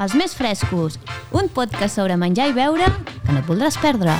[0.00, 0.94] Els més frescos,
[1.36, 4.14] un podcast sobre menjar i beure que no et voldràs perdre.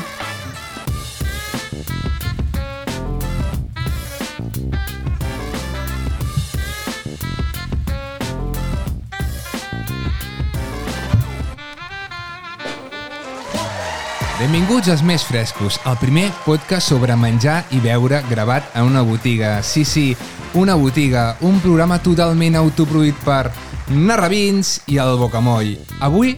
[14.37, 19.63] Benvinguts als Més Frescos, el primer podcast sobre menjar i beure gravat en una botiga.
[19.65, 20.07] Sí, sí,
[20.53, 23.47] una botiga, un programa totalment autoproduït per
[23.91, 25.73] Narrabins i el Bocamoll.
[25.99, 26.37] Avui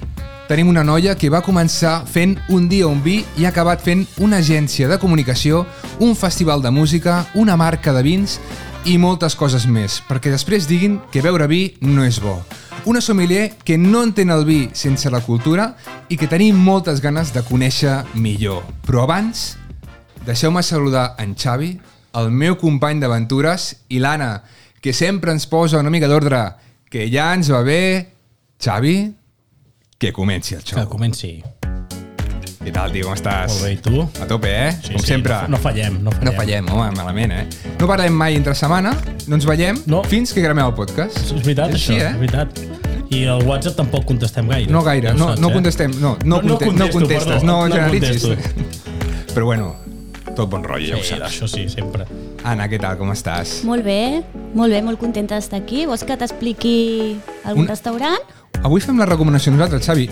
[0.49, 4.07] tenim una noia que va començar fent un dia un vi i ha acabat fent
[4.25, 5.67] una agència de comunicació,
[6.01, 8.39] un festival de música, una marca de vins
[8.89, 12.39] i moltes coses més, perquè després diguin que beure vi no és bo.
[12.89, 15.75] Una sommelier que no entén el vi sense la cultura
[16.09, 18.65] i que tenim moltes ganes de conèixer millor.
[18.89, 19.59] Però abans,
[20.25, 21.77] deixeu-me saludar en Xavi,
[22.17, 24.43] el meu company d'aventures, i l'Anna,
[24.81, 26.43] que sempre ens posa una mica d'ordre,
[26.93, 28.09] que ja ens va bé.
[28.63, 28.97] Xavi,
[29.99, 30.89] que comenci el Que xou.
[30.89, 31.43] comenci.
[32.63, 33.51] Què tal, tio, com estàs?
[33.51, 34.03] Molt bé, i tu?
[34.23, 34.69] A tope, eh?
[34.93, 35.35] com sempre.
[35.49, 36.29] No, no fallem, no fallem.
[36.29, 37.73] No fallem, home, malament, eh?
[37.81, 38.93] No parlem mai entre setmana,
[39.27, 40.05] no ens veiem No.
[40.05, 41.19] fins que gravem el podcast.
[41.19, 42.13] És veritat, És això, així, eh?
[42.13, 42.63] és veritat.
[43.11, 44.71] I el WhatsApp tampoc contestem gaire.
[44.71, 45.53] No gaire, no, saps, no eh?
[45.59, 48.29] contestem, no, no, No- no conte- no contestes, perdó, no no generalitzis.
[49.35, 49.75] Però bueno,
[50.37, 51.23] tot bon rotllo, ja ho Sí, saps.
[51.31, 52.07] això sí, sempre.
[52.45, 53.63] Anna, què tal, com estàs?
[53.65, 54.23] Molt bé,
[54.55, 55.85] molt bé, molt contenta d'estar aquí.
[55.87, 58.19] Vols que t'expliqui algun Un- restaurant?
[58.63, 60.09] Avui fem la recomanació nosaltres, Xavi.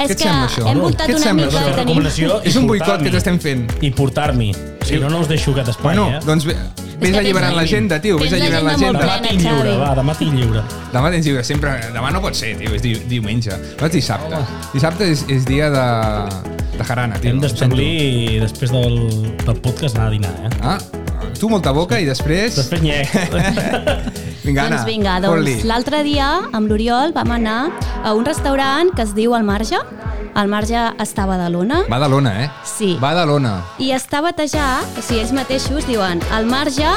[0.00, 0.66] És Què et que sembla, això?
[0.66, 1.58] hem Què voltat et una sembla, mica...
[1.58, 1.64] això?
[1.74, 3.66] Tenim- recomanació És un boicot que t'estem fent.
[3.82, 4.52] I portar-m'hi.
[4.82, 6.20] Si no, no us deixo aquest espai, Bueno, eh?
[6.24, 6.56] doncs ve-
[7.00, 9.02] vés alliberant l'agenda, tio, vés alliberant l'agenda.
[9.02, 10.64] Demà tinc lliure, va, demà tinc lliure.
[10.92, 11.74] Demà tens lliure, sempre...
[11.94, 13.56] Demà no pot ser, tio, és di diumenge.
[13.80, 14.40] No és dissabte.
[14.74, 15.86] Dissabte és, és dia de,
[16.76, 17.34] de jarana, tio.
[17.34, 18.98] Hem d'establir, després del,
[19.44, 20.52] del podcast, anar a dinar, eh?
[20.60, 20.78] Ah,
[21.40, 22.58] tu molta boca i després...
[22.60, 23.08] Després nyec.
[24.40, 27.58] Vinga, Anna, Doncs vinga, doncs l'altre dia amb l'Oriol vam anar
[28.00, 29.76] a un restaurant que es diu El Marge.
[30.36, 31.82] El Marge està a Badalona.
[31.90, 32.50] Badalona, eh?
[32.64, 32.94] Sí.
[33.00, 33.56] Badalona.
[33.82, 36.92] I està batejat, o sigui, ells mateixos diuen El Marge,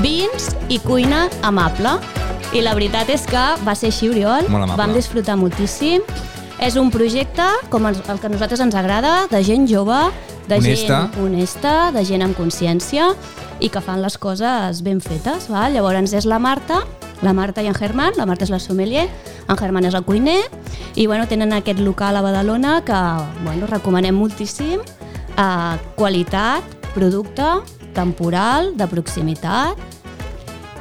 [0.00, 1.98] vins i cuina amable.
[2.56, 4.48] I la veritat és que va ser així, Oriol.
[4.48, 4.80] Molt amable.
[4.80, 6.00] Vam disfrutar moltíssim.
[6.58, 9.98] És un projecte, com el que a nosaltres ens agrada, de gent jove,
[10.48, 11.02] de Honesta.
[11.12, 13.12] gent honesta, de gent amb consciència
[13.60, 15.46] i que fan les coses ben fetes.
[15.52, 15.68] Va?
[15.68, 16.82] Llavors és la Marta,
[17.22, 19.08] la Marta i en Germán, la Marta és la sommelier,
[19.48, 20.40] en Germán és el cuiner,
[20.94, 23.00] i bueno, tenen aquest local a Badalona que
[23.44, 24.80] bueno, recomanem moltíssim,
[25.36, 26.64] eh, qualitat,
[26.94, 27.46] producte,
[27.94, 29.78] temporal, de proximitat,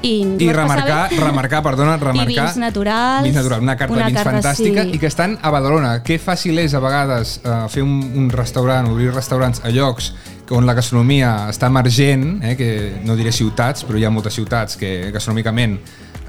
[0.02, 1.18] i, I remarcar, bé?
[1.18, 2.30] remarcar, perdona, remarcar...
[2.30, 3.24] I vins naturals.
[3.26, 4.94] Vins naturals, una carta de vins carta, fantàstica sí.
[4.94, 5.98] i que estan a Badalona.
[6.06, 10.14] Que fàcil és a vegades eh, fer un, un restaurant, obrir restaurants a llocs
[10.56, 12.70] on la gastronomia està emergent, eh, que
[13.04, 15.80] no diré ciutats, però hi ha moltes ciutats que gastronòmicament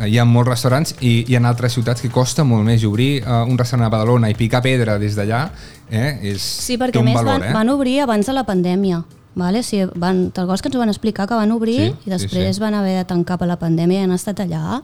[0.06, 3.42] hi ha molts restaurants i hi ha altres ciutats que costa molt més obrir uh,
[3.48, 5.48] un restaurant a Badalona i picar pedra des d'allà
[5.90, 7.54] eh, és, Sí, perquè més valor, van, eh?
[7.54, 9.02] van obrir abans de la pandèmia.
[9.38, 9.60] Vale?
[9.62, 12.48] O sigui, van, te'l que ens ho van explicar que van obrir Sí, i després
[12.48, 12.64] sí, sí.
[12.64, 14.80] van haver de tancar per la pandèmia i han estat allà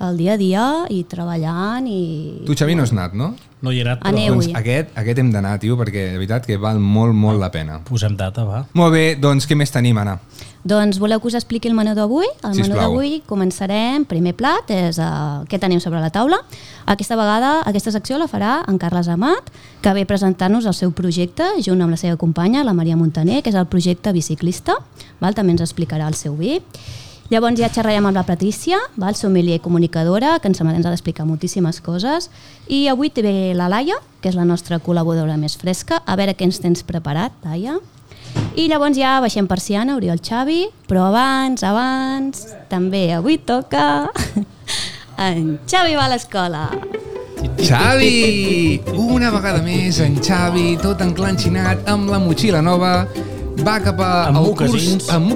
[0.00, 2.42] el dia a dia i treballant i...
[2.46, 3.30] Tu, Xavi, no has anat, no?
[3.64, 4.34] No hi he anat, però Aneu.
[4.34, 7.78] Doncs aquest, aquest hem d'anar, tio, perquè de veritat que val molt, molt la pena.
[7.88, 8.64] posem data, va.
[8.74, 10.18] Molt bé, doncs què més tenim, Anna?
[10.64, 12.24] Doncs voleu que us expliqui el menú d'avui?
[12.40, 16.38] El menú d'avui començarem, primer plat, és uh, què tenim sobre la taula.
[16.88, 19.52] Aquesta vegada, aquesta secció la farà en Carles Amat,
[19.84, 23.52] que ve presentar-nos el seu projecte, junt amb la seva companya, la Maria Montaner, que
[23.52, 24.78] és el projecte biciclista,
[25.20, 25.36] val?
[25.36, 26.62] també ens explicarà el seu vi.
[27.28, 29.20] Llavors ja xerrarem amb la Patrícia, val?
[29.20, 32.30] sommelier i comunicadora, que ens, ens ha d'explicar moltíssimes coses.
[32.72, 36.00] I avui té la Laia, que és la nostra col·laboradora més fresca.
[36.08, 37.82] A veure què ens tens preparat, Laia.
[38.54, 44.06] I llavors ja baixem persiana, Oriol Xavi, però abans, abans, també avui toca
[45.28, 46.68] en Xavi va a l'escola.
[47.58, 48.80] Xavi!
[48.94, 53.06] Una vegada més, en Xavi, tot enclanxinat, amb la motxilla nova,
[53.62, 55.04] va cap a Amb al mocassins.
[55.04, 55.28] curs, amb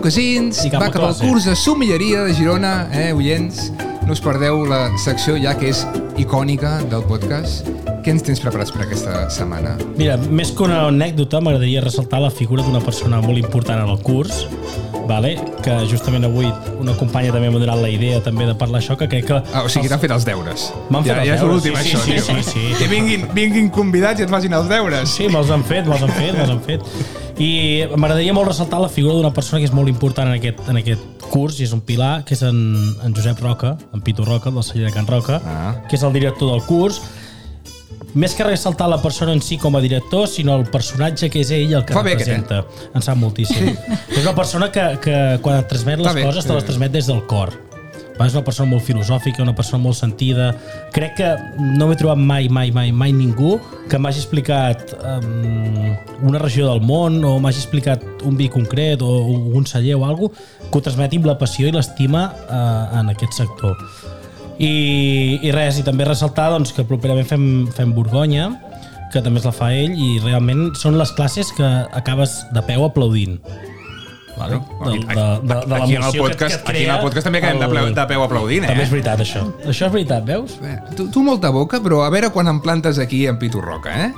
[0.73, 3.69] cap va a cap al curs de sommelleria de Girona, eh, oients?
[4.09, 5.83] No us perdeu la secció ja que és
[6.17, 7.67] icònica del podcast.
[8.01, 9.75] Què ens tens preparats per aquesta setmana?
[9.99, 14.01] Mira, més que una anècdota, m'agradaria ressaltar la figura d'una persona molt important en el
[14.01, 14.47] curs,
[15.11, 15.35] vale?
[15.61, 16.49] que justament avui
[16.81, 19.43] una companya també m'ha donat la idea també de parlar això, que crec que...
[19.53, 20.71] Ah, o sigui, t'han fet els deures.
[20.89, 22.25] M'han fet ja, els ja és deures, l'últim, sí, això, sí, tio.
[22.25, 22.75] sí, sí, sí.
[22.81, 25.05] Que vinguin, vinguin convidats i et facin els deures.
[25.19, 26.89] Sí, me'ls han fet, me'ls han fet, me'ls han fet.
[27.45, 27.53] I
[27.93, 31.18] m'agradaria molt ressaltar la figura d'una persona que és molt important en aquest, en aquest
[31.31, 32.59] curs i és un pilar, que és en,
[33.05, 35.75] en Josep Roca, en Pitu Roca, del celler de Can Roca, Ah.
[35.89, 37.01] que és el director del curs.
[38.15, 41.51] Més que ressaltar la persona en si com a director, sinó el personatge que és
[41.53, 42.89] ell el que Fa bé, aquest, representa.
[42.97, 43.69] Em sap moltíssim.
[44.17, 46.55] és una persona que, que quan et transmet Fa les bé, coses te sí.
[46.57, 47.53] les transmet des del cor.
[48.27, 50.51] És una persona molt filosòfica, una persona molt sentida.
[50.95, 51.29] Crec que
[51.79, 53.57] no m'he trobat mai, mai, mai, mai ningú
[53.89, 55.95] que m'hagi explicat um,
[56.27, 59.11] una regió del món o m'hagi explicat un vi concret o
[59.55, 60.35] un celler o alguna
[60.69, 63.79] que ho transmeti amb la passió i l'estima uh, en aquest sector.
[64.59, 67.45] I, i res, i també ressaltar doncs, que properament fem,
[67.77, 68.51] fem Borgonya,
[69.13, 72.83] que també es la fa ell, i realment són les classes que acabes de peu
[72.85, 73.39] aplaudint.
[74.39, 74.61] Vale?
[74.61, 77.41] De, de, de, de aquí, en el podcast, que, que aquí en el podcast també
[77.43, 78.71] quedem de, peu, de peu aplaudint, eh?
[78.73, 79.45] També és veritat, això.
[79.67, 80.57] Això és veritat, veus?
[80.63, 83.95] Bé, tu, tu molta boca, però a veure quan em plantes aquí en Pitu Roca,
[84.07, 84.13] eh?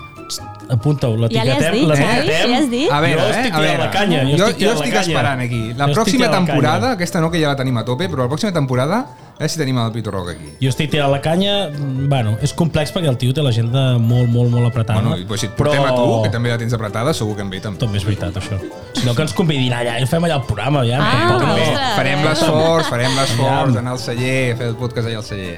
[0.71, 1.57] Apunta-ho, l'etiquetem.
[1.59, 2.87] Ja dit, eh?
[2.87, 2.99] Ja.
[2.99, 3.39] A veure, jo eh?
[3.41, 3.79] estic A veure.
[3.83, 4.21] la canya.
[4.23, 5.63] Jo, jo, estic, jo estic esperant aquí.
[5.75, 6.99] La jo pròxima la temporada, canya.
[7.01, 9.01] aquesta no, que ja la tenim a tope, però la pròxima temporada,
[9.41, 10.51] a veure si tenim el Pitu Roca aquí.
[10.61, 11.71] Jo estic tirant la canya,
[12.11, 15.01] bueno, és complex perquè el tio té l'agenda molt, molt, molt apretada.
[15.01, 17.41] Bueno, i, pues, si et portem a tu, que també la tens apretada, segur que
[17.47, 17.81] em ve també.
[17.81, 18.59] També és veritat, això.
[18.99, 20.85] Si no, que ens convidin allà i fem allà el programa.
[20.85, 21.55] Ja, Ah, tampoc no.
[21.55, 21.97] ostres.
[21.97, 25.57] Farem l'esforç, farem l'esforç d'anar al celler, fer el podcast allà al celler.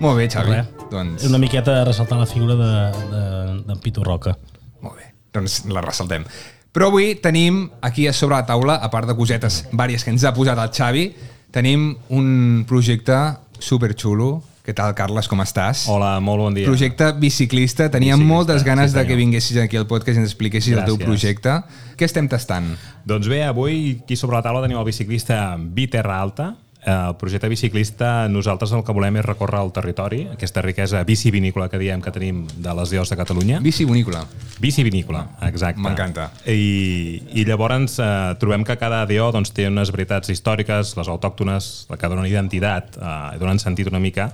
[0.00, 0.54] Molt bé, Xavi.
[0.54, 0.66] Res.
[0.92, 4.36] Doncs, És una miqueta de ressaltar la figura d'en de, de, Pitu Roca.
[4.80, 5.10] molt bé.
[5.32, 6.24] Doncs la ressaltem.
[6.72, 10.22] Però avui tenim aquí a sobre la taula, a part de cosetes vàries que ens
[10.24, 11.14] ha posat el Xavi,
[11.52, 13.18] tenim un projecte
[13.62, 14.40] superxulo.
[14.62, 15.88] Què tal, Carles, com estàs?
[15.90, 16.68] Hola, molt bon dia.
[16.70, 17.88] Projecte biciclista.
[17.90, 20.84] Teníem Biciclista, moltes ganes sí, de que vinguessis aquí al podcast i ens expliquessis el
[20.86, 21.08] teu Gràcies.
[21.08, 21.56] projecte.
[21.98, 22.76] Què estem tastant?
[23.04, 26.52] Doncs bé, avui aquí sobre la taula tenim el biciclista Biterra Alta.
[26.84, 31.68] Eh, El projecte biciclista, nosaltres el que volem és recórrer el territori, aquesta riquesa bicivinícola
[31.70, 33.60] que diem que tenim de les dios de Catalunya.
[33.62, 34.24] Bici bonícola.
[34.58, 35.80] Bicivinícola, exacte.
[35.80, 36.30] M'encanta.
[36.46, 41.72] I, I llavors eh, trobem que cada DO doncs, té unes veritats històriques, les autòctones,
[41.90, 44.32] la que donen identitat, eh, donen sentit una mica.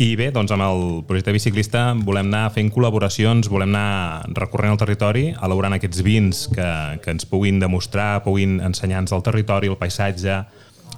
[0.00, 4.80] I bé, doncs amb el projecte biciclista volem anar fent col·laboracions, volem anar recorrent el
[4.80, 6.72] territori, elaborant aquests vins que,
[7.02, 10.44] que ens puguin demostrar, puguin ensenyar-nos el territori, el paisatge,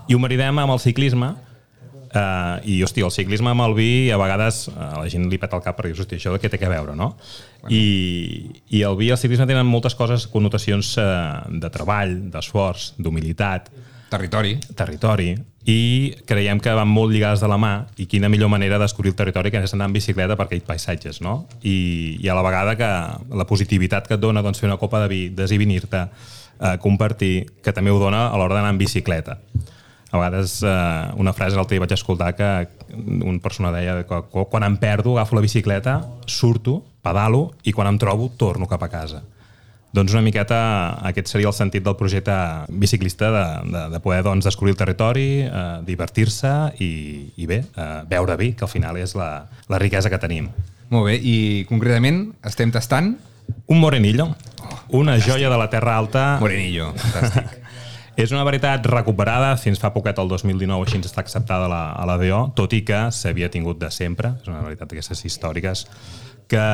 [0.09, 1.35] i ho maridem amb el ciclisme,
[2.13, 5.57] Uh, I, hosti, el ciclisme amb el vi a vegades a la gent li peta
[5.57, 7.15] el cap perquè hosti, això què té que veure, no?
[7.63, 7.71] Bueno.
[7.73, 12.91] I, I el vi i el ciclisme tenen moltes coses, connotacions uh, de treball, d'esforç,
[13.01, 13.73] d'humilitat,
[14.13, 14.59] Territori.
[14.77, 15.31] territori,
[15.65, 19.15] i creiem que van molt lligades de la mà i quina millor manera de descobrir
[19.15, 21.47] el territori que és anar en bicicleta per aquells paisatges, no?
[21.65, 22.93] I, i a la vegada que
[23.33, 26.05] la positivitat que et dona doncs, fer una copa de vi, desinhibir-te,
[26.61, 29.39] eh, compartir, que també ho dona a l'hora d'anar en bicicleta.
[30.13, 30.69] A vegades eh,
[31.17, 32.49] una frase l'altre dia vaig escoltar que
[33.25, 37.89] un persona deia que qu- quan em perdo agafo la bicicleta, surto, pedalo i quan
[37.89, 39.23] em trobo torno cap a casa.
[39.93, 40.59] Doncs una miqueta
[41.05, 42.33] aquest seria el sentit del projecte
[42.69, 46.93] biciclista de, de, de poder doncs, descobrir el territori, eh, divertir-se i,
[47.37, 50.49] i bé, eh, beure vi, que al final és la, la riquesa que tenim.
[50.93, 53.15] Molt bé, i concretament estem tastant
[53.69, 54.29] Un morenillo,
[54.97, 56.37] una joia de la Terra Alta.
[56.41, 56.93] Morenillo.
[56.97, 57.59] Fantàstic.
[58.17, 62.19] És una varietat recuperada, fins fa poquet, el 2019, així està acceptada la, a la
[62.21, 65.87] DO, tot i que s'havia tingut de sempre, és una varietat d'aquestes històriques,
[66.53, 66.65] que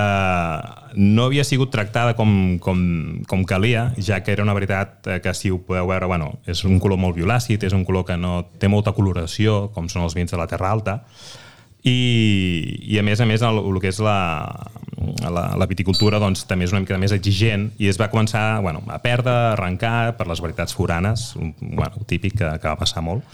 [0.98, 2.80] no havia sigut tractada com, com,
[3.30, 6.64] com calia, ja que era una varietat eh, que, si ho podeu veure, bueno, és
[6.66, 10.18] un color molt violàcid, és un color que no té molta coloració, com són els
[10.18, 10.98] vins de la Terra Alta,
[11.86, 14.18] i, i a més a més el, el que és la,
[15.22, 18.82] la, la viticultura doncs, també és una mica més exigent i es va començar bueno,
[18.88, 23.04] a perdre, a arrencar per les varietats foranes, un, bueno, típic que, que va passar
[23.06, 23.24] molt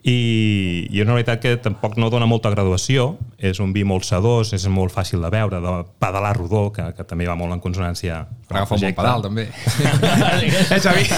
[0.00, 4.06] i, i és una veritat que tampoc no dona molta graduació, és un vi molt
[4.08, 7.60] sedós, és molt fàcil de veure, de pedalar rodó, que, que també va molt en
[7.60, 9.48] consonància Per agafar un bon pedal, també.
[10.72, 11.08] eh, Xavi?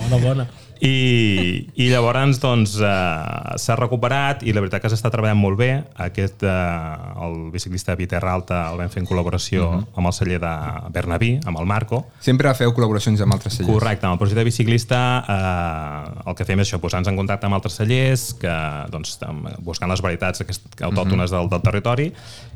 [0.00, 0.52] Bona, bona.
[0.82, 5.70] I, i llavors doncs, eh, s'ha recuperat i la veritat que s'està treballant molt bé.
[6.06, 9.86] Aquest, eh, el biciclista Viterra Alta el vam fer en col·laboració uh -huh.
[9.96, 10.54] amb el celler de
[10.90, 12.06] Bernabí, amb el Marco.
[12.20, 13.72] Sempre feu col·laboracions amb altres cellers.
[13.72, 17.54] Correcte, amb el projecte biciclista eh, el que fem és això, posar-nos en contacte amb
[17.54, 18.54] altres cellers que,
[18.90, 19.18] doncs,
[19.60, 22.12] buscant les varietats aquest, autòctones del, del territori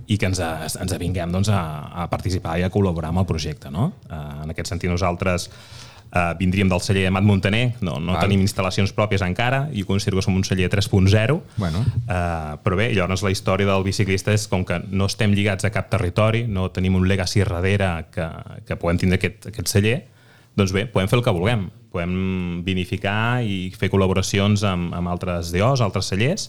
[0.06, 3.70] i que ens, ens avinguem doncs, a, a participar i a col·laborar amb el projecte.
[3.70, 3.92] No?
[4.10, 5.50] Eh, en aquest sentit nosaltres
[6.12, 8.26] eh, vindríem del celler Amat Montaner, no, no Val.
[8.26, 11.80] tenim instal·lacions pròpies encara, i considero que som un celler 3.0, Bueno.
[12.08, 15.72] Uh, però bé, llavors la història del biciclista és com que no estem lligats a
[15.74, 18.28] cap territori, no tenim un legacy darrere que,
[18.66, 19.98] que puguem tindre aquest, aquest celler,
[20.58, 21.68] doncs bé, podem fer el que vulguem.
[21.92, 26.48] Podem vinificar i fer col·laboracions amb, amb altres DOs, altres cellers,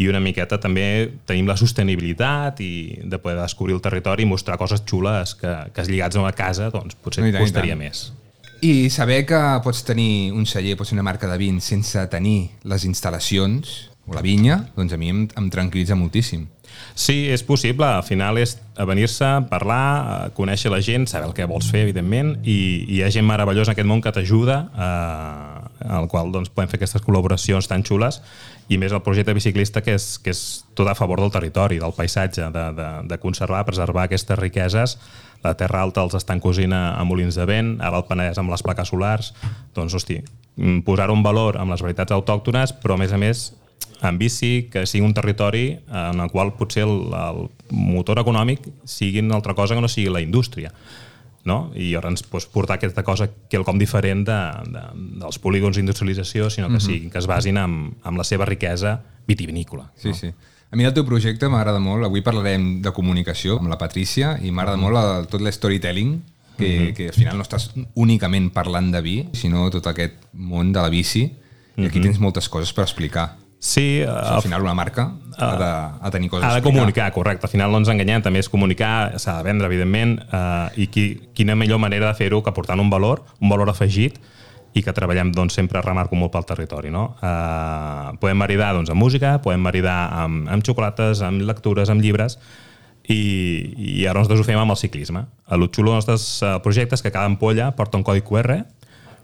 [0.00, 2.72] i una miqueta també tenim la sostenibilitat i
[3.04, 6.70] de poder descobrir el territori i mostrar coses xules que, que lligats a una casa
[6.72, 7.84] doncs potser i costaria tant.
[7.84, 8.06] més.
[8.62, 12.84] I saber que pots tenir un celler, pots una marca de vins sense tenir les
[12.86, 13.72] instal·lacions
[14.06, 16.44] o la vinya, doncs a mi em, em tranquil·litza moltíssim.
[16.94, 17.88] Sí, és possible.
[17.88, 18.54] Al final és
[18.86, 22.54] venir-se, parlar, eh, conèixer la gent, saber el que vols fer, evidentment, i,
[22.86, 24.88] i hi ha gent meravellosa en aquest món que t'ajuda a,
[25.84, 28.20] en el qual doncs, podem fer aquestes col·laboracions tan xules
[28.72, 30.42] i més el projecte biciclista que és, que és
[30.78, 34.96] tot a favor del territori, del paisatge, de, de, de conservar, preservar aquestes riqueses.
[35.42, 38.62] La Terra Alta els estan cosint a, molins de vent, ara el Penedès amb les
[38.62, 39.32] plaques solars.
[39.74, 40.20] Doncs, hosti,
[40.56, 43.50] mm, posar un valor amb les varietats autòctones, però a més a més
[44.02, 49.22] en bici, que sigui un territori en el qual potser el, el motor econòmic sigui
[49.22, 50.72] una altra cosa que no sigui la indústria
[51.44, 51.72] no?
[51.74, 54.38] i llavors doncs, portar aquesta cosa quelcom diferent de,
[54.70, 54.82] de,
[55.22, 56.86] dels polígons d'industrialització, sinó que, mm -hmm.
[56.86, 59.92] sigui, que es basin en, en la seva riquesa vitivinícola.
[59.96, 60.14] Sí, no?
[60.14, 60.32] sí.
[60.72, 64.50] A mi el teu projecte m'agrada molt, avui parlarem de comunicació amb la Patrícia i
[64.50, 66.22] m'agrada molt el, tot l'storytelling
[66.56, 66.94] que, mm -hmm.
[66.94, 70.88] que al final no estàs únicament parlant de vi, sinó tot aquest món de la
[70.88, 71.20] bici
[71.76, 72.02] i aquí mm -hmm.
[72.02, 73.36] tens moltes coses per explicar.
[73.62, 75.66] Sí, uh, al final una marca ha de,
[76.00, 77.46] ha de tenir coses ha de comunicar, correcte.
[77.46, 81.04] Al final no ens enganyem, també és comunicar, s'ha de vendre, evidentment, uh, i qui,
[81.38, 84.18] quina millor manera de fer-ho que portant un valor, un valor afegit,
[84.74, 86.90] i que treballem doncs, sempre, remarco molt pel territori.
[86.90, 87.12] No?
[87.22, 92.40] Uh, podem maridar doncs, amb música, podem maridar amb, amb xocolates, amb lectures, amb llibres,
[93.06, 93.22] i,
[93.78, 95.28] i ara nosaltres ho fem amb el ciclisme.
[95.54, 98.64] El xulo dels nostres uh, projectes que cada ampolla porta un codi QR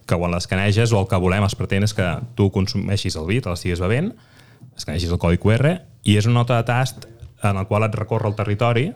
[0.08, 3.42] que quan l'escaneges o el que volem es pretén és que tu consumeixis el vi,
[3.44, 4.14] te l'estiguis bevent,
[4.78, 5.74] escanegis el codi QR
[6.08, 7.04] i és una nota de tast
[7.44, 8.88] en el qual et recorre el territori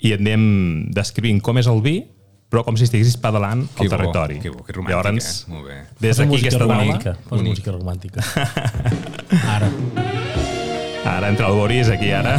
[0.00, 1.98] i et anem descrivint com és el vi
[2.48, 4.38] però com si estiguessis pedalant Que al bo, territori.
[4.40, 5.50] que bo, que romàntic, Llavors, eh?
[5.52, 5.74] Molt bé.
[6.00, 7.12] des d'aquí música aquesta romàntica.
[7.12, 7.28] taula...
[7.28, 8.24] Posa música romàntica.
[9.54, 9.68] Ara.
[11.04, 12.38] Ara entra el Boris, aquí ara.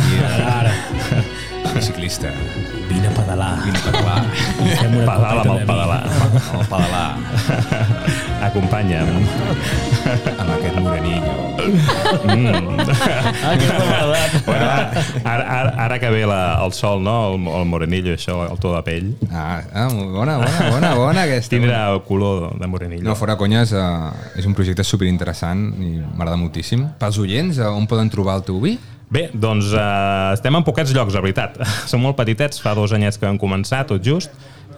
[0.57, 0.73] Ara.
[1.73, 2.31] Biciclista.
[2.89, 3.63] Vine a pedalar.
[3.63, 4.25] Vine a pedalar.
[4.79, 6.03] Fem una Pedala amb el pedalar.
[6.59, 7.09] El pedalar
[8.49, 9.09] Acompanya'm.
[10.39, 11.33] amb aquest morenillo.
[11.59, 13.99] Ah, que m'ha
[14.45, 14.65] Bueno,
[15.23, 17.33] ara, ara, ara que ve la, el sol, no?
[17.33, 19.09] El, el morenillo, això, el to de pell.
[19.29, 21.55] Ah, ah, bona, bona, bona, bona aquesta.
[21.55, 23.03] Tindrà el color de morenillo.
[23.05, 24.09] No, fora conyes, uh,
[24.39, 26.87] és un projecte superinteressant i m'agrada moltíssim.
[27.01, 28.77] Pels oients, uh, on poden trobar el teu vi?
[29.09, 31.57] Bé, doncs eh, estem en poquets llocs, la veritat.
[31.89, 34.29] Som molt petitets, fa dos anyets que vam començar, tot just,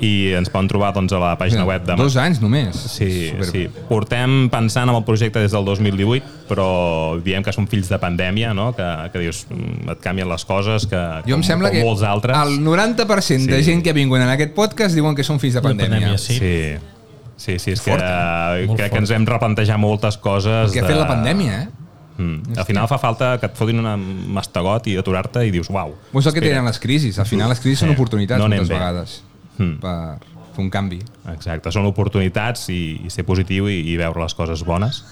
[0.01, 1.93] i ens poden trobar doncs, a la pàgina web de...
[1.99, 2.73] Dos anys només.
[2.95, 3.49] Sí, Super.
[3.51, 3.65] sí.
[3.89, 6.65] Portem pensant en el projecte des del 2018, però
[7.21, 8.71] diem que som fills de pandèmia, no?
[8.73, 11.83] que, que dius, mm, et canvien les coses, que Jo em com, sembla com que
[11.85, 12.39] molts altres...
[12.39, 13.67] el 90% de Sí.
[13.67, 15.99] gent que ha vingut en aquest podcast diuen que són fills de pandèmia.
[15.99, 16.39] pandèmia, sí.
[16.39, 16.55] Sí,
[17.35, 18.65] sí, sí és Fort, que eh?
[18.71, 18.95] crec fort.
[18.95, 20.71] que ens hem replantejar moltes coses.
[20.73, 21.69] Què ha fet la pandèmia, eh?
[22.21, 22.57] Mm.
[22.61, 25.95] Al final fa falta que et fotin una mastegot i aturar-te i dius, uau.
[26.13, 27.17] Vos el que tenen les crisis.
[27.19, 27.85] Al final les crisis Sí.
[27.87, 28.75] són oportunitats No moltes bé.
[28.75, 29.23] vegades
[29.57, 29.79] Mm.
[29.81, 30.19] per
[30.55, 30.99] fer un canvi.
[31.33, 35.03] Exacte, són oportunitats i, i ser positiu i, i veure les coses bones.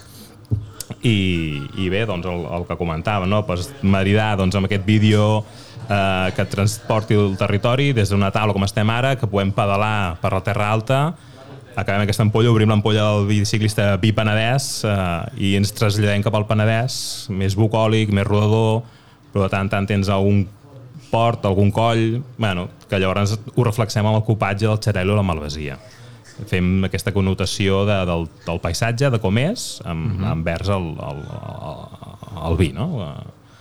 [1.05, 3.43] I, i bé, doncs el, el que comentava, no?
[3.45, 5.45] pues, maridar doncs, amb aquest vídeo
[5.87, 10.31] eh, que transporti el territori des d'una taula com estem ara, que podem pedalar per
[10.33, 11.01] la Terra Alta,
[11.79, 14.95] acabem aquesta ampolla, obrim l'ampolla del biciclista Vi Penedès eh,
[15.49, 16.93] i ens traslladem cap al Penedès,
[17.31, 18.83] més bucòlic, més rodador,
[19.33, 20.45] però de tant en tant tens algun
[21.09, 25.25] port, algun coll, bueno, que llavors ho reflexem amb el copatge del xarel·lo o la
[25.25, 25.79] malvasia.
[26.49, 31.83] Fem aquesta connotació de, del, del paisatge, de com és, amb, envers el, el, el,
[32.47, 32.87] el vi, no?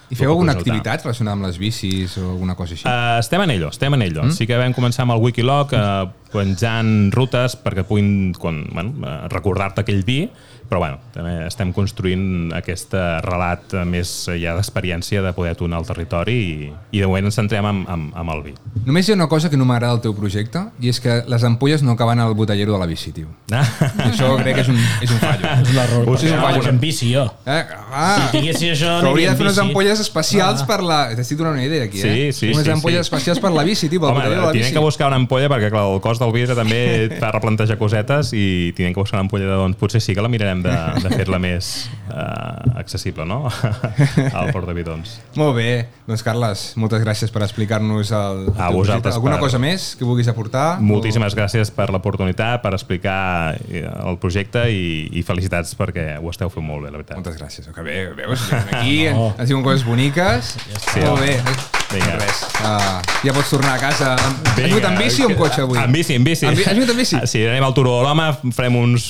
[0.08, 2.86] I feu alguna activitat relacionada amb les bicis o alguna cosa així?
[2.88, 4.24] Uh, estem en ello, estem en ello.
[4.24, 4.36] Mm?
[4.36, 9.26] Sí que vam començar amb el Wikilog uh, penjant rutes perquè puguin quan, bueno, uh,
[9.32, 10.22] recordar-te aquell vi,
[10.68, 15.54] però bueno, també estem construint aquest eh, relat eh, més eh, ja d'experiència de poder
[15.56, 18.54] tunar el territori i, i de moment ens centrem amb, amb, amb el vi.
[18.84, 21.44] Només hi ha una cosa que no m'agrada del teu projecte i és que les
[21.48, 23.28] ampolles no acaben al botellero de la bici, tio.
[23.48, 25.54] I això crec que és un, és un fallo.
[25.62, 26.04] És l'error.
[26.12, 26.58] Hòstia, perquè vaja.
[26.60, 27.24] vaig en bici, jo.
[27.46, 27.62] Eh?
[27.88, 30.98] Ah, Si tinguessis això, però hauria de fer en unes ampolles especials per la...
[31.18, 32.32] T'estic donant una idea aquí, eh?
[32.32, 33.08] Sí, sí, Unes sí, ampolles sí.
[33.08, 34.72] especials per la bici, tio, pel Home, botellero de la bici.
[34.76, 38.32] que buscar una ampolla perquè clar, el cost del vi també et fa replantejar cosetes
[38.36, 40.74] i tenen que buscar una ampolla de, doncs potser sí que la mirarem de,
[41.04, 43.46] de fer-la més eh, accessible, no?
[44.38, 45.18] Al Port de Bidons.
[45.38, 45.86] Molt bé.
[46.08, 49.14] Doncs, Carles, moltes gràcies per explicar-nos el, el A vosaltres projecte.
[49.14, 50.66] Alguna per- cosa més que vulguis aportar?
[50.80, 56.50] Moltíssimes gràcies per l'oportunitat, per explicar eh, el projecte i, i felicitats perquè ho esteu
[56.52, 57.18] fent molt bé, la veritat.
[57.20, 57.68] Moltes gràcies.
[57.74, 58.48] Que bé, veus?
[58.68, 59.32] Aquí No.
[59.38, 60.54] ens diuen coses boniques.
[60.88, 61.77] Sí, Molt bé.
[61.88, 62.18] Vinga.
[62.20, 62.42] Res.
[62.60, 64.10] Uh, ja pots tornar a casa.
[64.20, 65.78] Has vingut amb bici o amb cotxe avui?
[65.80, 66.44] En bici, bici.
[66.44, 67.16] Amb bi- has vingut amb bici?
[67.16, 69.06] Ah, Sí, anem al Turó de l'Home, farem uns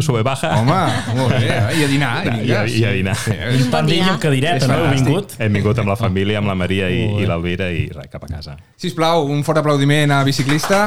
[0.00, 0.54] sube-baja.
[0.56, 0.78] Home,
[1.18, 1.42] molt bé.
[1.50, 1.76] eh?
[1.80, 2.12] I a dinar.
[2.24, 2.62] I, I, a.
[2.64, 3.16] I a dinar.
[3.28, 4.08] I un pandell dia.
[4.14, 4.78] amb cadireta, no?
[4.80, 5.36] Heu vingut?
[5.38, 8.32] Hem vingut amb la família, amb la Maria i, i l'Alvira i res, cap a
[8.32, 8.56] casa.
[8.80, 10.86] Sisplau, un fort aplaudiment a Biciclista.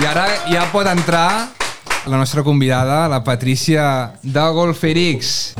[0.00, 1.28] I ara ja pot entrar
[2.10, 5.52] la nostra convidada, la Patrícia de Golferix.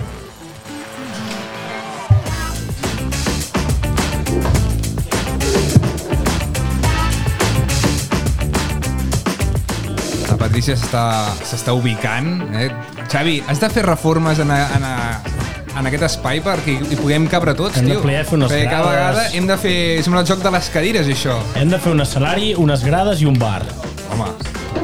[10.50, 11.02] Patricia s'està
[11.46, 12.40] s'està ubicant.
[12.58, 12.66] Eh?
[13.06, 17.28] Xavi, has de fer reformes en, a, en, a, en aquest espai perquè hi puguem
[17.30, 18.00] cabre tots, Hem de tio.
[18.02, 19.20] pliar, fer unes perquè cada grades.
[19.20, 19.76] vegada hem de fer...
[20.02, 21.36] Sembla el joc de les cadires, això.
[21.60, 23.62] Hem de fer un escenari, unes grades i un bar.
[24.10, 24.26] Home,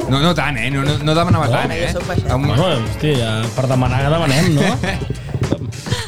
[0.07, 0.69] no, no tant, eh?
[0.71, 1.91] No, no, no demanava No, tant, eh?
[2.31, 4.71] Bueno, hosti, ja, per demanar demanem, no?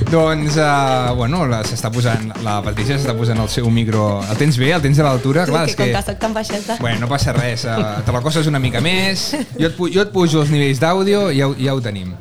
[0.09, 4.21] Doncs, uh, bueno, la- s'està posant, la Patricia s'està posant el seu micro...
[4.29, 4.71] El tens bé?
[4.73, 5.45] El tens a l'altura?
[5.49, 6.01] Clar, que és com que...
[6.07, 6.77] soc tan baixeta...
[6.81, 9.29] Bueno, no passa res, uh, te la coses una mica més,
[9.59, 12.15] jo et, pu- jo et pujo els nivells d'àudio i ja, ho- ja ho tenim.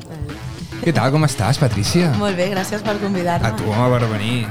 [0.83, 2.13] Què tal, com estàs, Patricia?
[2.21, 3.49] Molt bé, gràcies per convidar-me.
[3.49, 4.45] A tu, home, per venir.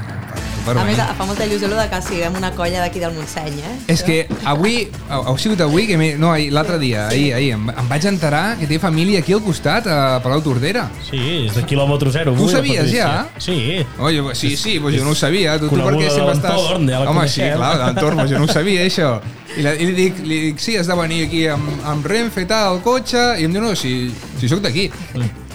[0.59, 3.13] A tu per A més, fa molta il·lusió de que siguem una colla d'aquí del
[3.15, 3.75] Montseny, eh?
[3.91, 7.89] És que avui, ha, ha sigut avui, que no, l'altre dia, ahir, ahir, em, em
[7.89, 10.87] vaig enterar que té família aquí al costat, a Palau Tordera.
[11.07, 12.35] Sí, és de quilòmetre zero.
[12.37, 13.09] Tu la sabies ja?
[13.39, 13.57] Sí.
[13.97, 15.57] Oh, jo, sí, sí, doncs jo no ho sabia.
[15.59, 16.55] Tu, tu perquè sempre de estàs...
[16.55, 19.13] l'entorn, ja la Home, sí, clar, de l'entorn, però jo no ho sabia, això.
[19.55, 22.45] I, la, i li, dic, li dic, sí, has de venir aquí amb, amb Renfe,
[22.49, 24.89] tal, el cotxe, i em diu, no, si, si sóc d'aquí.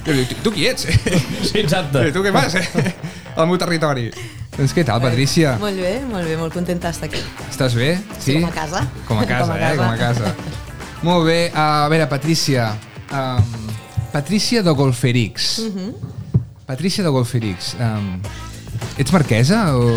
[0.05, 0.89] Dic, tu qui ets?
[0.89, 2.09] Sí, exacte.
[2.15, 2.59] tu què fas?
[3.35, 4.09] Al meu territori.
[4.55, 5.57] Doncs què tal, Patricia?
[5.59, 7.23] Molt bé, molt bé, molt contenta d'estar aquí.
[7.51, 7.97] Estàs bé?
[8.23, 8.83] Sí, com a casa.
[9.09, 9.63] Com a casa, Com a eh?
[9.65, 9.83] casa.
[9.83, 10.35] Com a casa.
[11.03, 11.39] Molt bé.
[11.51, 12.69] Uh, a veure, Patricia.
[13.11, 13.73] Um,
[14.13, 15.59] Patricia de Golferix.
[15.67, 15.95] Mhm.
[16.67, 17.75] Patricia de Golferix.
[17.75, 18.21] Um,
[18.97, 19.91] ets marquesa o...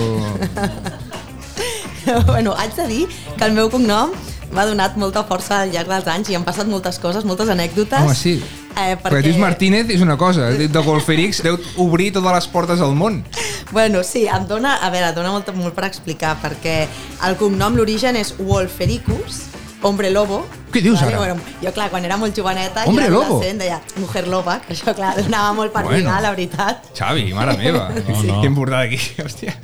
[2.26, 3.04] bueno, haig de dir
[3.38, 4.12] que el meu cognom
[4.52, 8.02] m'ha donat molta força al llarg dels anys i han passat moltes coses, moltes anècdotes.
[8.02, 8.42] Home, sí.
[8.78, 12.94] Eh, Perquè dius Martínez és una cosa, de Golferix deu obrir totes les portes del
[12.96, 13.24] món.
[13.72, 16.84] Bueno, sí, em dona, a veure, dona molt, molt per explicar, perquè
[17.28, 19.42] el cognom, l'origen és Wolfericus,
[19.82, 20.44] hombre lobo.
[20.72, 21.18] Què dius ara?
[21.18, 23.40] Bueno, jo, clar, quan era molt joveneta, Hombre jo era lobo?
[23.42, 25.98] deia mujer loba, que això, clar, donava molt per Bueno.
[25.98, 26.86] lligar, la veritat.
[26.98, 27.90] Xavi, mare meva.
[27.98, 28.42] No, no.
[28.42, 29.00] Què hem portat aquí?
[29.24, 29.58] Hòstia.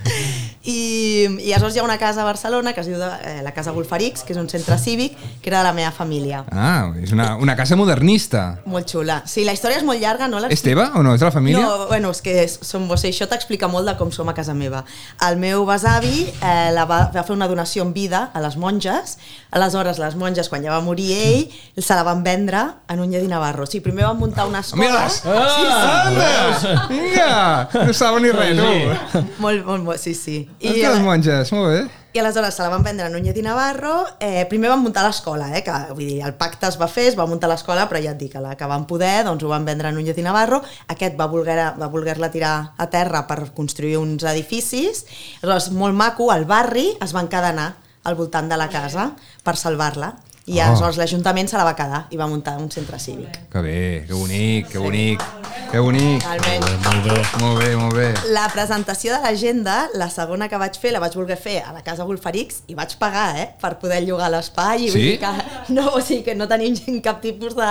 [0.64, 3.52] I, i aleshores hi ha una casa a Barcelona que es diu de, eh, la
[3.52, 6.46] Casa Golferix, que és un centre cívic, que era de la meva família.
[6.56, 8.62] Ah, és una, una casa modernista.
[8.66, 9.20] Molt xula.
[9.28, 10.40] Sí, la història és molt llarga, no?
[10.48, 11.16] És teva o no?
[11.18, 11.60] És de la família?
[11.60, 14.56] No, bueno, és que som, o sigui, això t'explica molt de com som a casa
[14.56, 14.86] meva.
[15.28, 19.18] El meu besavi eh, la va, va fer una donació en vida a les monges,
[19.52, 21.44] aleshores les monges, quan ja va morir ell,
[21.76, 23.68] se la van vendre en un lledí Navarro.
[23.68, 24.88] O sigui, primer van muntar una escola...
[24.88, 25.20] Mira-les!
[25.28, 26.88] Ah, Anda!
[26.88, 27.86] Vinga!
[27.86, 29.24] No saben ni res, tu.
[29.44, 30.48] Molt, molt, molt, sí, sí.
[30.60, 31.84] I les monges, molt bé.
[32.14, 34.06] I aleshores se la van vendre a Núñez i Navarro.
[34.22, 37.18] Eh, primer van muntar l'escola, eh, que vull dir, el pacte es va fer, es
[37.18, 39.90] va muntar l'escola, però ja et dic, la que van poder, doncs ho van vendre
[39.90, 40.62] a Núñez i Navarro.
[40.94, 45.08] Aquest va voler-la va voler tirar a terra per construir uns edificis.
[45.42, 49.14] Aleshores, molt maco, al barri es van encadenar al voltant de la casa
[49.44, 50.14] per salvar-la.
[50.46, 50.64] I Oh.
[50.66, 53.38] aleshores l'Ajuntament se la va quedar i va muntar un centre cívic.
[53.50, 55.22] Que bé, que bonic, que bonic,
[55.72, 56.26] que bonic.
[56.26, 57.22] Molt bé.
[57.40, 58.10] Molt bé, molt bé.
[58.36, 61.82] La presentació de l'agenda, la segona que vaig fer, la vaig voler fer a la
[61.82, 64.84] Casa Golferix i vaig pagar, eh?, per poder llogar l'espai.
[64.86, 65.06] i vull Sí?
[65.14, 65.32] dir Que,
[65.78, 67.70] no, o sigui que no tenim cap tipus de...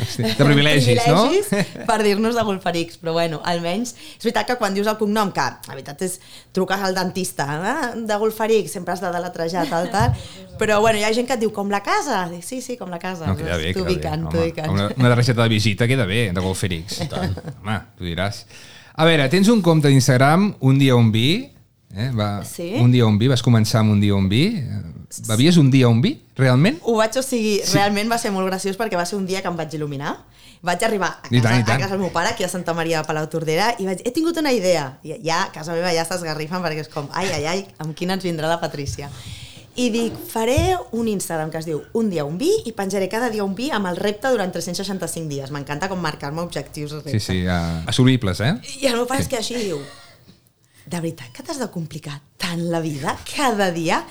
[0.00, 1.26] Hosti, de privilegis, no?
[1.28, 5.30] privilegis per dir-nos de Golferix, però bueno, almenys és veritat que quan dius el cognom,
[5.36, 6.16] que la veritat és
[6.56, 8.00] truques al dentista, eh?
[8.00, 10.16] de Golferix, sempre has de deletrejar, tal, tal,
[10.58, 12.90] però bueno, hi ha gent que et diu com la casa, Dic, sí, sí, com
[12.92, 13.94] la casa, No, queda bé, queda bé.
[13.94, 14.72] t'ubiquen, Home.
[14.72, 17.00] Una, una targeta de visita queda bé, de Golferix.
[17.62, 18.44] Home, tu diràs.
[18.94, 21.50] A veure, tens un compte d'Instagram, un dia on vi,
[21.96, 22.10] eh?
[22.14, 22.72] Va, Sí.
[22.80, 24.44] Un dia on vi, vas començar amb un dia on vi.
[24.58, 24.82] Eh,
[25.28, 26.78] Bevies un dia on vi, realment?
[26.82, 27.76] Ho vaig, o sigui, sí.
[27.76, 30.16] realment va ser molt graciós perquè va ser un dia que em vaig il·luminar.
[30.64, 31.76] Vaig arribar a I casa, tant, i tant.
[31.76, 34.10] a casa del meu pare, aquí a Santa Maria de Palau Tordera, i vaig he
[34.16, 34.98] tingut una idea.
[35.04, 38.16] I ja, a casa meva ja s'esgarrifen perquè és com, ai, ai, ai, amb quina
[38.16, 39.10] ens vindrà la Patrícia.
[39.74, 43.26] I dic, faré un Instagram que es diu Un dia un vi i penjaré cada
[43.32, 45.50] dia un vi amb el repte durant 365 dies.
[45.50, 47.18] M'encanta com marcar-me objectius repte.
[47.18, 48.54] Sí, sí, uh, assolibles, eh?
[48.78, 49.82] I el meu pare es queda així i diu
[50.84, 54.02] de veritat que t'has de complicar tant la vida cada dia?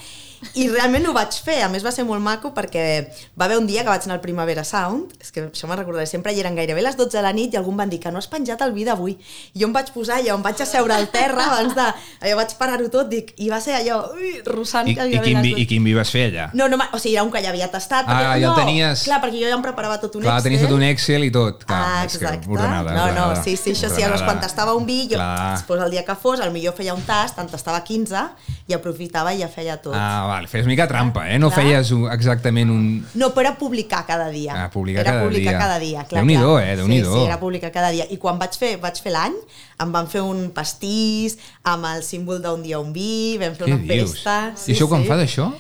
[0.56, 3.08] I realment ho vaig fer, a més va ser molt maco perquè
[3.40, 6.06] va haver un dia que vaig anar al Primavera Sound, és que això me'n recordaré
[6.08, 8.12] sempre, i eren gairebé les 12 de la nit i algú em van dir que
[8.12, 9.18] no has penjat el vi d'avui.
[9.54, 11.88] I jo em vaig posar allò, em vaig asseure al terra abans de...
[12.24, 15.52] Allò vaig parar-ho tot, dic, i va ser allò, ui, russant I, i, quin vi,
[15.54, 15.62] 12.
[15.62, 16.50] I quin vi vas fer allà?
[16.54, 18.06] No, no, o sigui, era un que ja havia tastat.
[18.08, 19.04] Ah, perquè- ja no, tenies.
[19.08, 20.52] Clar, perquè jo ja em preparava tot un Clar, Excel.
[20.52, 21.64] tenies tot un Excel i tot.
[21.66, 22.48] Clar, Ah, exacte.
[22.50, 24.26] ordenada, no, no, ordenada, sí, sí, això sí, llavors ordenada.
[24.26, 25.58] quan tastava un vi, jo, Clar.
[25.58, 28.28] després el dia que fos, millor feia un tast, en tastava 15
[28.68, 29.94] i aprofitava i ja feia tot.
[29.96, 31.38] Ah, vale, una mica trampa, eh?
[31.40, 31.62] No Clar.
[31.64, 32.84] feies exactament un...
[33.16, 34.54] No, però era publicar cada dia.
[34.66, 35.60] Ah, publicar era cada publicar dia.
[35.60, 36.04] cada dia.
[36.10, 36.68] Clar, Déu-n'hi-do, clar.
[36.68, 37.14] eh, Déu-n'hi-do.
[37.14, 38.08] Sí, sí, era publicar cada dia.
[38.10, 39.36] I quan vaig fer, vaig fer l'any,
[39.84, 43.78] em van fer un pastís amb el símbol d'un dia un vi, vam fer Què
[43.80, 44.18] una dius?
[44.20, 44.40] festa.
[44.68, 45.52] I això quan fa d'això?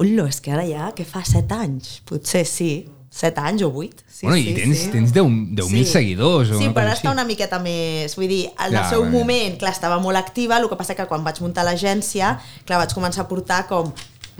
[0.00, 4.04] Ullo, és que ara ja, que fa 7 anys, potser sí, 7 anys o 8.
[4.06, 4.90] Sí, bueno, sí, i tens, sí.
[4.92, 5.26] tens 10
[5.58, 8.14] 10.000 seguidors o Sí, però ara està una miqueta més...
[8.16, 9.18] Vull dir, en Ja, el seu bueno.
[9.18, 12.36] moment, clar, estava molt activa, el que passa que quan vaig muntar l'agència,
[12.68, 13.90] clar, vaig començar a portar com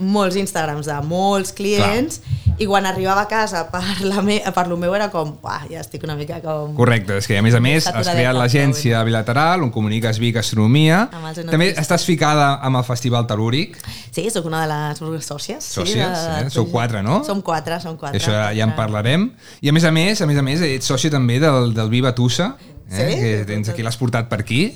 [0.01, 2.21] molts Instagrams de molts clients
[2.61, 5.81] I quan arribava a casa per, la me, per lo meu era com, uah, ja
[5.81, 6.75] estic una mica com...
[6.77, 11.07] Correcte, és que a més a més has creat l'agència bilateral on comuniques Vic Astronomia.
[11.09, 13.79] Amb els També estàs ficada amb el Festival Telúric.
[14.11, 15.71] Sí, sóc una de les sòcies.
[15.73, 16.51] Sòcies, sí, eh?
[16.53, 17.21] Sou quatre, no?
[17.25, 18.21] Som quatre, som quatre.
[18.21, 19.31] Això ja en parlarem.
[19.61, 22.13] I a més a més, a més a més, ets soci també del, del Viva
[22.13, 22.53] Tussa,
[22.91, 22.93] eh?
[22.93, 23.09] Sí?
[23.23, 24.67] que tens aquí, l'has portat per aquí.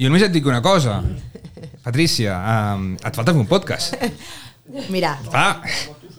[0.00, 1.02] Jo només et dic una cosa.
[1.84, 2.32] Patrícia,
[2.74, 3.96] um, et falta fer un podcast.
[4.88, 5.60] Mira, Ah,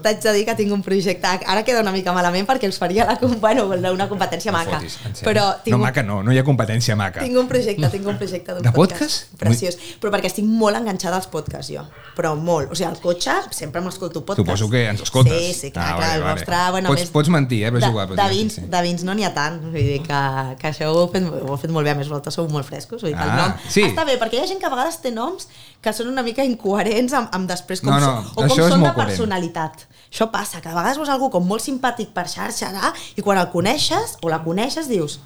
[0.06, 1.28] t'haig de dir que tinc un projecte...
[1.46, 4.78] Ara queda una mica malament perquè us faria la, bueno, una competència maca.
[4.80, 4.98] fotis.
[5.26, 7.24] Però tinc No, un- maca no, no hi ha competència maca.
[7.26, 9.34] Tinc un projecte, tinc un projecte d'un De podcast?
[9.42, 9.78] Preciós.
[10.02, 11.84] Però perquè estic molt enganxada als podcasts, jo.
[12.16, 12.72] Però molt.
[12.72, 14.46] O sigui, al cotxe sempre m'escolto podcasts.
[14.62, 15.34] Suposo que ens escoltes.
[15.42, 16.08] Sí, sí, clar, Ah, clar.
[16.10, 16.34] vale, vale.
[16.40, 16.62] vostre...
[16.76, 18.62] Bueno, Pots- més, pots mentir, eh, però és de, igual, De vins, sí.
[18.72, 19.60] de vins no n'hi ha tant.
[19.66, 20.22] Vull dir que,
[20.62, 21.92] que això ho heu, fet, ho heu fet molt bé.
[21.96, 23.02] A més, vosaltres sou molt frescos.
[23.02, 23.84] Vull dir que el Ah, nom sí.
[23.90, 25.48] està bé, perquè hi ha gent que a vegades té noms
[25.82, 28.70] que són una mica incoherents amb, amb després com, No, no, són, o com són
[28.72, 28.98] de molt coherent.
[29.18, 29.86] personalitat.
[30.12, 33.38] Això passa, que a vegades veus algú com molt simpàtic per xarxa ah, i quan
[33.38, 35.20] el coneixes o la coneixes dius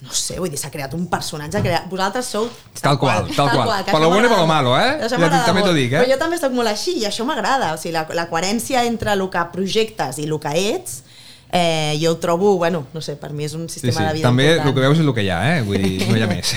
[0.00, 1.84] no sé, vull dir, s'ha creat un personatge creat...
[1.90, 2.46] vosaltres sou
[2.80, 3.84] Tal qual, tal qual.
[3.84, 4.96] que Per lo bueno i per lo malo, eh?
[5.04, 6.00] Ja també t'ho dic, eh?
[6.00, 9.12] Però jo també soc molt així i això m'agrada, o sigui, la, la coherència entre
[9.12, 11.02] el que projectes i el que ets
[11.52, 14.06] eh, jo ho trobo, bueno, no sé, per mi és un Sí, sistema sí.
[14.06, 14.68] de vida També important.
[14.70, 15.62] el que veus és el que hi ha, eh?
[15.68, 16.54] Vull dir, no hi ha més.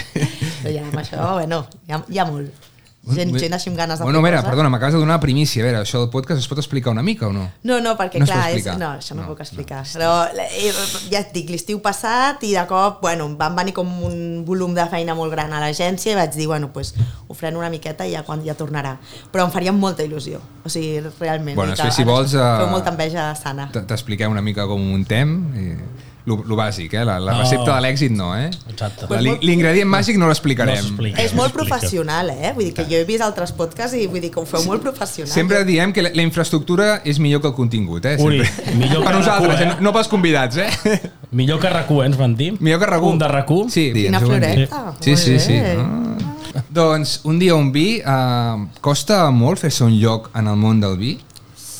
[0.63, 2.69] Però ja, amb això, bueno, hi ha, hi ha molt.
[3.03, 4.49] Gent, gent així amb ganes de Bueno, fer mira, coses.
[4.49, 5.59] perdona, m'acabes de donar una primícia.
[5.61, 7.49] A veure, això del podcast es pot explicar una mica o no?
[7.67, 9.81] No, no, perquè No clar, és, no, això no, No, puc explicar.
[9.83, 9.91] No.
[9.97, 10.71] Però eh,
[11.11, 14.73] ja et dic, l'estiu passat i de cop, bueno, em van venir com un volum
[14.73, 16.93] de feina molt gran a l'agència i vaig dir, bueno, pues,
[17.27, 18.95] ho freno una miqueta i ja quan ja tornarà.
[19.33, 21.57] Però em faria molta il·lusió, o sigui, realment.
[21.59, 23.67] Bueno, que si vols, eh, Feu molta enveja sana.
[23.73, 25.35] T'expliquem una mica com ho muntem.
[25.59, 26.12] I...
[26.25, 27.03] Lo, lo bàsic, eh?
[27.03, 27.39] La, la No.
[27.41, 28.45] recepta de l'èxit no, eh?
[28.71, 29.07] Exacte.
[29.41, 30.77] L'ingredient màgic no No l'explicarem.
[30.77, 31.19] s'explica.
[31.21, 32.53] És no molt professional, eh?
[32.55, 34.81] Vull dir que jo he vist altres podcasts i vull dir que ho feu molt
[34.81, 35.33] professional.
[35.33, 38.15] Sempre diem que la, la infraestructura és millor que el contingut, eh?
[38.23, 38.75] Ui, Sempre.
[38.77, 39.81] millor per que nosaltres, RAC1, eh?
[39.81, 40.69] no pels convidats, eh?
[41.33, 42.53] Millor que RAC1, eh, ens van dir?
[42.61, 43.11] Millor que RAC1.
[43.11, 43.69] Un de RAC1?
[43.69, 44.95] Sí, Quina floreta.
[45.01, 45.57] Sí, sí, sí.
[45.57, 46.61] Ah.
[46.69, 50.95] Doncs un dia un vi, eh, costa molt fer-se un lloc en el món del
[50.97, 51.17] vi?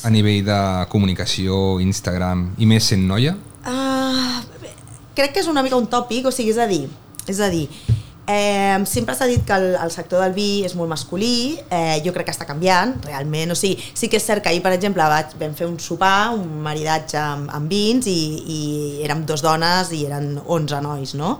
[0.04, 3.38] A nivell de comunicació, Instagram, i més sent noia?
[3.64, 4.44] Uh,
[5.16, 6.88] crec que és una mica un tòpic, o sigui, és a dir,
[7.32, 7.68] és a dir,
[8.28, 12.14] eh, sempre s'ha dit que el, el sector del vi és molt masculí, eh, jo
[12.16, 15.04] crec que està canviant, realment, o sigui, sí que és cert que ahir, per exemple,
[15.04, 18.60] vaig, vam fer un sopar, un maridatge amb, amb vins i, i
[19.06, 21.38] érem dos dones i eren 11 nois, no?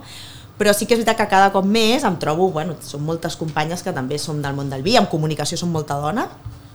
[0.58, 3.82] Però sí que és veritat que cada cop més em trobo, bueno, són moltes companyes
[3.82, 6.28] que també som del món del vi, en comunicació som molta dona,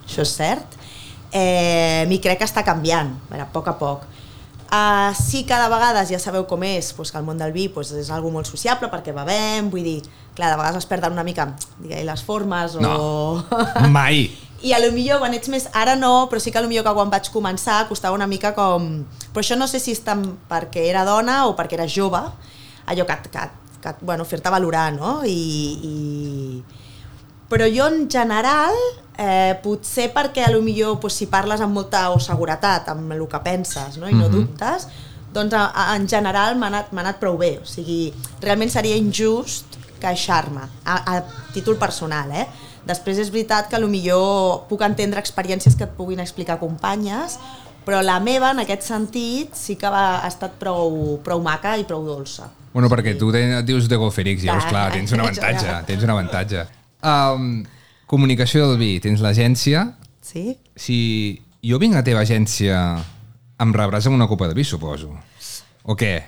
[0.04, 0.76] això és cert,
[1.32, 4.04] eh, i crec que està canviant, a, veure, a poc a poc.
[4.70, 7.64] Uh, sí que de vegades ja sabeu com és, doncs, que el món del vi
[7.74, 9.96] doncs, és algo molt sociable perquè bevem, vull dir,
[10.36, 11.48] clar, de vegades es perden una mica
[11.80, 12.84] digue, les formes o...
[12.84, 13.42] No.
[13.96, 14.28] Mai.
[14.62, 15.66] I a lo millor quan ets més...
[15.74, 18.52] Ara no, però sí que a lo millor que quan vaig començar costava una mica
[18.54, 18.90] com...
[19.32, 22.20] Però això no sé si és tant perquè era dona o perquè era jove,
[22.86, 23.46] allò que, que,
[23.82, 25.16] que bueno, fer-te valorar, no?
[25.24, 25.40] I,
[25.82, 26.79] i...
[27.50, 28.76] Però jo en general,
[29.18, 33.26] eh, potser perquè a lo millor pues, si parles amb molta o seguretat, amb el
[33.28, 34.08] que penses no?
[34.08, 34.32] i no Mhm.
[34.32, 34.86] dubtes,
[35.34, 37.58] doncs a, a, en general m'ha anat, anat prou bé.
[37.62, 42.46] O sigui, realment seria injust queixar-me, a, a títol personal, eh?
[42.86, 47.36] Després és veritat que a lo millor puc entendre experiències que et puguin explicar companyes,
[47.84, 51.84] però la meva, en aquest sentit, sí que va, ha estat prou, prou maca i
[51.84, 52.48] prou dolça.
[52.72, 56.79] Bueno, perquè tu et dius de Golferix, llavors, Clar, tens un avantatge, tens un avantatge.
[57.02, 57.62] Um,
[58.10, 59.86] comunicació del vi, tens l'agència.
[60.24, 60.56] Sí?
[60.76, 60.98] Si
[61.64, 62.80] jo vinc a la teva agència,
[63.60, 65.14] em rebràs amb una copa de vi, suposo.
[65.84, 66.18] O què?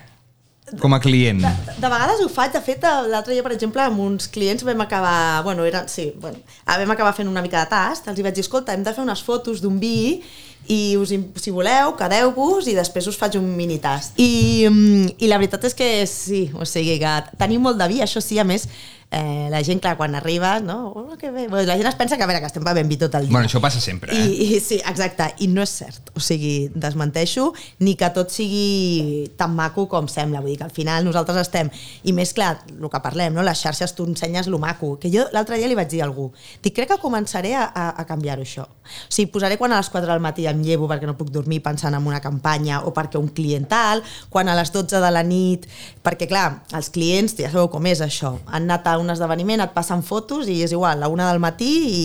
[0.79, 1.41] Com a client.
[1.43, 4.81] De, de vegades ho faig, de fet, l'altre dia, per exemple, amb uns clients vam
[4.81, 8.25] acabar, bueno, eren, sí, bueno, ah, vam acabar fent una mica de tast, els hi
[8.25, 10.23] vaig dir, escolta, hem de fer unes fotos d'un vi
[10.71, 11.11] i us,
[11.43, 14.17] si voleu, quedeu-vos i després us faig un mini tast.
[14.17, 18.01] I, mm, I la veritat és que sí, o sigui que tenim molt de vi,
[18.01, 18.69] això sí, a més,
[19.13, 20.87] eh, la gent, clar, quan arriba, no?
[20.87, 21.47] Oh, que bé.
[21.47, 23.31] Bueno, la gent es pensa que, a veure, que estem bevent vi tot el dia.
[23.31, 24.23] Bueno, això passa sempre, eh?
[24.25, 26.09] I, i, sí, exacte, i no és cert.
[26.17, 27.51] O sigui, desmenteixo,
[27.85, 30.41] ni que tot sigui tan maco com sembla.
[30.41, 31.69] Vull dir que al final nosaltres estem...
[32.03, 33.45] I més clar, el que parlem, no?
[33.45, 34.95] les xarxes tu ensenyes lo maco.
[34.99, 36.31] Que jo l'altre dia li vaig dir a algú,
[36.63, 38.65] dic, crec que començaré a, a, a canviar-ho això.
[38.65, 41.61] O sigui, posaré quan a les 4 del matí em llevo perquè no puc dormir
[41.63, 44.01] pensant en una campanya o perquè un client tal,
[44.33, 45.69] quan a les 12 de la nit...
[46.03, 49.73] Perquè, clar, els clients, ja sabeu com és això, han anat a un esdeveniment, et
[49.75, 52.03] passen fotos i és igual, a la una del matí i,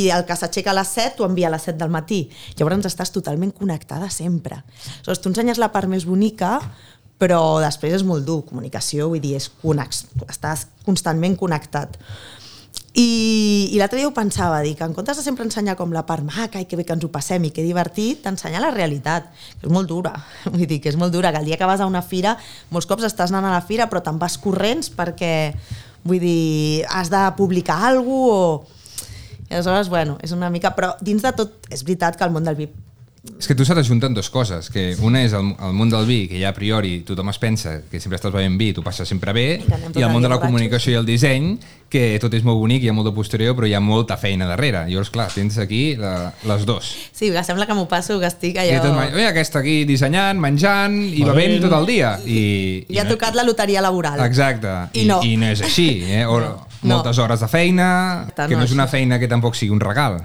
[0.00, 2.24] i el que s'aixeca a les 7 t'ho envia a les 7 del matí.
[2.58, 4.62] Llavors estàs totalment connectada sempre.
[4.62, 6.58] Aleshores, tu ensenyes la part més bonica,
[7.18, 11.98] però després és molt dur, comunicació, vull dir, és connex, estàs constantment connectat.
[12.94, 16.22] I, i l'altre dia ho pensava, dic, en comptes de sempre ensenyar com la part
[16.22, 19.66] maca i que bé que ens ho passem i que divertit, t'ensenyar la realitat, que
[19.66, 20.12] és molt dura.
[20.52, 22.36] Vull dir que és molt dura, que el dia que vas a una fira,
[22.70, 25.34] molts cops estàs anant a la fira però te'n vas corrents perquè,
[26.04, 28.74] vull dir, has de publicar alguna cosa o...
[29.44, 30.70] I aleshores, bueno, és una mica...
[30.72, 32.78] Però dins de tot, és veritat que el món del VIP
[33.38, 36.26] És que tu s'ha junten dues coses, que una és el, el món del vi,
[36.28, 39.32] que ja a priori tothom es pensa que sempre estàs bevent vi, tu passes sempre
[39.32, 41.54] bé, I i el el món de la comunicació i el disseny,
[41.88, 44.44] que tot és molt bonic, hi ha molt de posterior, però hi ha molta feina
[44.50, 44.84] darrere.
[44.90, 46.90] Llavors, clar, tens aquí la, les dos.
[47.16, 48.82] Sí, que sembla que m'ho passo, que estic I allò...
[48.90, 51.32] tot, oi, aquesta aquí dissenyant, menjant i Bevent.
[51.32, 52.14] bevent tot el dia.
[52.26, 54.20] I, Li ha tocat la loteria laboral.
[54.26, 54.74] Exacte.
[55.00, 55.22] I no.
[55.24, 55.88] I no és així.
[56.12, 56.26] Eh?
[56.28, 56.54] O, No.
[56.92, 57.88] Moltes hores de feina,
[58.28, 60.18] Exacte, que no no és és una feina que tampoc sigui un regal.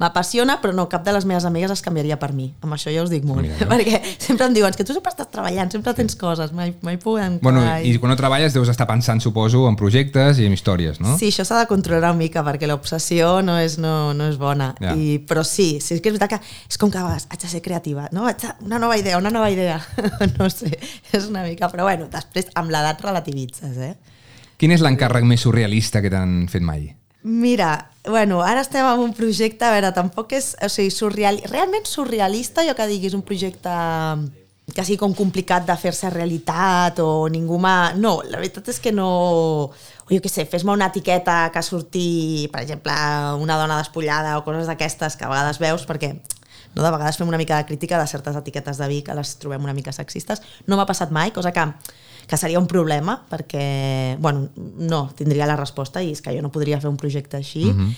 [0.00, 2.48] M'apassiona, però no, cap de les meves amigues es canviaria per mi.
[2.64, 3.42] Amb això ja us dic molt.
[3.42, 3.68] Mira, no?
[3.72, 6.96] Perquè sempre em diuen "És que tu sempre estàs treballant, sempre tens coses, mai, mai
[7.02, 7.38] podem...
[7.42, 11.16] Bueno, i quan no treballes deus estar pensant, suposo, en projectes i en històries, no?
[11.18, 14.72] Sí, això s'ha de controlar una mica perquè l'obsessió no, és, no, no és bona.
[14.80, 14.94] Ja.
[14.96, 17.48] I, però sí, sí que és veritat que és com que a vegades haig de
[17.48, 18.26] ser creativa, no?
[18.26, 19.80] Haig de, una nova idea, una nova idea.
[20.38, 20.72] no sé,
[21.12, 21.70] és una mica...
[21.72, 23.94] Però bueno, després amb l'edat relativitzes, eh?
[24.56, 26.88] Quin és l'encàrrec més surrealista que t'han fet mai?
[27.26, 31.88] Mira, bueno, ara estem en un projecte, a veure, tampoc és, o sigui, surreal, realment
[31.90, 33.72] surrealista, jo que diguis un projecte
[34.74, 37.92] que sigui com complicat de fer-se realitat o ningú m'ha...
[37.98, 39.08] No, la veritat és que no...
[40.06, 42.06] O jo què sé, fes-me una etiqueta que surti,
[42.52, 42.94] per exemple,
[43.42, 47.28] una dona despullada o coses d'aquestes que a vegades veus, perquè no, de vegades fem
[47.28, 50.42] una mica de crítica de certes etiquetes de vi que les trobem una mica sexistes.
[50.66, 51.64] No m'ha passat mai, cosa que,
[52.26, 56.50] que seria un problema, perquè, bueno, no, tindria la resposta i és que jo no
[56.50, 57.64] podria fer un projecte així.
[57.66, 57.96] Mm -hmm.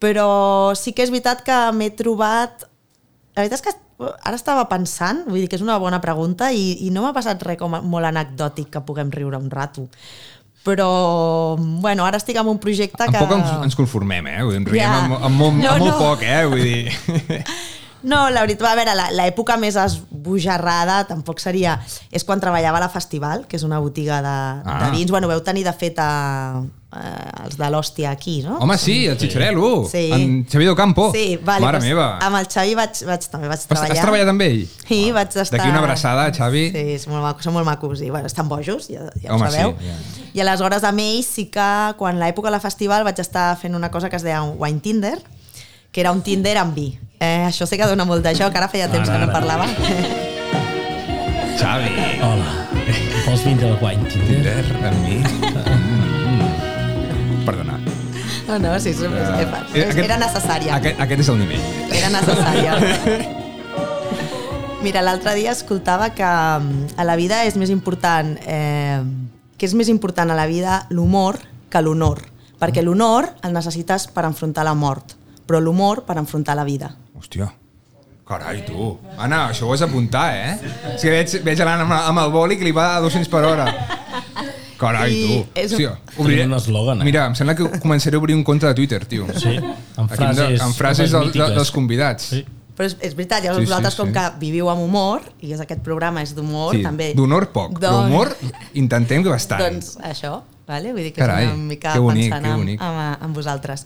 [0.00, 2.68] Però sí que és veritat que m'he trobat...
[3.36, 3.74] La veritat és que
[4.24, 7.42] ara estava pensant, vull dir que és una bona pregunta i, i no m'ha passat
[7.42, 9.88] res com molt anecdòtic que puguem riure un rato.
[10.64, 13.12] Però, bueno, ara estic en un projecte que...
[13.12, 14.42] Tampoc ens, ens conformem, eh?
[14.42, 15.04] Vull dir, riem Ja.
[15.04, 15.98] amb, amb, molt, No, amb molt no.
[15.98, 16.46] poc, eh?
[16.46, 17.44] Vull dir...
[18.02, 21.78] No, la veritat, a veure, la- l'època més esbojarrada tampoc seria...
[22.10, 24.84] És quan treballava a la Festival, que és una botiga de, Ah.
[24.86, 25.10] de vins.
[25.10, 27.02] Bueno, veu tenir, de fet, a, a,
[27.44, 28.58] els de l'Hòstia aquí, no?
[28.58, 30.10] Home, sí, el Xitxarelo, Sí.
[30.12, 31.10] en Xavier Campo.
[31.14, 32.06] Sí, vale, Mare doncs, meva.
[32.24, 33.96] Amb el Xavi vaig, vaig, també vaig Has, treballar.
[33.96, 34.64] has treballat amb ell?
[34.88, 35.58] Sí, vaig estar...
[35.58, 36.70] D'aquí una abraçada, Xavi.
[36.72, 39.50] Sí, és molt maco, són molt macos i bueno, estan bojos, ja, ja ho Home,
[39.50, 39.76] sabeu.
[39.78, 40.30] sí, ja.
[40.34, 43.90] I aleshores amb ells sí que quan l'època de la festival vaig estar fent una
[43.90, 45.18] cosa que es deia un wine Tinder,
[45.92, 46.98] que era un Tinder amb vi.
[47.20, 49.66] Eh, això sí que dona molt de joc, ara feia temps Ara, que no parlava.
[51.60, 51.90] Xavi.
[52.24, 52.50] Hola,
[53.26, 54.64] vols vindre al Wine Tinder?
[54.64, 55.16] Tinder amb mi?
[56.30, 57.44] Mm.
[57.46, 57.76] Perdona.
[58.48, 59.08] No, no, sí, és, Eh,
[59.84, 60.74] és, era necessària.
[60.78, 61.64] Aquest, aquest és el nivell.
[61.92, 62.72] Era necessària.
[64.84, 69.04] Mira, l'altre dia escoltava que mm, a la vida és més important eh,
[69.60, 71.36] que és més important a la vida l'humor
[71.68, 72.24] que l'honor,
[72.58, 75.19] perquè l'honor el necessites per enfrontar la mort,
[75.50, 76.92] però l'humor per enfrontar la vida.
[77.18, 77.50] Hòstia.
[78.30, 78.92] Carai, tu.
[79.18, 80.52] Anna, això ho has d'apuntar, eh?
[80.94, 83.40] És que veig, veig l'Anna amb, amb el boli que li va a 200 per
[83.48, 83.64] hora.
[84.80, 85.48] Carai, I tu.
[85.58, 85.90] és un- Hòstia,
[86.22, 86.44] obriré...
[86.46, 87.04] Un eslògan, eh?
[87.04, 89.26] Mira, em sembla que començaré a obrir un compte de Twitter, tio.
[89.34, 89.56] Sí,
[89.96, 91.54] amb Aquí hem de- frases, amb frases del, de, mítiques.
[91.58, 92.30] dels convidats.
[92.36, 92.44] Sí.
[92.78, 94.14] Però és, és veritat, ja Sí, sí, vosaltres com sí.
[94.14, 97.10] que viviu amb humor, i és aquest programa és d'humor, Sí, també...
[97.18, 98.30] d'honor poc, Doncs- humor
[98.78, 99.60] intentem que bastant.
[99.66, 100.38] Doncs això,
[100.70, 100.92] vale?
[100.94, 102.80] vull dir que Carai, és una mica que bonic, pensant que amb, bonic.
[102.80, 103.84] amb, amb vosaltres.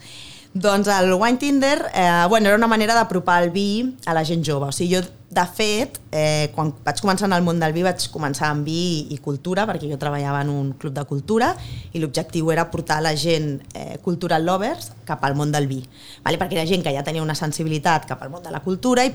[0.55, 4.45] Doncs el Wine Tinder eh, bueno, era una manera d'apropar el vi a la gent
[4.47, 4.69] jove.
[4.69, 5.01] O sigui, jo,
[5.35, 9.09] de fet, eh, quan vaig començar en el món del vi, vaig començar amb vi
[9.11, 11.51] i cultura, perquè jo treballava en un club de cultura
[11.91, 15.83] i l'objectiu era portar la gent eh, cultural lovers cap al món del vi.
[16.23, 16.39] Vale?
[16.39, 19.15] Perquè era gent que ja tenia una sensibilitat cap al món de la cultura i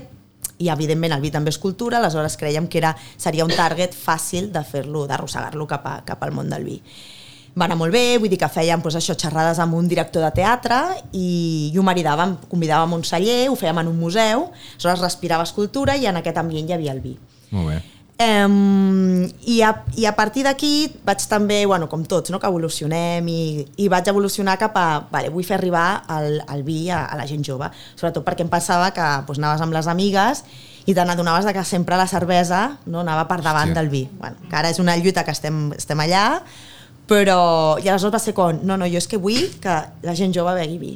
[0.60, 4.50] i evidentment el vi també és cultura, aleshores creiem que era, seria un target fàcil
[4.52, 6.76] de fer-lo, d'arrossegar-lo cap, a, cap al món del vi.
[7.58, 10.30] Va anar molt bé, vull dir que fèiem doncs, això, xerrades amb un director de
[10.36, 15.02] teatre i, i ho maridàvem, convidàvem a un celler, ho fèiem en un museu, aleshores
[15.02, 17.16] respiraves cultura i en aquest ambient hi havia el vi.
[17.50, 17.80] Molt bé.
[18.20, 23.24] Um, i, a, I a partir d'aquí vaig també, bueno, com tots, no, que evolucionem
[23.32, 27.16] i, i vaig evolucionar cap a, vale, vull fer arribar el, el vi a, a
[27.16, 30.44] la gent jove, sobretot perquè em passava que doncs, anaves amb les amigues
[30.84, 33.80] i te n'adonaves de que sempre la cervesa no, anava per davant Hòstia.
[33.80, 34.04] del vi.
[34.20, 36.26] Bueno, que ara és una lluita que estem, estem allà,
[37.10, 40.34] però i aleshores va ser com, no, no, jo és que vull que la gent
[40.36, 40.92] jove begui vi.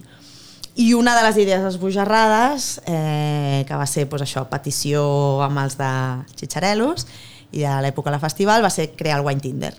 [0.79, 5.05] I una de les idees esbojarrades, eh, que va ser pues, això, petició
[5.43, 5.91] amb els de
[6.35, 7.07] Xitxarelos,
[7.55, 9.73] i a l'època de la festival va ser crear el Wine Tinder.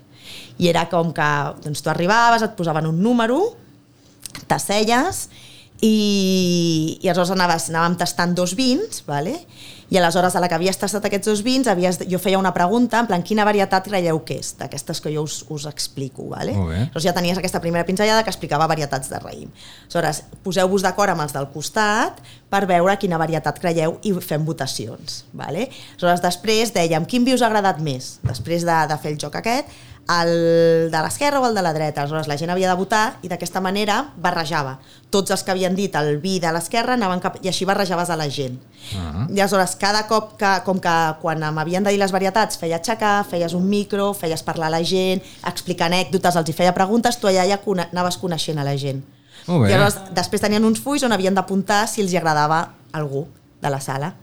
[0.60, 1.28] I era com que
[1.64, 3.40] doncs, tu arribaves, et posaven un número,
[4.48, 5.26] t'asseies
[5.80, 9.38] i, i aleshores anaves, anàvem tastant dos vins, vale?
[9.90, 12.98] I aleshores a la que havies tastat aquests dos vins havies, jo feia una pregunta
[12.98, 16.56] en plan quina varietat creieu que és d'aquestes que jo us, us explico vale?
[16.56, 19.50] Aleshores ja tenies aquesta primera pinzellada que explicava varietats de raïm
[19.86, 22.18] aleshores poseu-vos d'acord amb els del costat
[22.50, 25.68] per veure quina varietat creieu i fem votacions vale?
[25.94, 29.38] aleshores després dèiem quin vi us ha agradat més després de, de fer el joc
[29.38, 29.70] aquest
[30.08, 32.02] el de l'esquerra o el de la dreta.
[32.02, 34.76] Aleshores la gent havia de votar i d'aquesta manera barrejava.
[35.10, 37.40] Tots els que havien dit el vi de l'esquerra anaven cap...
[37.42, 38.60] i així barrejaves a la gent.
[38.94, 39.26] Uh -huh.
[39.34, 43.24] I aleshores cada cop que, com que quan m'havien de dir les varietats feia aixecar,
[43.24, 47.26] feies un micro, feies parlar a la gent, explicar anècdotes, els hi feia preguntes, tu
[47.26, 49.02] allà ja cone anaves coneixent a la gent.
[49.46, 49.70] Molt bé.
[49.70, 53.26] I aleshores després tenien uns fulls on havien d'apuntar si els hi agradava algú
[53.60, 54.14] de la sala.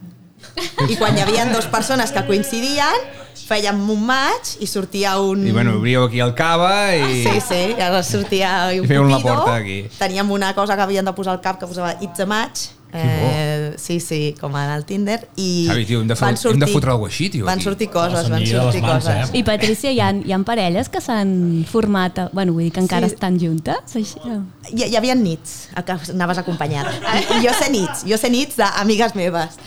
[0.92, 2.96] I quan hi havia dues persones que coincidien,
[3.36, 5.46] fèiem un maig i sortia un...
[5.48, 7.24] I bueno, obríeu aquí el cava i...
[7.24, 9.20] Sí, sí, i ara sortia un I cupido.
[9.24, 9.84] porta aquí.
[10.00, 12.70] Teníem una cosa que havien de posar al cap que posava It's a match.
[12.96, 15.28] Eh, sí, sí, com en el Tinder.
[15.36, 17.46] I Xavi, tio, hem de, van fot- hem de fotre alguna cosa així, tio.
[17.48, 17.64] Van aquí.
[17.66, 19.32] sortir coses, van sortir mans, coses.
[19.34, 19.38] eh?
[19.40, 22.84] I Patricia, hi ha, hi ha parelles que s'han format, a- bueno, vull dir que
[22.86, 23.16] encara Sí.
[23.16, 23.96] estan juntes?
[23.98, 24.44] Així, no?
[24.70, 26.86] Hi, hi havia nits a que anaves acompanyat.
[27.34, 29.58] I jo sé nits, jo sé nits d'amigues meves.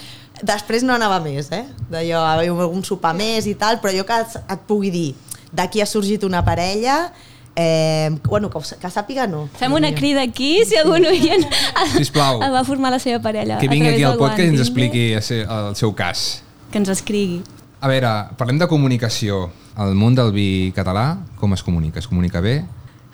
[0.44, 1.64] Després no anava més, eh?
[1.88, 5.08] D'allò, havia un sopar més i tal, però jo que et, et pugui dir,
[5.56, 7.12] d'aquí ha sorgit una parella,
[7.56, 9.46] eh, bueno, que, que sàpiga no.
[9.56, 11.46] Fem una crida aquí, si algun oient
[11.96, 12.40] Sisplau.
[12.52, 13.58] va formar la seva parella.
[13.58, 15.94] Que a vingui través aquí al del podcast i ens expliqui el seu, el seu
[15.96, 16.26] cas.
[16.70, 17.40] Que ens escrigui.
[17.80, 19.46] A veure, parlem de comunicació.
[19.80, 22.00] El món del vi català, com es comunica?
[22.00, 22.62] Es comunica bé?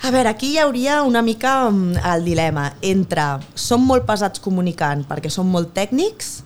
[0.02, 3.22] A veure, aquí hi hauria una mica mm, el dilema entre
[3.54, 6.41] som molt pesats comunicant perquè som molt tècnics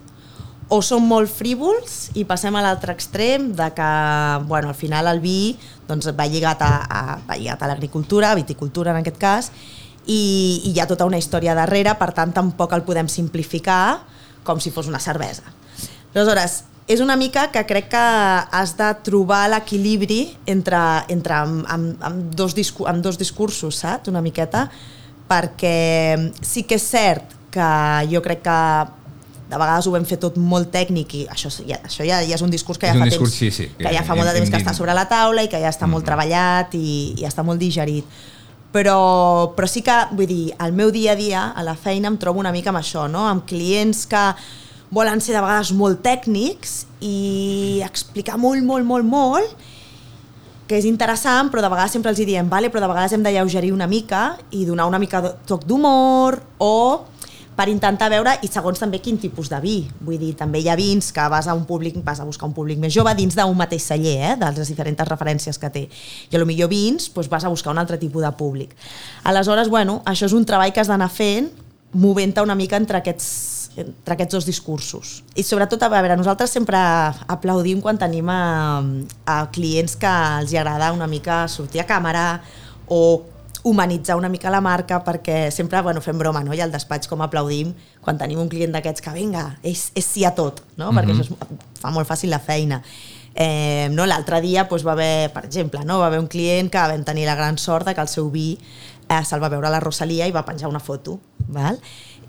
[0.68, 3.90] o som molt frívols i passem a l'altre extrem de que
[4.50, 8.38] bueno, al final el vi doncs, va lligat a, a, va lligat a l'agricultura, a
[8.38, 9.50] viticultura en aquest cas,
[10.06, 14.00] i, i hi ha tota una història darrere, per tant tampoc el podem simplificar
[14.46, 15.46] com si fos una cervesa.
[16.14, 18.02] Aleshores, és una mica que crec que
[18.58, 24.10] has de trobar l'equilibri entre, entre amb, amb, amb, dos discu amb dos discursos, saps?
[24.10, 24.68] Una miqueta,
[25.26, 26.14] perquè
[26.46, 27.70] sí que és cert que
[28.10, 28.60] jo crec que
[29.50, 32.42] de vegades ho vam fer tot molt tècnic i això, ja, això ja, ja és
[32.42, 34.32] un discurs que ja fa discurs, temps, sí, sí, que, que ja fa hem- molt
[34.32, 34.66] de temps que dit.
[34.66, 38.04] està sobre la taula i que ja està molt treballat i, i està molt digerit
[38.72, 42.18] però, però sí que, vull dir, al meu dia a dia, a la feina, em
[42.20, 43.22] trobo una mica amb això, no?
[43.24, 44.24] amb clients que
[44.90, 49.54] volen ser de vegades molt tècnics i explicar molt, molt, molt, molt,
[50.66, 53.32] que és interessant, però de vegades sempre els diem, vale, però de vegades hem de
[53.32, 57.04] lleugerir una mica i donar una mica de toc d'humor o
[57.56, 59.76] per intentar veure, i segons també quin tipus de vi.
[60.04, 62.54] Vull dir, també hi ha vins que vas a un públic, vas a buscar un
[62.56, 65.86] públic més jove dins d'un mateix celler, eh, de les diferents referències que té.
[66.30, 68.76] I a lo millor vins doncs vas a buscar un altre tipus de públic.
[69.24, 71.48] Aleshores, bueno, això és un treball que has d'anar fent,
[71.96, 75.22] movent-te una mica entre aquests, entre aquests dos discursos.
[75.34, 78.82] I sobretot, a veure, nosaltres sempre aplaudim quan tenim a,
[79.24, 82.26] a clients que els agrada una mica sortir a càmera
[82.92, 83.24] o
[83.66, 86.54] humanitzar una mica la marca perquè sempre bueno, fem broma no?
[86.54, 87.72] i al despatx com aplaudim
[88.04, 90.92] quan tenim un client d'aquests que vinga, és, és sí a tot no?
[90.94, 92.78] perquè això és, fa molt fàcil la feina
[93.34, 94.06] eh, no?
[94.06, 95.98] l'altre dia doncs, va haver per exemple, no?
[95.98, 98.52] va haver un client que vam tenir la gran sort de que el seu vi
[98.54, 101.82] eh, se'l va veure a la Rosalia i va penjar una foto val?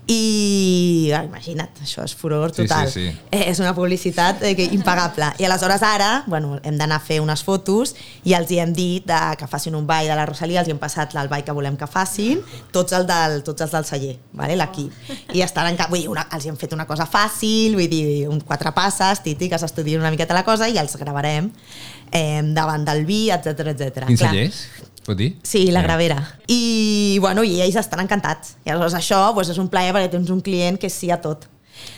[0.08, 3.26] I ah, imagina't, això és furor Sí, total sí, sí.
[3.30, 7.18] Eh, és una publicitat eh, que, impagable i aleshores ara bueno, hem d'anar a fer
[7.20, 7.92] unes fotos
[8.24, 10.72] i els hi hem dit de, que facin un ball de la Rosalia, els hi
[10.72, 12.40] hem passat el ball que volem que facin,
[12.72, 14.56] tots, el del, tots els del celler, vale?
[14.56, 15.90] l'equip i estan enca...
[15.92, 19.20] vull dir, una, els hi hem fet una cosa fàcil vull dir, un quatre passes
[19.26, 21.52] titi, que s'estudien una miqueta la cosa i els gravarem
[22.12, 24.06] eh, davant del vi, etc etc.
[24.08, 24.62] Quins cellers?
[25.08, 25.30] Pot dir?
[25.42, 26.18] Sí, la gravera.
[26.52, 28.58] I, bueno, i ells estan encantats.
[28.66, 31.46] I aleshores això doncs, és un plaer perquè tens un client que sí a tot.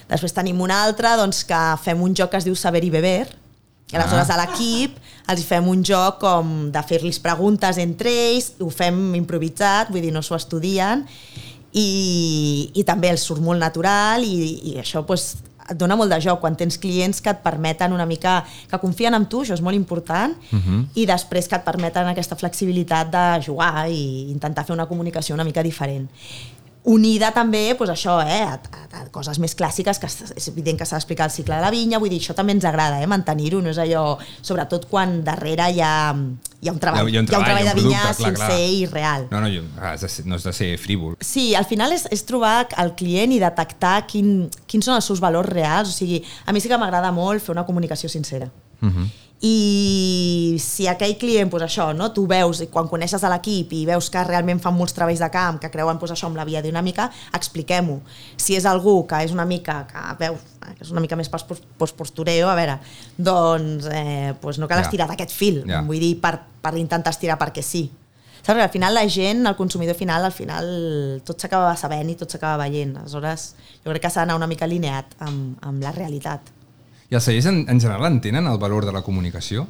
[0.06, 3.26] Després tenim un altre doncs, que fem un joc que es diu Saber i Beber,
[3.90, 4.36] i aleshores Ah.
[4.36, 4.94] a l'equip
[5.26, 10.12] els fem un joc com de fer-los preguntes entre ells, ho fem improvisat, vull dir,
[10.14, 11.02] no s'ho estudien,
[11.72, 15.36] i, i també els surt molt natural i, i això doncs,
[15.70, 19.14] et dona molt de joc quan tens clients que et permeten una mica, que confien
[19.14, 20.84] en tu, això és molt important, uh -huh.
[20.94, 25.44] i després que et permeten aquesta flexibilitat de jugar i intentar fer una comunicació una
[25.44, 26.08] mica diferent
[26.84, 30.86] unida també doncs això, eh, a, a, a coses més clàssiques que és evident que
[30.88, 33.60] s'ha d'explicar el cicle de la vinya, vull dir, això també ens agrada eh, mantenir-ho,
[33.60, 35.92] no és allò sobretot quan darrere hi ha,
[36.60, 38.32] hi ha un treball Hi ha un treball, hi ha de un vinya producte, clar,
[38.32, 38.78] sincer clar.
[38.78, 41.16] i real No, no, jo, has de ser, no has de ser frívol.
[41.20, 45.20] Sí, al final és, és trobar el client i detectar quin, quins són els seus
[45.22, 45.92] valors reals.
[45.92, 48.50] O sigui, a mi sí que m'agrada molt fer una comunicació sincera.
[48.80, 49.06] Uh -huh.
[49.40, 52.10] I si aquell client, doncs això, no?
[52.12, 55.56] tu veus, quan coneixes a l'equip i veus que realment fan molts treballs de camp,
[55.62, 58.00] que creuen doncs, això amb la via dinàmica, expliquem-ho.
[58.36, 60.36] Si és algú que és una mica, que veu,
[60.66, 62.76] que és una mica més post-postureo, a veure,
[63.16, 65.80] doncs, eh, doncs no cal estirar d'aquest fil, Ja.
[65.88, 67.86] vull dir, per, per intentar estirar perquè sí.
[68.42, 68.60] Saps?
[68.60, 72.60] Al final la gent, el consumidor final, al final tot s'acaba sabent i tot s'acaba
[72.64, 72.96] veient.
[72.96, 76.40] Aleshores, jo crec que s'ha d'anar una mica alineat amb, amb la realitat.
[77.10, 79.66] I els cellers en, en general entenen el valor de la comunicació?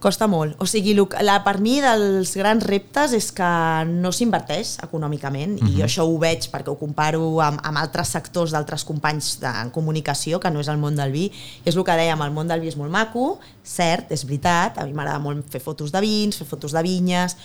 [0.00, 0.56] Costa molt.
[0.58, 3.50] O sigui, la, per mi dels grans reptes és que
[3.86, 8.56] no s'inverteix econòmicament i jo això ho veig perquè ho comparo amb, amb altres sectors
[8.56, 11.28] d'altres companys de, en comunicació, que no és el món del vi.
[11.28, 14.80] I és el que dèiem, el món del vi és molt maco, cert, és veritat,
[14.80, 17.36] a mi m'agrada molt fer fotos de vins, fer fotos de vinyes,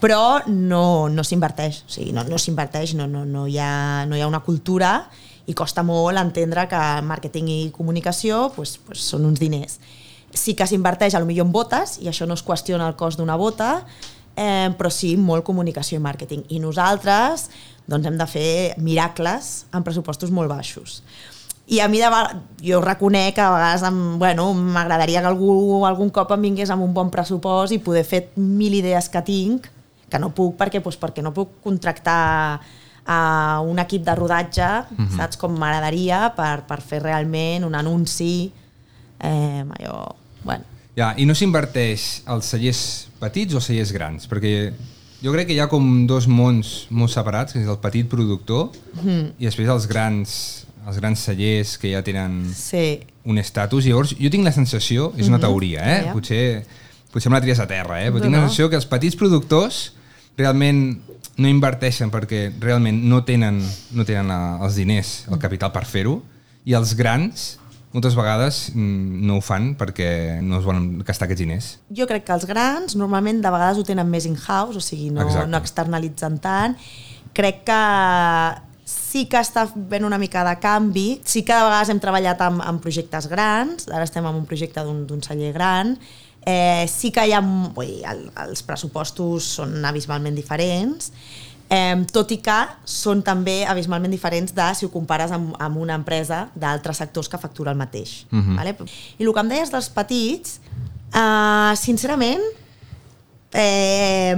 [0.00, 4.16] però no, no s'inverteix, o sigui, no, no s'inverteix, no, no, no, hi ha, no
[4.16, 5.00] hi ha una cultura
[5.46, 9.78] i costa molt entendre que màrqueting i comunicació pues, pues, són uns diners.
[10.34, 13.18] Sí que s'inverteix a lo millor en botes i això no es qüestiona el cost
[13.20, 13.86] d'una bota,
[14.36, 16.44] eh, però sí molt comunicació i màrqueting.
[16.50, 17.48] I nosaltres
[17.86, 18.50] doncs, hem de fer
[18.82, 21.02] miracles amb pressupostos molt baixos.
[21.66, 22.06] I a mi de,
[22.62, 26.84] jo reconec que a vegades em- bueno, m'agradaria que algú algun cop em vingués amb
[26.84, 29.66] un bon pressupost i poder fer mil idees que tinc,
[30.10, 32.60] que no puc perquè, doncs, perquè no puc contractar
[33.06, 35.16] a un equip de rodatge, mm -hmm.
[35.16, 38.52] saps, com m'agradaria per, per fer realment un anunci
[39.20, 40.64] eh, allò, bueno,
[40.96, 44.24] Ja, I no s'inverteix als cellers petits o cellers grans?
[44.30, 44.72] Perquè
[45.20, 48.70] jo crec que hi ha com dos mons molt separats, que és el petit productor
[49.02, 49.34] Mhm.
[49.38, 53.84] i després els grans, els grans cellers que ja tenen sí, un estatus.
[53.84, 56.02] Llavors, jo tinc la sensació, és una teoria, eh?
[56.06, 56.12] Ja.
[56.14, 56.64] Potser,
[57.12, 58.08] potser me la tries a terra, eh?
[58.10, 59.92] Però No, tinc la sensació que els petits productors
[60.38, 61.02] realment
[61.36, 63.60] no inverteixen perquè realment no tenen,
[63.92, 66.18] no tenen eh, els diners, el capital per fer-ho,
[66.66, 67.56] i els grans
[67.96, 71.68] moltes vegades mm, no ho fan perquè no es volen gastar aquests diners.
[71.88, 75.24] jo crec que els grans normalment de vegades ho tenen més in-house, o sigui, no,
[75.24, 75.48] Exacte.
[75.52, 76.76] no externalitzen tant.
[77.36, 77.80] Crec que
[78.86, 81.20] sí que està fent una mica de canvi.
[81.24, 84.84] Sí que de vegades hem treballat amb, amb projectes grans, ara estem en un projecte
[84.84, 85.96] d'un celler gran,
[86.46, 91.10] eh, sí que hi ha, vull dir, el, els pressupostos són abismalment diferents,
[91.68, 95.98] eh, tot i que són també abismalment diferents de si ho compares amb, amb una
[95.98, 98.24] empresa d'altres sectors que factura el mateix.
[98.30, 98.56] Mhm.
[98.56, 98.76] vale?
[99.18, 100.60] I el que em deies dels petits,
[101.12, 102.46] eh, sincerament,
[103.52, 104.36] eh,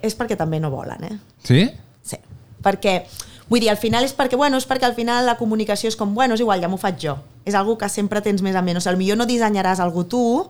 [0.00, 1.18] és perquè també no volen, eh?
[1.44, 1.70] Sí?
[2.02, 2.16] Sí,
[2.62, 3.02] perquè,
[3.48, 6.14] vull dir, al final és perquè, bueno, és perquè al final la comunicació és com,
[6.14, 7.18] bueno, és igual, ja m'ho faig jo.
[7.44, 8.80] És algo que sempre tens més a menys.
[8.80, 10.48] O sigui, millor no dissenyaràs algú tu,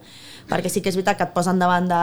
[0.49, 2.01] perquè sí que és veritat que et posen davant de,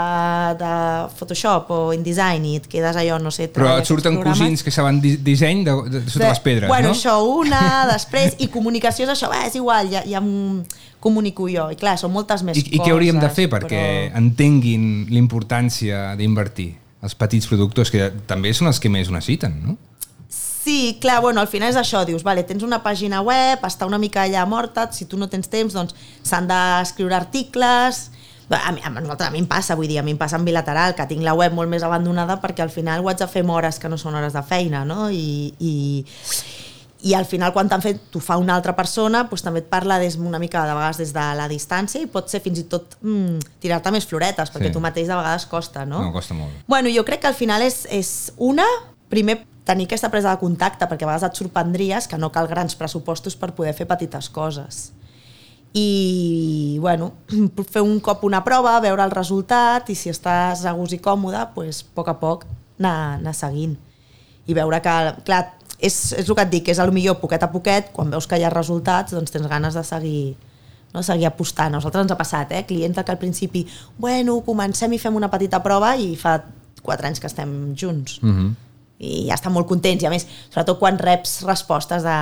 [0.58, 0.72] de
[1.18, 3.48] Photoshop o InDesign i et quedes allò, no sé...
[3.54, 6.90] Però et surten cosins que saben di disseny de, de, de sota les pedres, bueno,
[6.90, 6.96] no?
[6.98, 7.62] això una,
[7.94, 10.64] després, i comunicació és això, eh, és igual, ja, ja em
[11.02, 11.68] comunico jo.
[11.74, 12.78] I clar, són moltes més I, coses.
[12.78, 16.72] I què hauríem de fer perquè però- entenguin l'importància d'invertir?
[17.02, 19.78] Els petits productors, que també són els que més ho necessiten, no?
[20.30, 23.98] Sí, clar, bueno, al final és això, dius, vale, tens una pàgina web, està una
[23.98, 28.10] mica allà morta, si tu no tens temps, doncs s'han d'escriure articles...
[28.52, 30.44] A mi, a, nosaltres, a mi em passa, vull dir, a mi em passa en
[30.46, 33.46] bilateral, que tinc la web molt més abandonada perquè al final ho haig de fer
[33.46, 35.10] amb hores que no són hores de feina, no?
[35.10, 35.74] I, i,
[37.02, 39.98] i al final quan t'han fet, t'ho fa una altra persona, doncs també et parla
[40.02, 42.98] des, una mica de vegades des de la distància i pot ser fins i tot
[43.02, 44.76] mm, tirar-te més floretes, perquè Sí.
[44.76, 46.02] tu mateix de vegades costa, no?
[46.04, 46.52] No, costa molt.
[46.68, 48.68] Bueno, jo crec que al final és, és una,
[49.10, 52.76] primer tenir aquesta presa de contacte, perquè a vegades et sorprendries que no cal grans
[52.76, 54.92] pressupostos per poder fer petites coses.
[55.74, 57.14] I, bueno,
[57.74, 61.46] fer un cop una prova, veure el resultat i si estàs a gust i còmode,
[61.56, 62.46] pues, a poc a poc
[62.80, 63.78] anar, anar seguint.
[64.48, 64.96] I veure que,
[65.28, 65.44] clar,
[65.80, 68.40] és, és el que et dic, és lo millor poquet a poquet, quan veus que
[68.40, 70.36] hi ha resultats, doncs tens ganes de seguir,
[70.94, 71.72] no, seguir apostant.
[71.72, 72.66] A nosaltres ens ha passat, eh?
[72.68, 73.64] clients que al principi,
[73.98, 76.40] bueno, comencem i fem una petita prova i fa
[76.82, 78.20] quatre anys que estem junts.
[78.22, 78.71] Mm -hmm.
[79.02, 80.04] I ja estan molt contents.
[80.04, 82.16] I a més, sobretot quan reps respostes de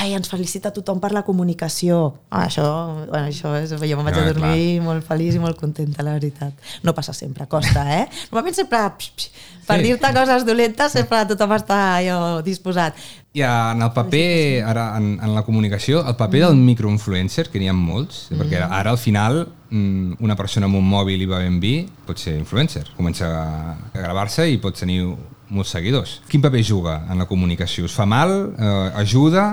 [0.00, 2.14] ai, ens felicita tothom per la comunicació.
[2.30, 2.64] Ah, això,
[3.10, 6.14] bueno, això és, jo me'n vaig Ah, a dormir molt feliç i molt contenta, la
[6.16, 6.54] veritat.
[6.82, 8.06] No passa sempre, costa, eh?
[8.30, 9.30] Normalment sempre, pix, pix,
[9.66, 9.82] per Sí.
[9.90, 12.96] dir-te coses dolentes, sempre tothom està allò disposat.
[13.34, 17.68] I en el paper, ara en, en la comunicació, el paper del microinfluencer, que n'hi
[17.68, 21.58] ha molts, perquè ara al final mm, una persona amb un mòbil i va ben
[21.60, 25.02] vi pot ser influencer, comença a gravar-se i pot tenir
[25.54, 26.18] molts seguidors.
[26.28, 27.86] Quin paper juga en la comunicació?
[27.88, 28.34] Us fa mal?
[28.58, 29.46] Eh, ajuda?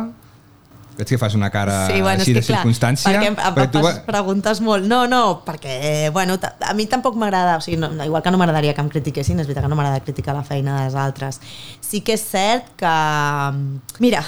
[0.97, 3.09] Veig que fas una cara sí, bueno, així de clar, circumstància.
[3.09, 4.85] Perquè em, perquè tu preguntes molt.
[4.85, 6.35] No, no, perquè, bueno,
[6.67, 9.47] a mi tampoc m'agrada, o sigui, no, igual que no m'agradaria que em critiquessin, és
[9.47, 11.39] veritat que no m'agrada criticar la feina dels altres.
[11.81, 12.91] Sí que és cert que...
[14.03, 14.21] Mira,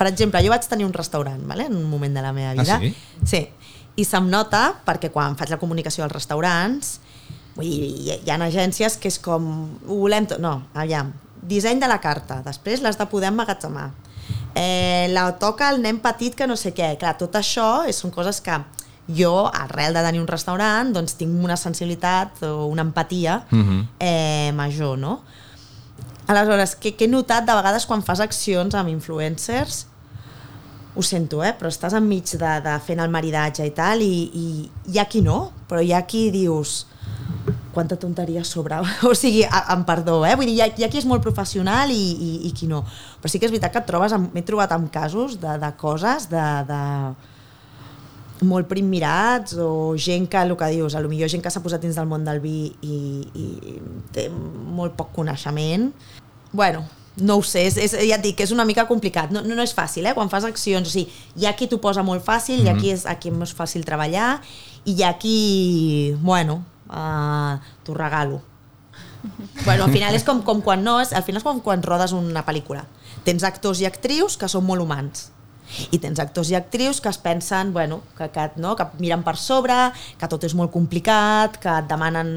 [0.00, 1.68] per exemple, jo vaig tenir un restaurant, vale?
[1.68, 2.80] en un moment de la meva Ah, vida.
[2.80, 2.94] sí?
[3.24, 3.48] Sí.
[3.96, 6.96] I se'm nota perquè quan faig la comunicació als restaurants,
[7.56, 9.46] vull dir, hi, hi ha agències que és com,
[9.86, 11.12] ho volem tot, no, aviam,
[11.46, 13.90] disseny de la carta, després l'has de poder emmagatzemar.
[14.56, 16.94] Eh, la toca el nen petit que no sé què.
[17.00, 18.56] Clar, tot això és, són coses que
[19.06, 23.82] jo, arrel de tenir un restaurant, doncs tinc una sensibilitat o una empatia uh -huh.
[24.00, 25.20] eh, major, no?
[26.26, 29.86] Aleshores, què, què he notat de vegades quan fas accions amb influencers
[30.96, 31.52] ho sento, eh?
[31.52, 35.20] però estàs enmig de, de fent el maridatge i tal i, i hi ha qui
[35.20, 36.86] no, però hi ha qui dius
[37.76, 38.80] quanta tonteria sobre...
[39.10, 40.34] O sigui, a, amb perdó, eh?
[40.38, 42.82] Vull dir, hi ha, hi ha qui és molt professional i, i, i qui no.
[43.20, 46.30] Però sí que és veritat que et trobes, m'he trobat amb casos de, de coses
[46.32, 46.82] de, de
[48.44, 51.64] molt prim mirats o gent que, el que dius, a lo millor gent que s'ha
[51.64, 52.98] posat dins del món del vi i,
[53.32, 53.46] i
[54.12, 55.90] té molt poc coneixement.
[56.52, 56.84] Bueno,
[57.16, 59.56] no ho sé, és, és, ja et dic que és una mica complicat, no, no,
[59.56, 60.14] no és fàcil, eh?
[60.16, 62.92] quan fas accions, o sigui, hi ha qui t'ho posa molt fàcil, hi ha qui
[62.92, 64.36] és, aquí és més fàcil treballar
[64.84, 65.38] i hi ha qui,
[66.20, 66.60] bueno,
[66.90, 68.42] uh, t'ho regalo.
[69.66, 72.12] Bueno, al final és com, com quan no, és, al final és com quan rodes
[72.14, 72.84] una pel·lícula.
[73.26, 75.32] Tens actors i actrius que són molt humans
[75.90, 79.36] i tens actors i actrius que es pensen bueno, que, que, no, que miren per
[79.40, 79.74] sobre,
[80.18, 82.30] que tot és molt complicat, que et demanen,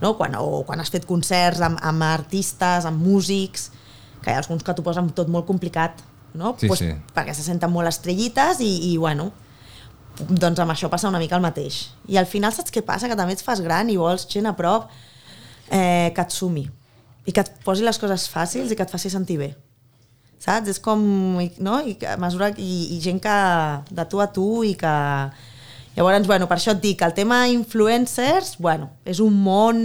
[0.00, 3.70] no, quan, o quan has fet concerts amb, amb artistes, amb músics,
[4.20, 6.00] que hi ha alguns que t'ho posen tot molt complicat,
[6.34, 6.54] no?
[6.60, 6.90] Sí, pues, sí.
[7.14, 9.30] perquè se senten molt estrellites i, i bueno,
[10.28, 11.88] doncs amb això passa una mica el mateix.
[12.08, 13.08] I al final saps què passa?
[13.08, 14.90] Que també et fas gran i vols gent a prop
[15.70, 16.68] eh, que et sumi
[17.28, 19.50] i que et posi les coses fàcils i que et faci sentir bé
[20.40, 20.72] saps?
[20.72, 21.00] És com,
[21.60, 21.78] no?
[21.84, 23.36] I, a mesura, i, i gent que
[23.92, 24.96] de tu a tu i que...
[25.96, 29.80] Llavors, bueno, per això et dic, el tema influencers, bueno, és un món,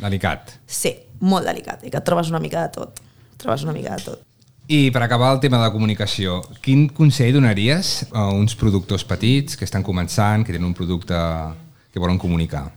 [0.00, 0.56] Delicat.
[0.66, 3.02] sí, molt delicat, i que et trobes una mica de tot.
[3.04, 4.24] Et trobes una mica de tot.
[4.66, 9.58] I per acabar el tema de la comunicació, quin consell donaries a uns productors petits
[9.60, 11.16] que estan començant, que tenen un producte
[11.92, 12.70] que volen comunicar?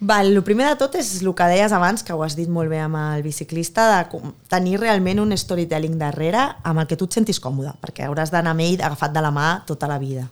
[0.00, 2.68] Val, el primer de tot és el que deies abans, que ho has dit molt
[2.68, 7.14] bé amb el biciclista, de tenir realment un storytelling darrere amb el que tu et
[7.14, 10.26] sentis còmode, perquè hauràs d'anar amb ell agafat de la mà tota la vida.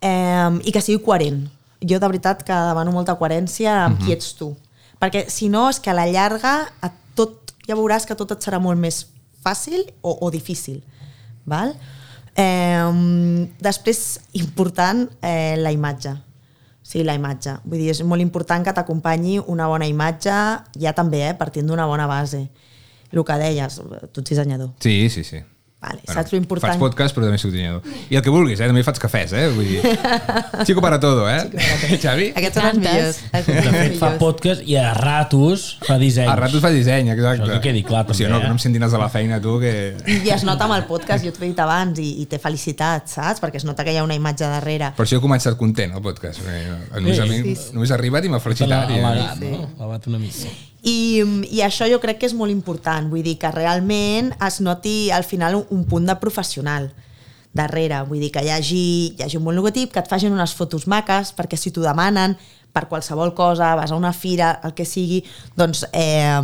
[0.00, 1.42] Eh, I que sigui coherent.
[1.82, 4.52] Jo, de veritat, que demano molta coherència amb qui ets tu.
[5.02, 8.40] Perquè, si no, és que a la llarga a tot, ja veuràs que tot et
[8.40, 9.02] serà molt més
[9.44, 10.82] fàcil o, o difícil.
[11.44, 11.74] Val?
[12.34, 14.04] Eh, després,
[14.40, 16.16] important, eh, la imatge.
[16.84, 17.56] Sí, la imatge.
[17.64, 20.34] Vull dir, és molt important que t'acompanyi una bona imatge,
[20.80, 22.42] ja també, eh, partint d'una bona base.
[23.14, 23.80] El que deies,
[24.12, 24.72] tu ets dissenyador.
[24.82, 25.40] Sí, sí, sí.
[25.84, 26.72] Vale, saps lo important?
[26.72, 27.84] Faig podcast, però també soc dissenyador.
[28.08, 28.68] I el que vulguis, eh?
[28.70, 29.42] També faig cafès, eh?
[29.52, 29.82] Vull dir...
[30.68, 31.42] Chico para todo, eh?
[32.00, 32.30] Xavi?
[32.40, 33.20] Aquests són els millors.
[33.36, 36.32] Els De fet, fa podcast i a ratos fa dissenys.
[36.32, 37.44] A ratos fa disseny, exacte.
[37.44, 38.58] Això que quedi clar, O sigui, també, no, que no eh?
[38.58, 39.74] em sentin els de la feina, tu, que...
[40.24, 43.10] I es nota amb el podcast, jo t'ho he dit abans, i, i té felicitat,
[43.12, 43.42] saps?
[43.44, 44.92] Perquè es nota que hi ha una imatge darrere.
[44.96, 46.40] Per això he començat content, el podcast.
[46.44, 47.74] Només, Sí, a mi, sí.
[47.76, 48.88] només ha arribat i m'ha felicitat.
[48.90, 49.66] I, Amagat, no?
[49.78, 50.54] Amagat una mica.
[50.84, 55.08] I, I això jo crec que és molt important, vull dir que realment es noti
[55.14, 56.90] al final un, un punt de professional
[57.56, 60.52] darrere, vull dir que hi hagi, hi hagi un bon logotip, que et facin unes
[60.58, 62.34] fotos maques, perquè si t'ho demanen
[62.74, 65.22] per qualsevol cosa, vas a una fira, el que sigui,
[65.56, 66.42] doncs eh,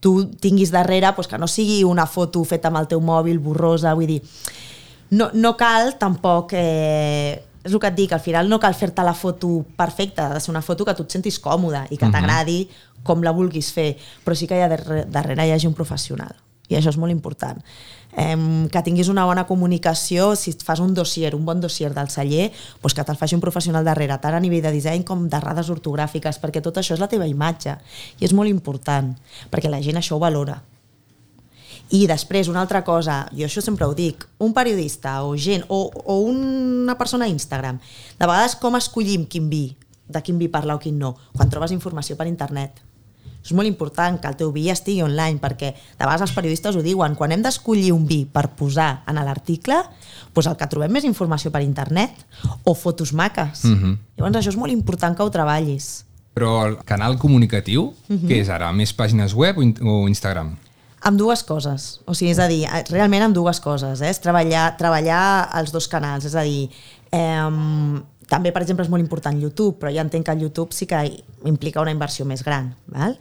[0.00, 3.92] tu tinguis darrere doncs, que no sigui una foto feta amb el teu mòbil, borrosa,
[3.98, 4.22] vull dir,
[5.10, 6.56] no, no cal tampoc...
[6.56, 10.34] Eh, és el que et dic, al final no cal fer-te la foto perfecta, ha
[10.34, 12.60] de ser una foto que tu et sentis còmode i que t'agradi
[13.06, 13.94] com la vulguis fer,
[14.24, 16.36] però sí que hi ha darrere, darrere hi hagi un professional
[16.68, 17.60] i això és molt important.
[18.18, 22.10] Em, que tinguis una bona comunicació, si et fas un dossier, un bon dossier del
[22.12, 22.50] celler,
[22.82, 26.40] doncs que te'l faci un professional darrere, tant a nivell de disseny com d'errades ortogràfiques,
[26.42, 27.78] perquè tot això és la teva imatge
[28.18, 29.14] i és molt important,
[29.50, 30.60] perquè la gent això ho valora.
[31.90, 35.86] I després, una altra cosa, jo això sempre ho dic, un periodista o gent, o,
[35.88, 37.78] o una persona a Instagram,
[38.18, 39.76] de vegades com escollim quin vi,
[40.08, 42.82] de quin vi parlar o quin no, quan trobes informació per internet.
[43.40, 46.82] És molt important que el teu vi estigui online, perquè de vegades els periodistes ho
[46.84, 49.78] diuen, quan hem d'escollir un vi per posar en l'article,
[50.34, 52.12] doncs el que trobem més informació per internet
[52.64, 53.64] o fotos maques.
[53.64, 53.96] Mhm.
[54.18, 56.04] Llavors això és molt important que ho treballis.
[56.34, 58.28] Però el canal comunicatiu, Mhm.
[58.28, 58.70] què és ara?
[58.72, 60.56] Més pàgines web o, in o Instagram?
[61.08, 64.10] Amb dues coses, o sigui, és a dir, realment amb dues coses, eh?
[64.12, 65.22] és treballar, treballar
[65.56, 66.66] els dos canals, és a dir,
[67.16, 70.84] eh, també, per exemple, és molt important YouTube, però ja entenc que el YouTube sí
[70.90, 70.98] que
[71.48, 73.16] implica una inversió més gran, val?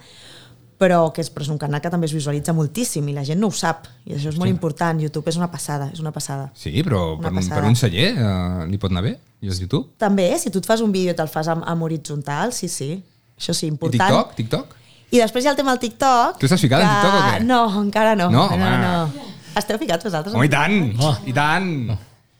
[0.77, 3.39] però que és, però és un canal que també es visualitza moltíssim i la gent
[3.41, 4.53] no ho sap, i això és molt Sí.
[4.53, 6.51] important, YouTube és una passada, és una passada.
[6.53, 7.55] Sí, però Una per un, passada.
[7.61, 9.15] per un celler eh, li pot anar bé?
[9.41, 9.95] I el YouTube?
[9.97, 12.91] També, si tu et fas un vídeo i te'l fas amb, amb horitzontal, sí, sí,
[13.39, 14.05] això sí, I important.
[14.05, 14.35] TikTok?
[14.37, 14.75] TikTok?
[15.11, 16.37] I després hi ha el tema del TikTok.
[16.41, 17.43] Tu estàs ficada en TikTok o què?
[17.47, 18.29] No, encara no.
[18.33, 18.77] No, no, home.
[18.83, 19.27] no.
[19.57, 20.35] Esteu ficats vosaltres?
[20.35, 20.75] Home, i tant!
[21.01, 21.13] Oh.
[21.25, 21.69] I tant!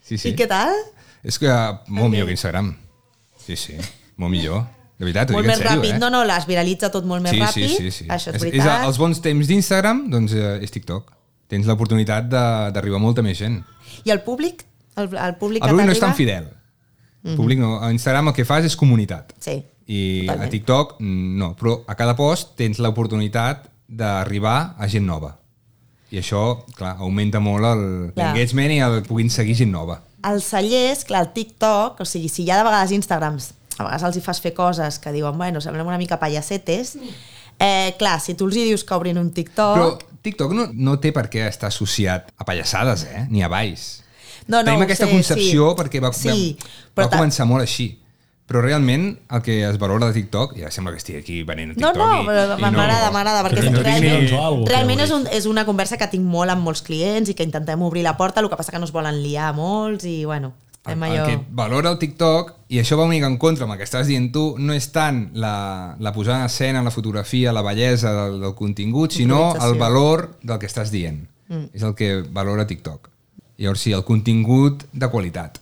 [0.04, 0.30] Sí, sí.
[0.34, 0.74] I què tal?
[1.24, 1.48] És que
[1.88, 2.74] molt millor que Instagram.
[3.46, 3.78] Sí, sí,
[4.20, 4.66] molt millor.
[4.98, 5.96] De veritat, ho molt dic més en sèrio, ràpid.
[5.96, 6.00] eh?
[6.02, 7.68] No, no, les viralitza tot molt més sí, ràpid.
[7.72, 8.06] Sí, sí, sí.
[8.10, 8.84] Això és, és, veritat.
[8.88, 11.12] els bons temps d'Instagram, doncs eh, és TikTok.
[11.48, 13.60] Tens l'oportunitat de- d'arribar a molta més gent.
[14.04, 14.66] I el públic?
[14.98, 16.50] El, el públic El que públic no és tan fidel.
[17.24, 17.78] El públic no.
[17.84, 19.34] A Instagram el que fas és comunitat.
[19.40, 19.62] Sí.
[19.88, 20.44] I Totalment.
[20.48, 25.32] a TikTok mm, no, però a cada post tens l'oportunitat d'arribar a gent nova.
[26.12, 26.42] I això,
[26.76, 27.64] clar, augmenta molt
[28.16, 30.02] l'engagement i el puguin seguir gent nova.
[30.28, 34.20] Els cellers, clar, el TikTok, o sigui, si ja de vegades Instagrams, a vegades els
[34.20, 36.96] hi fas fer coses que diuen, bueno, semblem una mica pallacetes,
[37.60, 39.78] eh, clar, si tu els hi dius que obrin un TikTok...
[39.78, 43.28] Però TikTok no, no té per què estar associat a pallassades, eh?
[43.32, 44.02] Ni a balls.
[44.48, 45.78] No, no, Tenim aquesta sé, concepció sí.
[45.82, 46.56] perquè va, Sí,
[46.96, 47.92] va, va començar molt així.
[48.48, 51.76] Però realment el que es valora de TikTok, ja sembla que estigui aquí venent a
[51.76, 55.12] No, TikTok no, i, però m'agrada, m'agrada, perquè no realment, o alguna cosa realment és,
[55.12, 58.16] un, és una conversa que tinc molt amb molts clients i que intentem obrir la
[58.16, 60.54] porta, el que passa que no es volen liar molts i, bueno,
[60.88, 63.82] El, el que valora el TikTok, i això va una mica en contra amb el
[63.82, 67.64] que estàs dient tu, no és tant la, la posada en escena, la fotografia, la
[67.66, 71.26] bellesa del, del contingut, sinó el valor del que estàs dient.
[71.52, 71.70] Mm.
[71.76, 73.12] És el que valora TikTok.
[73.58, 75.60] Llavors sí, el contingut de qualitat.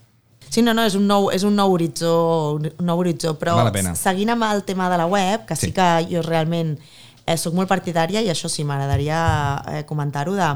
[0.55, 2.11] Sí, no, no, és un nou, és un nou horitzó,
[2.55, 3.57] un nou horitzó però
[3.99, 5.73] seguint amb el tema de la web, que sí, Sí.
[5.75, 6.77] que jo realment
[7.25, 9.17] eh, sóc molt partidària i això sí, m'agradaria
[9.67, 10.47] eh, comentar-ho de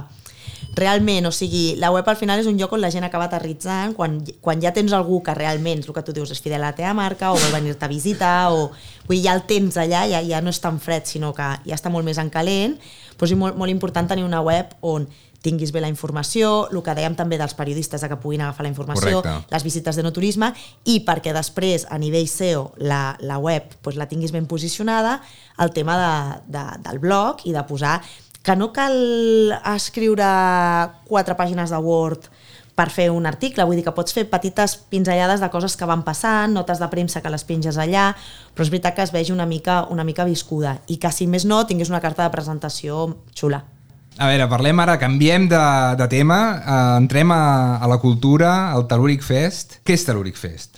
[0.76, 3.96] realment, o sigui, la web al final és un lloc on la gent acaba aterritzant
[3.98, 6.78] quan, quan ja tens algú que realment, el que tu dius, és fidel a la
[6.78, 8.70] teva marca o vol venir-te a visitar o
[9.08, 11.76] vull dir, ja el tens allà, ja, ja no és tan fred, sinó que ja
[11.76, 12.78] està molt més en calent,
[13.18, 15.10] doncs és molt, molt important tenir una web on
[15.42, 18.72] tinguis bé la informació, el que dèiem també dels periodistes de que puguin agafar la
[18.74, 19.54] informació, Correcte.
[19.54, 20.52] les visites de no turisme
[20.86, 25.22] i perquè després a nivell SEO la, la web doncs, la tinguis ben posicionada,
[25.60, 28.02] el tema de, de, del blog i de posar
[28.44, 28.96] que no cal
[29.76, 30.28] escriure
[31.08, 32.30] quatre pàgines de Word
[32.80, 36.06] per fer un article, vull dir que pots fer petites pinzellades de coses que van
[36.08, 38.14] passant, notes de premsa que les penges allà,
[38.56, 41.44] però és veritat que es vegi una mica, una mica viscuda i que si més
[41.44, 43.04] no tinguis una carta de presentació
[43.36, 43.66] xula.
[44.20, 45.60] A veure, parlem ara, canviem de,
[45.96, 49.78] de tema, uh, entrem a, a la cultura, al Talúric Fest.
[49.88, 50.76] Què és Talúric Fest?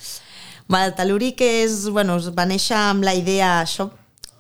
[0.69, 3.87] Va, el Telúric és, bueno, va néixer amb la idea, això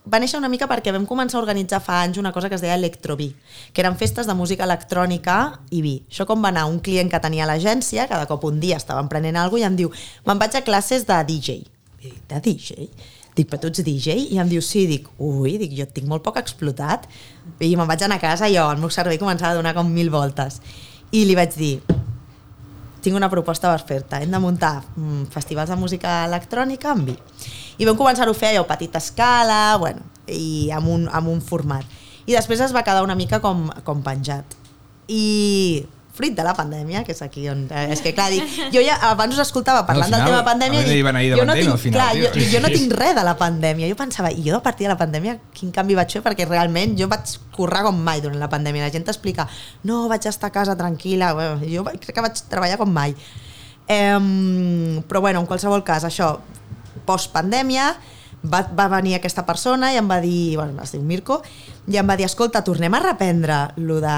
[0.05, 2.61] va néixer una mica perquè vam començar a organitzar fa anys una cosa que es
[2.61, 3.31] deia Electrovi,
[3.73, 5.39] que eren festes de música electrònica
[5.73, 5.95] i vi.
[6.05, 9.41] Això com va anar un client que tenia l'agència, cada cop un dia estava emprenent
[9.41, 9.89] alguna i em diu,
[10.29, 11.57] me'n vaig a classes de DJ.
[12.29, 12.85] De DJ?
[13.35, 14.17] Dic, però tu ets DJ?
[14.33, 17.07] I em diu, sí, dic, ui, dic, jo tinc molt poc explotat.
[17.63, 19.87] I me'n vaig anar a casa i jo, el meu cervell començava a donar com
[19.87, 20.59] mil voltes.
[21.15, 21.75] I li vaig dir,
[23.01, 24.21] tinc una proposta per fer-te.
[24.21, 27.17] Hem de muntar mm, festivals de música electrònica amb vi.
[27.79, 31.87] I vam començar-ho a fer allò petita escala, bueno, i amb un, amb un format.
[32.27, 34.59] I després es va quedar una mica com, com penjat.
[35.09, 35.81] I
[36.13, 37.65] fruit de la pandèmia, que és aquí on...
[37.71, 38.43] eh, És que clar, dic,
[38.73, 41.45] jo ja abans us escoltava parlant No, al del final, tema pandèmia i de jo
[41.45, 42.31] no pandèmia, tinc, al final, clar, tio.
[42.43, 43.87] jo, jo no tinc res de la pandèmia.
[43.91, 46.21] Jo pensava, i jo a partir de la pandèmia quin canvi vaig fer?
[46.25, 48.83] Perquè realment jo vaig currar com mai durant la pandèmia.
[48.89, 49.47] La gent t'explica,
[49.87, 51.33] no, vaig estar a casa tranquil·la.
[51.33, 53.15] Bueno, jo crec que vaig treballar com mai.
[53.87, 54.19] Eh,
[55.07, 56.33] però bueno, en qualsevol cas, això,
[57.07, 57.95] post-pandèmia,
[58.43, 61.41] va, va venir aquesta persona i em va dir, bueno, es diu Mirko,
[61.87, 64.15] i em va dir, escolta, tornem a reprendre lo de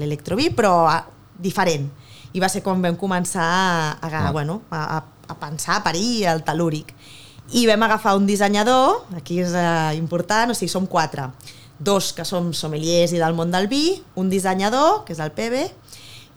[0.00, 0.98] l'electrovi, però a,
[1.40, 1.88] diferent.
[2.32, 4.30] I va ser quan vam començar a, a, Ah.
[4.32, 6.94] bueno, a, a, a pensar, a parir el telúric.
[7.52, 11.30] I vam agafar un dissenyador, aquí és eh, important, o sigui, som quatre.
[11.80, 15.64] Dos que som sommeliers i del món del vi, un dissenyador, que és el PB,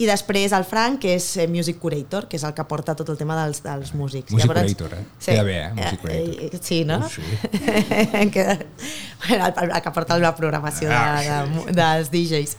[0.02, 3.10] i després el Frank, que és eh, music curator, que és el que porta tot
[3.14, 4.32] el tema dels, dels músics.
[4.34, 5.04] Music curator, eh?
[5.24, 5.70] Queda bé, eh?
[5.74, 6.56] Music Eh, curator.
[6.56, 6.98] eh, sí, no?
[6.98, 7.22] Oh, sí.
[8.34, 8.46] que,
[9.30, 12.58] bueno, el, el que porta la programació de, Ah, de, dels DJs.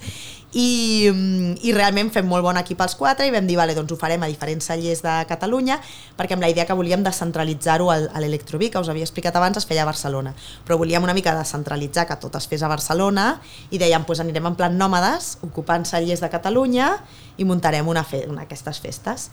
[0.54, 3.90] I, mm, I realment fem molt bon equip els quatre i vam dir, vale, doncs
[3.90, 5.80] ho farem a diferents cellers de Catalunya
[6.16, 9.56] perquè amb la idea que volíem descentralitzar-ho al- a l'Electroví, que us havia explicat abans,
[9.58, 10.34] es feia a Barcelona.
[10.64, 13.40] Però volíem una mica descentralitzar, que tot es fes a Barcelona
[13.70, 17.00] i dèiem, doncs anirem en plan nòmades, ocupant cellers de Catalunya
[17.36, 19.30] i muntarem una, fe una aquestes festes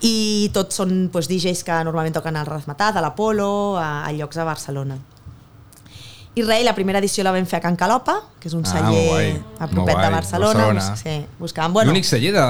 [0.00, 4.38] i tots són doncs, DJs que normalment toquen al Razmetat, a l'Apolo, a, a llocs
[4.40, 4.96] a Barcelona.
[6.38, 8.70] I res, la primera edició la vam fer a Can Calopa, que és un Ah,
[8.70, 10.66] celler a propet de Barcelona.
[10.70, 10.96] Barcelona.
[10.96, 12.44] Sí, buscàvem, bueno, L'únic celler de,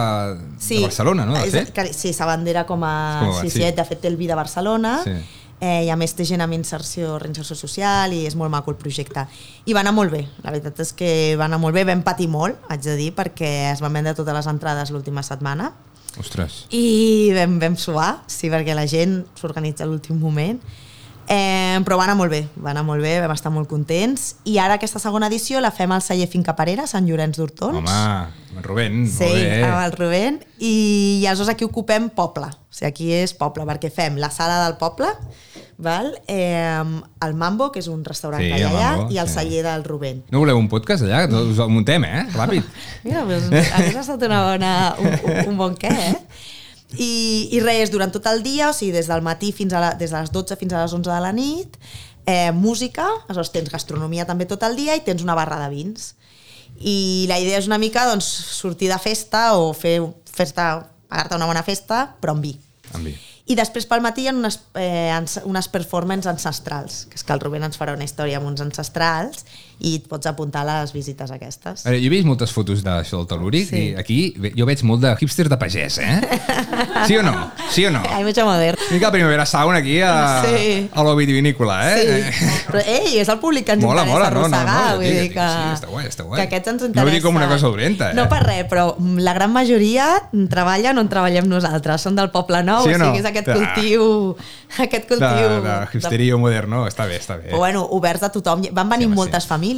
[0.69, 1.33] de Barcelona, no?
[1.39, 1.73] De és, fet?
[1.73, 2.95] que, sí, s'abandera com a...
[3.25, 3.63] Com a- sí, sí.
[3.63, 4.99] sí, de fet té el vi de Barcelona.
[5.05, 5.15] Sí.
[5.61, 8.77] Eh, I a més té gent amb inserció, reinserció social i és molt maco el
[8.81, 9.27] projecte.
[9.69, 12.29] I va anar molt bé, la veritat és que va anar molt bé, vam patir
[12.33, 15.73] molt, haig de dir, perquè es van vendre totes les entrades l'última setmana
[16.19, 16.63] Ostres.
[16.73, 20.61] i vam, vam suar, sí, perquè la gent s'organitza a l'últim moment.
[21.31, 24.33] Eh, però va anar molt bé, va anar molt bé, vam estar molt contents.
[24.51, 27.79] I ara aquesta segona edició la fem al celler Finca Parera, Sant Llorenç d'Hortons.
[27.79, 29.61] Home, el Rubén, Sí, molt bé.
[29.69, 30.41] amb el Rubén.
[30.59, 30.73] I,
[31.23, 32.51] I aleshores aquí ocupem poble.
[32.51, 35.07] O sigui, aquí és poble, perquè fem la sala del poble,
[35.79, 36.11] val?
[36.27, 36.83] Eh,
[37.23, 39.35] el Mambo, que és un restaurant Sí, que hi ha allà, Mambo, i el sí.
[39.39, 40.25] celler del Rubén.
[40.35, 41.29] No voleu un podcast allà?
[41.31, 42.27] Us el muntem, eh?
[42.35, 42.67] Ràpid.
[43.07, 46.17] Mira, doncs, hagués estat una bona, un, un, un bon què, eh?
[46.99, 49.91] I, I res, durant tot el dia, o sigui, des del matí fins a la,
[49.99, 51.77] des de les 12 fins a les 11 de la nit,
[52.27, 56.15] eh, música, aleshores tens gastronomia també tot el dia i tens una barra de vins.
[56.81, 59.99] I la idea és una mica doncs, sortir de festa o fer
[60.31, 60.73] festa,
[61.11, 62.55] pagar-te una bona festa, però amb vi.
[62.95, 63.17] Amb vi.
[63.51, 65.11] I després pel matí hi ha unes, eh,
[65.49, 69.43] unes performances ancestrals, que és que el Rubén ens farà una història amb uns ancestrals
[69.81, 71.85] i et pots apuntar a les visites aquestes.
[71.85, 73.77] Veure, jo he vist moltes fotos d'això del Telúric Sí.
[73.77, 76.21] i aquí jo veig molt de hipster de pagès, eh?
[77.07, 77.51] Sí o no?
[77.71, 78.03] Sí o no?
[78.11, 78.77] Hay mucho modern.
[78.91, 80.89] Mica Primavera Sound aquí a, Sí.
[80.93, 82.31] a l'Ovidivinícola, eh?
[82.33, 84.97] Sí, però ei, és el públic que ens Mola, interessa mola, no, no, arrossegar, no,
[84.97, 86.37] vull dir que, sí, està guai, està guai.
[86.41, 87.15] que aquests ens No ho interessa.
[87.15, 88.15] dic com una cosa dolenta, eh?
[88.15, 90.09] No per res, però la gran majoria
[90.51, 93.07] treballen on treballem nosaltres, són del Poble Nou, Sí o o no?
[93.07, 93.55] sigui, és aquest Ah.
[93.55, 94.37] cultiu,
[94.79, 95.63] aquest De, cultiu...
[95.65, 97.49] de hipsterio moderno, està bé, està bé.
[97.51, 98.63] Però bueno, oberts a tothom.
[98.73, 99.49] Van venir Sí, home, moltes sí.
[99.49, 99.70] famílies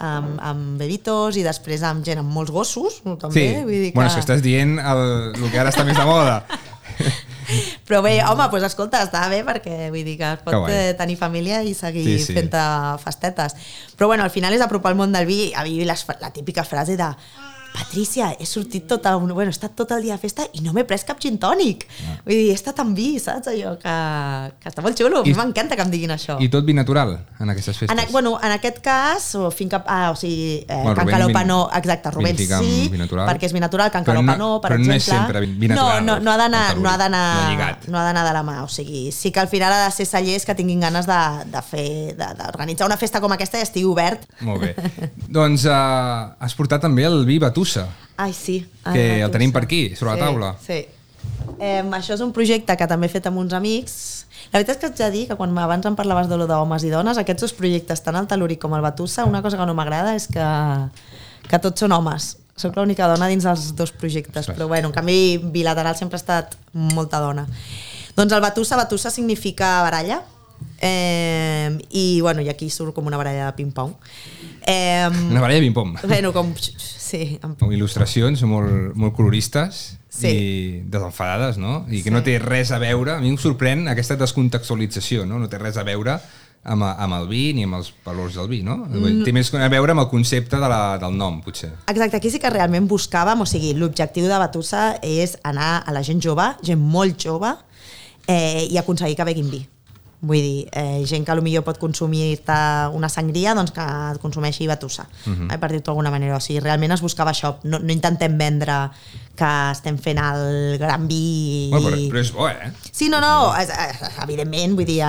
[0.00, 3.34] amb, amb bebitos i després amb gent amb molts gossos, també.
[3.34, 3.96] Sí, Vull dir que...
[3.98, 5.02] bueno, és que estàs dient el,
[5.36, 6.40] el que ara està més de moda.
[7.86, 10.72] Però bé, home, doncs escolta, està bé perquè vull dir que es Que pot guai.
[10.90, 12.50] eh, tenir família i seguir Sí, sí, fent
[12.98, 13.54] festetes.
[13.96, 16.64] Però bueno, al final és apropar el món del vi, a mi les, la típica
[16.66, 17.06] frase de
[17.76, 20.72] Patricia, he sortit tot el, bueno, he estat tot el dia a festa i no
[20.72, 21.84] m'he pres cap gin tònic.
[22.06, 22.14] Ah.
[22.24, 23.50] Vull dir, he estat amb vi, saps?
[23.52, 23.94] Allò que,
[24.62, 25.20] que està molt xulo.
[25.20, 26.38] A I- mi m'encanta que em diguin això.
[26.40, 27.92] I tot vi natural en aquestes festes.
[27.92, 31.58] En, bueno, en aquest cas, o finca, ah, o sigui, eh, Bueno, Can Calopa no,
[31.74, 34.92] exacte, Rubén sí, perquè és vi natural, Can Però Calopa no- no, per però no
[34.94, 34.96] exemple.
[34.96, 38.04] és sempre vi- natural, No, no, no ha d'anar no ha d'anar no no ha
[38.04, 40.54] d'anar de la mà, o sigui, sí que al final ha de ser cellers que
[40.54, 41.20] tinguin ganes de,
[41.52, 44.24] de fer, d'organitzar una festa com aquesta i estigui obert.
[44.40, 44.74] Molt bé.
[45.28, 48.66] doncs uh, has portat també el vi Batussa, Ai, sí.
[48.84, 50.52] Ai, que la el tenim per aquí, sobre la sí, taula.
[50.62, 50.78] Sí.
[51.58, 54.26] Eh, això és un projecte que també he fet amb uns amics.
[54.52, 56.84] La veritat és que haig de dir que quan abans em parlaves de lo d'homes
[56.86, 59.74] i dones, aquests dos projectes, tant el Telúric com el Batussa, una cosa que no
[59.74, 60.46] m'agrada és que,
[61.50, 62.36] que tots són homes.
[62.56, 64.56] Soc l'única dona dins dels dos projectes, Ostres.
[64.56, 67.44] però bueno, en canvi bilateral sempre ha estat molta dona.
[68.16, 70.22] Doncs el Batussa, Batussa significa baralla,
[70.80, 73.92] eh, i bueno, i aquí surt com una baralla de ping-pong.
[74.66, 75.96] Eh, Una baralla de ping-pong.
[76.06, 76.52] Bueno, com...
[77.06, 80.28] Sí, amb Amb il·lustracions molt, molt coloristes Sí.
[80.32, 81.84] i desenfadades, no?
[81.92, 85.38] I que no té res a veure, a mi em sorprèn aquesta descontextualització, no?
[85.38, 86.16] No té res a veure
[86.64, 88.78] amb, amb el vi ni amb els valors del vi, no?
[88.88, 89.22] Mm.
[89.28, 91.70] Té més a veure amb el concepte de la, del nom, potser.
[91.86, 96.02] Exacte, aquí sí que realment buscàvem, o sigui, l'objectiu de Batussa és anar a la
[96.06, 97.52] gent jove, gent molt jove,
[98.26, 99.62] eh, i aconseguir que beguin vi.
[100.20, 102.56] Vull dir, eh, gent que potser pot consumir-te
[102.96, 103.84] una sangria, doncs que
[104.22, 105.52] consumeixi Batussa, uh -huh.
[105.52, 106.36] eh, per dir-ho d'alguna manera.
[106.36, 108.90] O sigui, realment es buscava això, no, no intentem vendre
[109.36, 111.68] que estem fent el gran vi...
[111.70, 112.72] Bueno, però, però és bo, eh?
[112.90, 113.68] Sí, no, no, és,
[114.24, 115.02] evidentment, vull dir,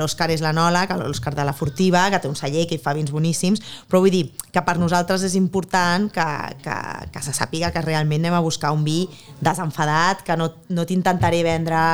[0.00, 3.12] l'Òscar és l'anòleg, l'Òscar de la Furtiva, que té un celler que hi fa vins
[3.12, 6.26] boníssims, però vull dir que per nosaltres és important que,
[6.64, 6.78] que,
[7.12, 9.08] que se sàpiga que realment anem a buscar un vi
[9.40, 11.84] desenfadat, que no, no t'intentaré vendre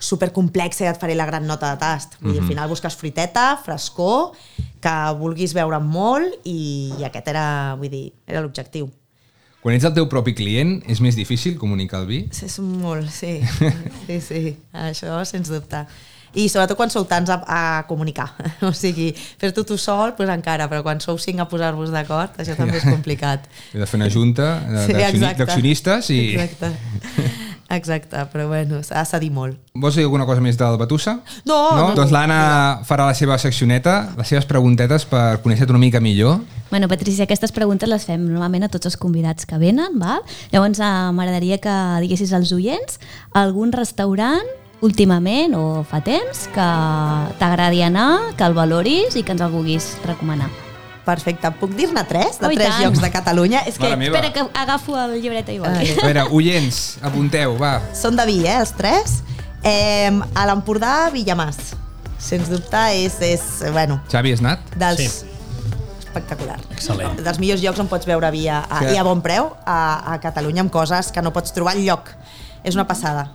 [0.00, 2.16] supercomplex i et faré la gran nota de tast.
[2.20, 4.32] Vull dir, al final busques fruiteta, frescor,
[4.80, 7.46] que vulguis beure molt i, i aquest era,
[7.78, 8.88] vull dir, era l'objectiu.
[9.60, 12.20] Quan ets el teu propi client, és més difícil comunicar el vi?
[12.32, 13.34] Sí, És molt, sí.
[14.06, 14.56] Sí, sí.
[14.72, 15.84] Això, sens dubte.
[16.32, 18.30] I sobretot quan sou tants a, a comunicar.
[18.68, 22.54] O sigui, fer-t'ho tu sol, doncs encara, però quan sou cinc a posar-vos d'acord, això
[22.56, 23.50] també és complicat.
[23.74, 25.42] He de fer una junta de- Sí, exacte.
[25.44, 26.20] d'accionistes i...
[26.38, 26.72] Exacte.
[27.70, 29.58] Exacte, però bueno, s'ha de cedir molt.
[29.78, 31.20] Vols dir alguna cosa més del Batussa?
[31.46, 31.76] No, no?
[31.76, 31.90] no.
[31.94, 32.38] Doncs l'Anna
[32.86, 36.40] farà la seva seccioneta, les seves preguntetes per conèixer-te una mica millor.
[36.70, 40.24] Bueno, Patricia, aquestes preguntes les fem normalment a tots els convidats que venen, val?
[40.50, 42.98] Llavors eh, m'agradaria que diguessis als oients
[43.38, 44.50] algun restaurant
[44.82, 46.66] últimament o fa temps que
[47.38, 50.50] t'agradi anar, que el valoris i que ens el vulguis recomanar.
[51.04, 51.50] Perfecte.
[51.58, 52.38] Puc dir-ne tres?
[52.38, 52.82] De Oh, tres tant.
[52.84, 53.62] llocs de Catalunya?
[53.66, 54.18] És que meva.
[54.20, 55.68] Espera que agafo el llibret i vol.
[55.72, 55.96] Vale.
[56.02, 57.80] A veure, oients, apunteu, va.
[57.94, 59.22] són de vi, eh, els tres.
[59.62, 61.56] Eh, a l'Empordà, Villamàs.
[62.20, 63.40] Sens dubte és, és
[63.72, 64.60] bueno, Xavi, has anat?
[64.76, 65.00] dels...
[65.00, 65.26] Sí.
[66.10, 66.58] Espectacular.
[66.74, 67.20] Excel·lent.
[67.22, 69.76] Dels millors llocs on pots veure vi a, a, i a bon preu a,
[70.12, 72.10] a Catalunya amb coses que no pots trobar lloc.
[72.66, 73.28] És una passada.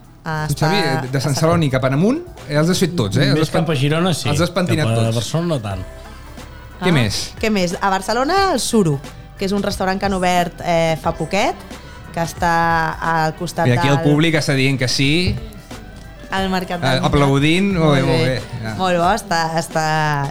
[0.49, 3.29] Tu, Xavi, de Sant Celoni cap en amunt, eh, els has fet tots, eh?
[3.31, 4.27] Els Més pen- cap a Girona, sí.
[4.29, 5.15] Els has pentinat cap a tots.
[5.21, 5.85] Barcelona no tant.
[6.83, 7.19] Què més?
[7.41, 7.75] Què més?
[7.81, 8.97] A Barcelona, el Suro,
[9.39, 11.55] que és un restaurant que han obert eh, fa poquet,
[12.15, 12.53] que està
[13.03, 14.05] al costat I aquí el del...
[14.07, 15.35] públic està dient que sí.
[16.31, 18.35] al Mercat Ah, del aplaudint, molt bé, molt bé.
[18.63, 18.73] Ja.
[18.79, 19.39] Molt bo, està...
[19.59, 19.83] està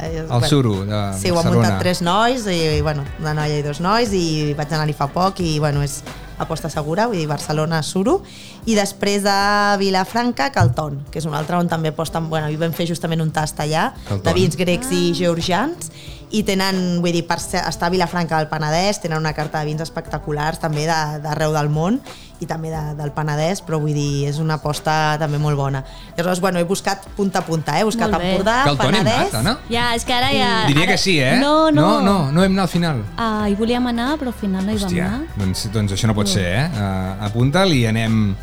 [0.05, 1.55] El suro de Sí, ho han Barcelona.
[1.55, 5.09] muntat tres nois, i, i, bueno, una noia i dos nois, i vaig anar-hi fa
[5.13, 6.03] poc, i bueno, és
[6.41, 8.19] aposta segura, vull dir, Barcelona, suro.
[8.67, 9.37] I després de
[9.79, 12.27] Vilafranca, Calton, que és un altre on també aposten...
[12.29, 14.25] Bueno, hi vam fer justament un tast allà, Calton.
[14.27, 15.93] de vins grecs i georgians,
[16.35, 19.69] i tenen, vull dir, per ser, estar a Vilafranca del Penedès, tenen una carta de
[19.69, 22.01] vins espectaculars també de- d'arreu del món
[22.43, 25.85] i també de, del Penedès, però vull dir, és una aposta també molt bona.
[26.17, 27.85] Llavors, bueno, he buscat punta a punta, eh?
[27.85, 28.11] he buscat.
[28.19, 29.15] Empordà, Penedès...
[29.15, 29.53] anat, Anna?
[29.71, 30.49] Ja, és que ara ja...
[30.67, 30.91] Diria ara...
[30.93, 31.37] que sí, eh?
[31.39, 31.87] No, no.
[31.87, 33.05] No, no, no hem anat al final.
[33.17, 35.39] Ah, hi volíem anar, però al final no hi vam Hòstia, anar.
[35.39, 36.67] doncs, doncs això no pot ser, eh?
[36.75, 38.35] Uh, Apunta'l i anem,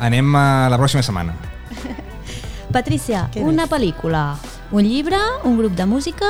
[0.00, 1.38] anem a la pròxima setmana.
[2.74, 3.70] Patricia, Què una més?
[3.72, 4.26] pel·lícula,
[4.74, 6.26] un llibre, un grup de música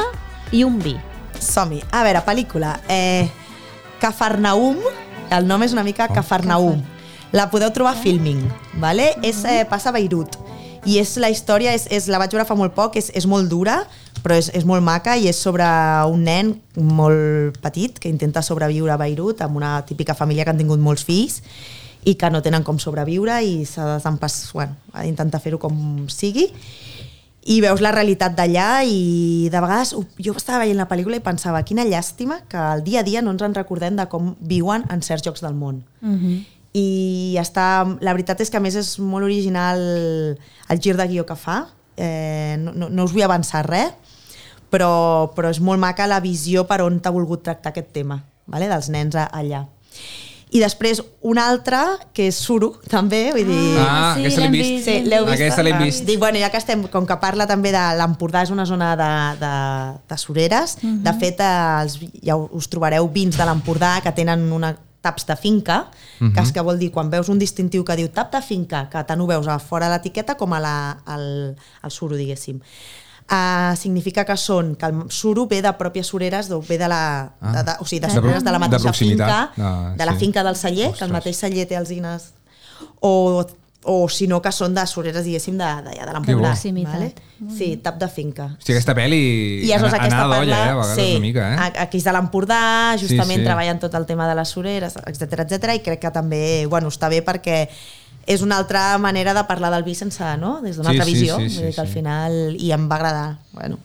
[0.52, 0.96] i un vi.
[1.38, 1.82] Som-hi.
[1.92, 2.78] A veure, pel·lícula.
[2.88, 3.28] Eh,
[4.00, 4.78] Cafarnaum,
[5.34, 6.14] el nom és una mica Oh.
[6.14, 6.82] Cafarnaum.
[7.32, 8.40] La podeu trobar a Filming,
[8.80, 9.14] vale?
[9.22, 10.38] és, eh, passa a Beirut.
[10.86, 13.48] I és la història, és, és, la vaig veure fa molt poc, és, és molt
[13.48, 13.86] dura,
[14.22, 15.64] però és, és molt maca i és sobre
[16.10, 20.58] un nen molt petit que intenta sobreviure a Beirut amb una típica família que han
[20.58, 21.42] tingut molts fills
[22.04, 24.16] i que no tenen com sobreviure i s'ha de
[24.52, 26.48] bueno, ha d'intentar fer-ho com sigui
[27.48, 31.62] i veus la realitat d'allà i de vegades jo estava veient la pel·lícula i pensava
[31.64, 35.00] quina llàstima que al dia a dia no ens en recordem de com viuen en
[35.02, 35.82] certs llocs del món.
[36.02, 36.36] Uh -huh.
[36.74, 39.78] I està, la veritat és que a més és molt original
[40.68, 43.92] el gir de guió que fa, eh, no, no, no us vull avançar res,
[44.70, 48.68] però, però és molt maca la visió per on t'ha volgut tractar aquest tema, vale?
[48.68, 49.66] dels nens allà.
[50.50, 51.82] I després una altra,
[52.16, 53.76] que és Suro, també, vull dir...
[53.82, 54.70] Ah, sí, aquesta l'hem vist.
[54.70, 55.34] vist, Sí, l'heu vist?
[55.42, 56.04] Aquesta l'hem Ah, vist.
[56.08, 59.10] Dic, bueno, ja que estem, com que parla també de l'Empordà, és una zona de,
[59.42, 59.52] de,
[60.08, 60.78] de sureres.
[60.82, 61.02] Mhm.
[61.04, 65.36] De fet, eh, els, ja us trobareu vins de l'Empordà que tenen una taps de
[65.36, 65.86] finca,
[66.18, 66.32] Mhm.
[66.34, 69.04] que és que vol dir, quan veus un distintiu que diu tap de finca, que
[69.06, 72.58] tant ho veus a fora de l'etiqueta com a la, al, al suro, diguéssim.
[73.30, 77.00] Uh, significa que són, que el suro ve de pròpies sureres, o ve de la,
[77.42, 77.52] Ah.
[77.52, 79.50] de, de, o sigui, de De sureres de la de mateixa proximitat.
[79.54, 80.18] finca, Ah, de la sí.
[80.18, 81.08] finca del celler, que Ostres.
[81.08, 82.32] el mateix celler té alzines
[83.00, 83.44] o,
[83.84, 86.48] o si no que són de sureres, diguéssim, de, de, de Que l'Empordà.
[86.54, 87.20] Proximitat.
[87.56, 88.46] Sí, tap de finca.
[88.58, 89.20] Hòstia, aquesta pel·li
[89.62, 90.64] I aleshores ana- aquesta anava d'olla, parla...
[90.64, 90.72] eh?
[90.72, 91.56] A vegades sí, una mica, eh?
[91.68, 92.62] a- Aquí és de l'Empordà,
[92.98, 93.40] justament Sí, sí.
[93.42, 96.88] sí, treballen tot el tema de les sureres, etc etc i crec que també, bueno,
[96.88, 97.68] està bé perquè
[98.28, 100.58] és una altra manera de parlar del vi sense, no?
[100.62, 101.36] Des d'una Sí, altra sí, visió.
[101.38, 101.94] sí, sí, dir que al sí.
[101.94, 102.34] final...
[102.60, 103.38] I em va agradar.
[103.56, 103.78] Bueno,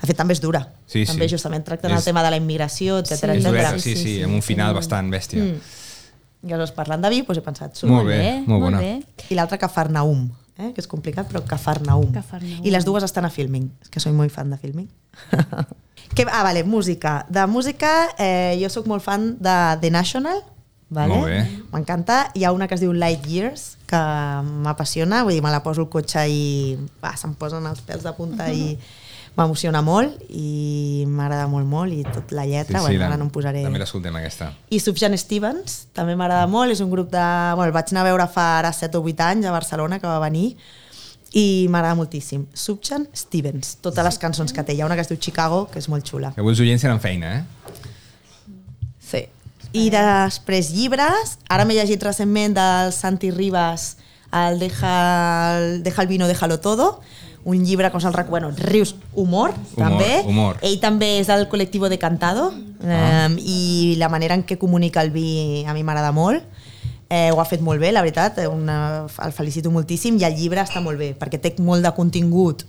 [0.00, 0.60] de fet, també és dura.
[0.86, 1.34] Sí, també sí.
[1.34, 3.26] justament tracten És- el tema de la immigració, etc Sí.
[3.26, 3.46] És etc.
[3.50, 5.42] dureta, sí, sí, amb un final bastant bèstia.
[5.42, 5.58] Mm.
[6.48, 7.80] I aleshores, parlant de vi, doncs he pensat...
[7.90, 8.78] Molt bé, molt bona.
[8.78, 8.92] bé.
[9.28, 10.70] I l'altra Cafarnaum, eh?
[10.72, 12.12] que és complicat, però Cafarnaum.
[12.14, 12.62] Cafarnaum.
[12.64, 14.86] I les dues estan a Filming, és que soy molt fan de Filming.
[16.14, 17.24] que, ah, vale, música.
[17.28, 17.90] De música,
[18.22, 20.44] eh, jo sóc molt fan de The National,
[20.88, 21.42] vale?
[21.72, 22.30] M'encanta.
[22.34, 24.00] Hi ha una que es diu Light Years, que
[24.64, 26.42] m'apassiona, vull dir, me la poso al cotxe i
[27.02, 28.72] va, se'm posen els pèls de punta i
[29.38, 33.62] m'emociona molt i m'agrada molt, molt i tot la lletra, bueno, ara no em posaré...
[33.66, 34.50] També l'escoltem, aquesta.
[34.74, 37.24] I Subjan Stevens, també m'agrada molt, és un grup de...
[37.54, 40.10] Bueno, el vaig anar a veure fa ara 7 o 8 anys a Barcelona, que
[40.10, 40.56] va venir,
[41.38, 42.48] i m'agrada moltíssim.
[42.56, 44.74] Subjan Stevens, totes les cançons que té.
[44.74, 46.32] Hi ha una que es diu Chicago, que és molt xula.
[46.34, 47.84] Que avui els oients tenen feina, eh?
[49.08, 49.26] Sí.
[49.78, 53.96] I després llibres, ara m'he llegit recentment del Santi Ribas
[54.34, 57.00] el Deja el, Deja el vino, déjalo todo,
[57.44, 60.24] un llibre que us el recomano, rius humor, també.
[60.26, 60.58] humor.
[60.60, 63.26] Ell també és del col·lectiu de Cantado Ah.
[63.26, 66.44] eh, i la manera en què comunica el vi a mi m'agrada molt.
[67.10, 70.36] Eh, ho ha fet molt bé, la veritat, eh, una, el felicito moltíssim i el
[70.36, 72.66] llibre està molt bé perquè té molt de contingut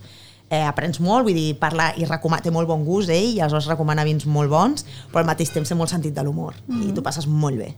[0.50, 3.70] eh, aprens molt, vull dir, parla i recomana, té molt bon gust ell, i aleshores
[3.70, 6.90] recomana vins molt bons, però al mateix temps té molt sentit de l'humor mm.
[6.90, 7.74] i tu passes molt bé.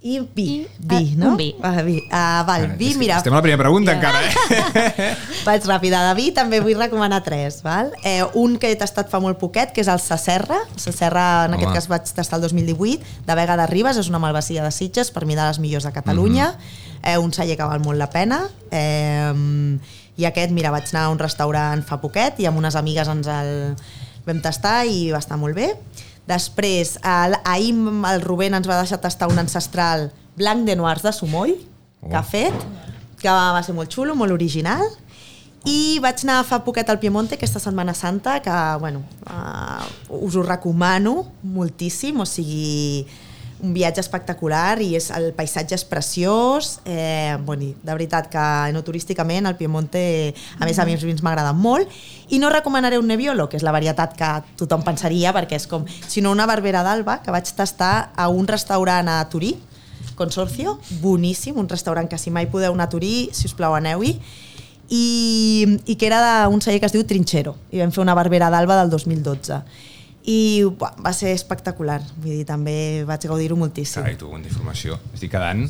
[0.00, 1.32] I vi, I, vi, eh, no?
[1.32, 1.48] un vi.
[1.60, 1.96] Ah, vi.
[2.14, 3.98] Ah, val, vi, És que mira, Estem a la primera pregunta, Ja.
[3.98, 5.16] encara, eh?
[5.48, 6.04] vaig ràpida.
[6.06, 7.64] De vi també vull recomanar tres.
[7.64, 7.90] Val?
[8.06, 10.60] Eh, un que he tastat fa molt poquet, que és el Sacerra.
[10.70, 11.64] El Sacerra, en Home.
[11.64, 15.10] aquest cas vaig tastar el 2018, de Vega de Ribes, és una malvasia de Sitges,
[15.10, 16.52] per mi de les millors de Catalunya.
[16.52, 16.86] Mhm.
[17.02, 18.44] eh, un celler que val molt la pena.
[18.70, 19.78] Eh,
[20.18, 23.28] I aquest, mira, vaig anar a un restaurant fa poquet i amb unes amigues ens
[23.30, 23.52] el
[24.26, 25.72] vam tastar i va estar molt bé.
[26.28, 27.70] Després, el, ahir
[28.12, 31.56] el Rubén ens va deixar tastar un ancestral blanc de noirs de Sumoll,
[32.00, 32.08] Oh.
[32.08, 32.54] que ha fet,
[33.18, 34.84] que va ser molt xulo, molt original.
[35.66, 39.82] I vaig anar fa poquet al Piemonte aquesta Setmana Santa, que bueno, uh,
[40.22, 43.06] us ho recomano moltíssim, o sigui,
[43.62, 48.44] un viatge espectacular i és, el paisatge és preciós, eh, bueno, de veritat que
[48.74, 51.88] no turísticament el Piemonte, a més a mi els vins m'agraden molt,
[52.28, 54.30] i no recomanaré un Nebbiolo, que és la varietat que
[54.60, 59.08] tothom pensaria, perquè és com, sinó una Barbera d'Alba, que vaig tastar a un restaurant
[59.08, 59.56] a Turí,
[60.18, 64.16] Consorcio, boníssim, un restaurant que si mai podeu anar a Turí, si us plau aneu-hi,
[64.88, 68.48] i, i que era d'un celler que es diu Trinchero i vam fer una barbera
[68.50, 69.60] d'alba del 2012
[70.28, 74.98] i buah, va ser espectacular vull dir, també vaig gaudir-ho moltíssim Carai, tu, quanta informació.
[75.14, 75.68] Estic quedant...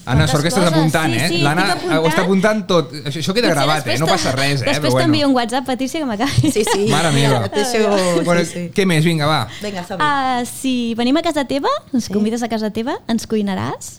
[0.00, 1.26] Anna, Quantes sort que estàs apuntant, sí, eh?
[1.28, 1.98] sí, L'Anna estic apuntant.
[2.00, 2.92] ho està apuntant tot.
[3.02, 3.96] Això, això queda Potser gravat, eh?
[4.00, 4.64] No passa res, eh?
[4.64, 5.02] Després Però bueno.
[5.04, 6.50] t'envio un WhatsApp, Patricia, que m'acabi.
[6.54, 7.42] sí, sí, Mare meva.
[7.52, 8.62] deixo, Bueno, sí, sí.
[8.74, 9.04] què més?
[9.04, 9.42] Vinga, va.
[9.60, 13.90] Vinga, som Uh, si venim a casa teva, ens convides a casa teva, ens cuinaràs?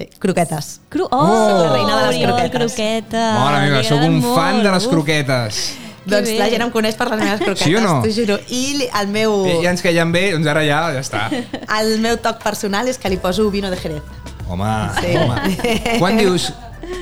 [0.00, 1.60] sí, croquetes Cru oh, Oh!
[1.60, 2.56] la reina de les croquetes.
[2.56, 3.26] croqueta.
[3.44, 5.60] Mare meva, sóc un fan de les croquetes.
[6.10, 6.38] Doncs bé.
[6.38, 8.02] la gent em coneix per les meves croquetes Sí o no?
[8.02, 8.38] t'ho juro.
[8.48, 11.28] i el meu, Eh, Ja ens caiem bé, doncs ara ja, ja està.
[11.80, 14.02] el meu toc personal és que li poso vino de Jerez
[14.48, 14.66] Home,
[15.00, 15.16] Sí.
[15.16, 15.98] home.
[16.00, 16.52] Quan dius,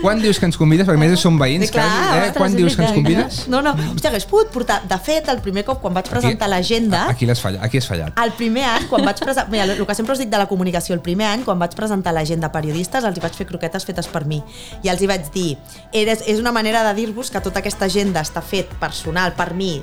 [0.03, 0.86] quan dius que ens convides?
[0.89, 2.32] Perquè més som veïns, clar, quasi, eh?
[2.36, 3.39] Quan dius que ens convides?
[3.51, 4.80] No, no, hòstia, hagués pogut portar...
[4.89, 8.12] De fet, el primer cop, quan vaig presentar l'agenda, Aquí l'has fallat, aquí has fallat.
[8.22, 9.49] el primer any, quan vaig presentar...
[9.53, 12.14] Mira, el que sempre us dic de la comunicació, el primer any, quan vaig presentar
[12.16, 14.43] l'agenda a periodistes, els hi vaig fer croquetes fetes per mi.
[14.82, 15.49] I els hi vaig dir,
[15.93, 19.78] eres, és una manera de dir-vos que tota aquesta agenda està fet personal per mi,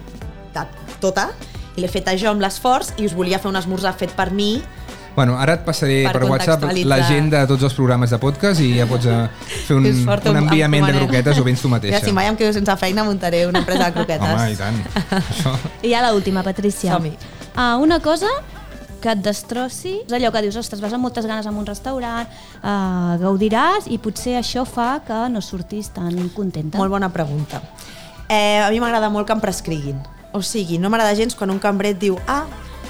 [0.56, 0.64] de
[1.04, 1.30] tota,
[1.76, 4.62] i l'he feta jo amb l'esforç i us volia fer un esmorzar fet per mi
[5.16, 8.74] Bueno, ara et passaré Per per, WhatsApp l'agenda de tots els programes de podcast i
[8.76, 9.22] ja pots eh,
[9.68, 12.02] fer un, porto un enviament amb de croquetes o vens tu mateixa.
[12.02, 14.34] Mira, si mai em quedo sense feina, muntaré una empresa de croquetes.
[14.36, 14.82] Home, i tant.
[15.22, 15.56] Això...
[15.88, 16.98] I ja l'última, Patricia.
[16.98, 17.16] Som-hi.
[17.56, 18.28] Uh, una cosa
[19.00, 22.28] que et destrossi, és allò que dius, ostres, vas amb moltes ganes a un restaurant,
[22.60, 26.80] uh, gaudiràs i potser això fa que no surtis tan contenta.
[26.82, 27.62] Molt bona pregunta.
[28.28, 30.02] Eh, a mi m'agrada molt que em prescriguin.
[30.36, 32.44] O sigui, no m'agrada gens quan un cambrer et diu ah,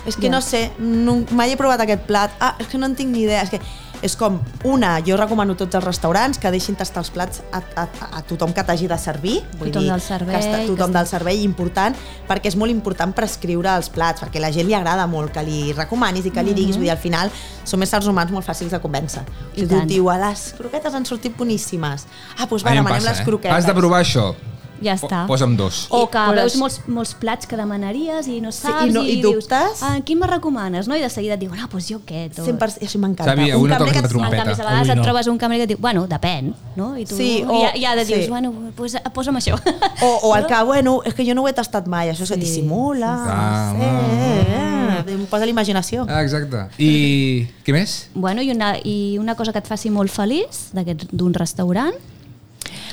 [0.05, 0.31] és que Ja.
[0.31, 3.23] no sé, no, mai he provat aquest plat, ah, és que no en tinc ni
[3.23, 3.41] idea.
[3.41, 3.59] És que
[4.01, 7.61] és com, una, jo recomano a tots els restaurants que deixin tastar els plats a,
[7.75, 7.87] a,
[8.17, 9.41] a tothom que t'hagi de servir.
[9.57, 11.95] Tothom del servei, Que està, que tothom està- del servei, important,
[12.27, 15.41] perquè és molt important prescriure els plats, perquè a la gent li agrada molt que
[15.41, 17.31] li recomanis i que li diguis, vull dir, al final
[17.63, 19.23] som éssers humans molt fàcils de convèncer.
[19.55, 22.05] I Si tu diu, "Ah, les croquetes han sortit boníssimes.
[22.37, 23.23] Ah, doncs va, A demanem passa, les eh?
[23.23, 23.57] croquetes.
[23.57, 24.35] Has de provar això.
[24.81, 25.25] Ja Po- està.
[25.27, 25.87] Posa'm dos.
[25.89, 29.03] O que I- veus molts, molts plats que demanaries i no Sí, saps i no-
[29.03, 29.81] i dius, dubtes.
[29.81, 30.87] ah, quin me recomanes?
[30.87, 30.95] No?
[30.95, 32.39] I de seguida et diuen, ah, doncs jo aquest.
[32.39, 32.45] O...
[32.45, 33.31] 100%, això m'encanta.
[33.35, 34.35] Xavi, Un cambrer toques que et- En trompeta.
[34.43, 35.03] canvi, a vegades Avui et no.
[35.03, 36.97] trobes un cambrer que et diu, bueno, depèn, no?
[36.97, 38.29] I tu Sí, i o- ja, ja dius, sí.
[38.29, 39.55] bueno, pues, posa'm això.
[40.01, 42.35] O, o el que, bueno, és que jo no ho he tastat mai, això se
[42.35, 43.15] dissimula.
[43.27, 46.05] Ah, sí, eh, eh, em posa l'imaginació.
[46.09, 46.67] Ah, exacte.
[46.77, 48.09] I què més?
[48.13, 50.71] Bueno, i una, i una cosa que et faci molt feliç
[51.11, 51.93] d'un restaurant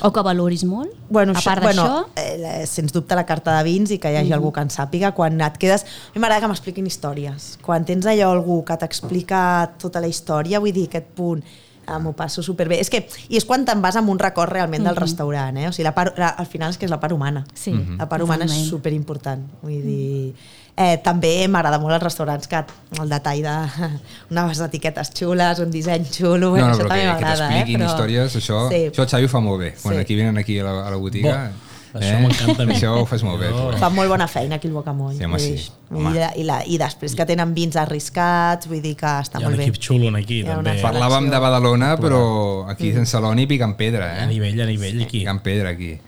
[0.03, 3.25] o que valoris molt, Bueno, a això, part bueno, d'això, eh, la- sens dubte la
[3.25, 5.83] carta de vins i que hi hagi algú que en sàpiga quan et quedes...
[5.83, 7.57] A mi m'agrada que m'expliquin històries.
[7.63, 12.13] Quan tens allò algú que t'explica tota la història, vull dir, aquest punt eh, m'ho
[12.13, 12.79] passo superbé.
[12.79, 15.67] És que, I és quan te'n vas amb un record realment del restaurant, eh?
[15.69, 17.45] O sigui, la part, la, al final és que és la part humana.
[17.53, 18.69] Sí, La part humana és totalment.
[18.75, 19.47] superimportant.
[19.63, 20.33] Vull dir...
[20.75, 22.63] Eh, també m'agrada molt els restaurants que
[22.99, 23.57] el detall de
[24.31, 27.47] unes etiquetes xules, un disseny xulo, No, bueno, no, això però també que, que m'agrada.
[27.49, 27.83] t'expliquin eh?
[27.83, 28.79] Però- històries, això, Sí.
[28.89, 29.75] això el Xavi ho fa molt bé.
[29.83, 30.01] Quan Sí.
[30.01, 31.51] aquí venen aquí a la, a la botiga...
[31.93, 32.73] Bo, això m'encanta a mi.
[32.73, 33.51] Això ho fas molt bé.
[33.53, 33.77] Tu.
[33.77, 35.13] Fa molt bona feina aquí el Bocamoll.
[35.15, 35.69] Sí, home, sí.
[35.91, 36.11] Home.
[36.15, 39.45] dir, I, la, I després que tenen vins arriscats, vull dir que està Hi ha
[39.45, 39.67] un molt bé.
[39.69, 40.73] equip xulo aquí, també.
[40.81, 42.97] Parlàvem de Badalona, però aquí Mm.
[42.97, 44.25] en Celoni piquen pedra, A eh?
[44.25, 45.19] nivell, a nivell, aquí.
[45.19, 45.99] Piquen pedra, aquí.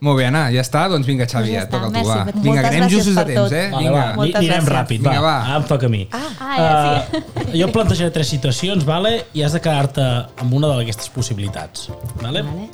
[0.00, 0.82] Molt bé, Anna, ja està?
[0.90, 2.16] Doncs vinga, Xavi, Doncs ja ja, toca tu, va.
[2.42, 3.68] Vinga, que anem gràcies justos de temps, eh?
[3.72, 3.92] Vale, Vinga.
[3.94, 4.72] va, Moltes anirem gràcies.
[4.74, 5.20] ràpid, Vinga, va.
[5.22, 5.36] va.
[5.46, 6.08] Ara em toca a mi.
[6.12, 7.22] Ah, Ah, ja, sí.
[7.54, 9.14] Uh, jo plantejaré tres situacions, vale?
[9.32, 10.02] i has de quedar-te
[10.42, 11.88] amb una d'aquestes possibilitats.
[12.20, 12.42] Vale?
[12.42, 12.68] Vale.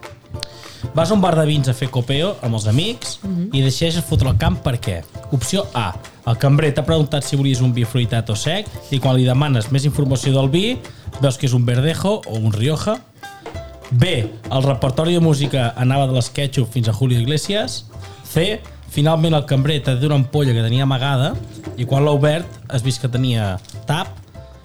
[0.94, 3.18] Vas a un bar de vins a fer copeo amb els amics
[3.52, 5.02] i decideixes fotre el camp per què?
[5.30, 5.92] Opció A.
[6.26, 9.68] El cambrer t'ha preguntat si volies un vi fruitat o sec i quan li demanes
[9.70, 10.78] més informació del vi
[11.20, 12.96] veus que és un verdejo o un rioja.
[13.90, 14.30] B.
[14.50, 17.86] El repertori de música anava de les Ketchup fins a Julio Iglesias.
[18.24, 18.60] C.
[18.90, 21.34] Finalment el cambrer t'ha dit una ampolla que tenia amagada
[21.78, 23.52] i quan l'ha obert has vist que tenia
[23.86, 24.16] tap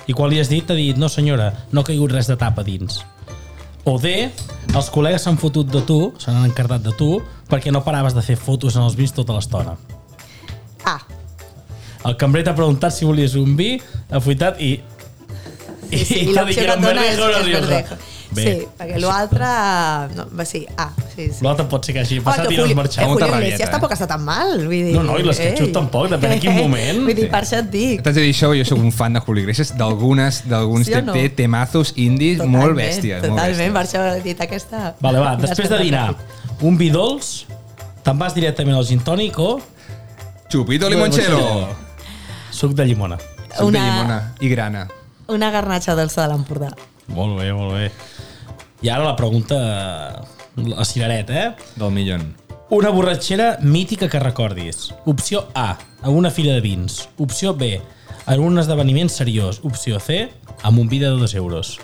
[0.10, 2.58] i quan li has dit t'ha dit no senyora, no ha caigut res de tap
[2.60, 3.04] a dins.
[3.86, 4.32] O D,
[4.74, 7.20] els col·legues s'han fotut de tu, s'han encartat de tu,
[7.50, 9.76] perquè no paraves de fer fotos en els vins tota l'estona.
[10.86, 11.00] ah,
[12.06, 14.80] El cambrer t'ha preguntat si volies un vi, afruitat i...
[15.92, 17.30] sí, sí, i i t'ha l'opció dit que era et un dona és, verdejo o
[17.30, 17.98] una
[18.36, 19.50] Bé, Sí, perquè l'altre...
[20.18, 21.44] No, va, sí, ah, sí, sí.
[21.46, 23.04] l'altre pot ser que hagi passat Oh, i que no has Julio, marxat.
[23.04, 23.72] eh, Julio Iglesias eh?
[23.72, 24.94] tampoc està tan mal, vull dir...
[24.98, 25.72] No, no, i les ei.
[25.76, 27.02] tampoc, depèn en quin moment.
[27.08, 28.04] Vull dir, per això et dic.
[28.06, 31.14] T'haig de dir això, jo sóc un fan de Julio Iglesias, d'algunes, d'alguns Sí no?
[31.16, 33.22] té temazos indis molt bèsties.
[33.24, 34.02] molt Totalment, per bèsties.
[34.04, 34.84] això he dit aquesta...
[35.02, 36.10] Vale, va, després de dinar,
[36.62, 37.46] un vi dolç,
[38.06, 39.56] te'n vas directament al gin tònic o...
[40.50, 41.70] Chupito limonchelo.
[42.52, 43.18] Suc de llimona.
[43.56, 44.86] Suc de Una- llimona i grana.
[45.28, 46.70] Una garnatxa dolça de l'Empordà.
[47.08, 47.88] Molt bé, molt bé.
[48.86, 49.58] I ara la pregunta,
[50.62, 51.46] la cireret, eh?
[51.76, 52.36] Del millón.
[52.70, 54.92] Una borratxera mítica que recordis.
[55.06, 57.08] Opció A, a una fira de vins.
[57.18, 57.80] Opció B,
[58.28, 59.62] en un esdeveniment seriós.
[59.64, 60.28] Opció C,
[60.62, 61.80] amb un vi de 2 euros.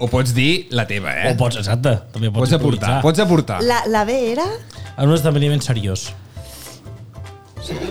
[0.00, 1.32] O pots dir la teva, eh?
[1.32, 3.60] O pots, exacte, també pots, Pots aportar, pots aportar.
[3.62, 4.48] La, la B era...
[4.96, 6.08] En un esdeveniment seriós.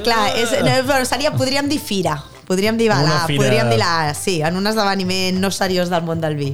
[0.03, 2.17] Clar, és, no, però seria, podríem dir fira.
[2.49, 6.03] Podríem dir, va, la, fira- podríem dir la, sí, en un esdeveniment no seriós del
[6.03, 6.51] món del vi.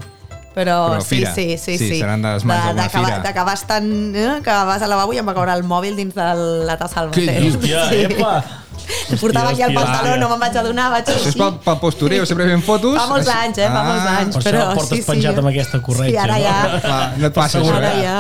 [0.58, 1.34] Però, Però sí, fira.
[1.36, 2.00] sí, sí, Sí, sí.
[2.00, 3.20] seran de les mans d'alguna fira.
[3.22, 3.90] D'acabar estant...
[4.18, 6.26] Eh, que vas al lavabo i em va caure el mòbil dins de
[6.66, 7.44] la tassa del batec.
[7.44, 7.58] dius?
[7.62, 8.32] Hòstia, epa!
[9.12, 10.20] El portava aquí al Hòstia, pantaló, hòstia.
[10.22, 12.96] no me'n vaig adonar, vaig Això és pel, pel postureo, sempre fent fotos.
[12.98, 13.68] Fa molts Així- anys, eh?
[13.74, 14.36] Fa molts anys.
[14.38, 16.44] Per això però, portes sí, sí, penjat jo- amb aquesta corretja, Sí, ara no?
[16.44, 16.82] ja...
[16.88, 17.64] Clar, no et passa.
[17.78, 18.18] Ara ja...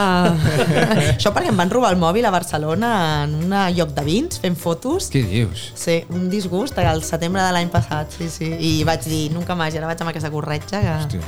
[1.17, 2.91] Això perquè em van robar el mòbil a Barcelona
[3.25, 5.09] en un lloc de vins, fent fotos.
[5.13, 5.71] Què dius?
[5.77, 8.49] Sí, un disgust al setembre de l'any passat, sí, sí.
[8.57, 11.21] I vaig dir, nunca més, ara vaig amb aquesta corretja que Hòstia.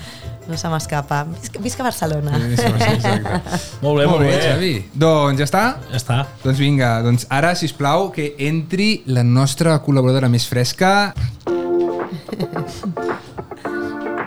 [0.49, 1.23] no se m'escapa.
[1.29, 2.37] Visca, visca Barcelona.
[2.39, 3.41] Sí, sí, sí, exacte.
[3.83, 4.39] Molt bé, molt, bé.
[4.41, 4.71] Xavi.
[4.93, 5.63] Doncs ja està?
[5.91, 6.19] Ja està.
[6.43, 11.13] Doncs vinga, doncs ara, si plau que entri la nostra col·laboradora més fresca.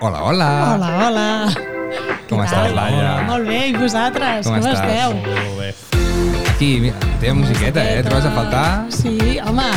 [0.02, 0.50] Hola, hola.
[0.74, 1.26] Hola, hola.
[2.28, 2.72] Com Què estàs?
[2.74, 3.10] Laia?
[3.28, 4.46] Molt bé, i vosaltres?
[4.46, 4.80] Com Com, estàs?
[4.80, 5.14] esteu?
[5.20, 5.72] Molt bé.
[6.52, 8.02] Aquí, mira, teva musiqueta, eh?
[8.06, 8.66] Trobes a faltar?
[8.94, 9.68] Sí, home,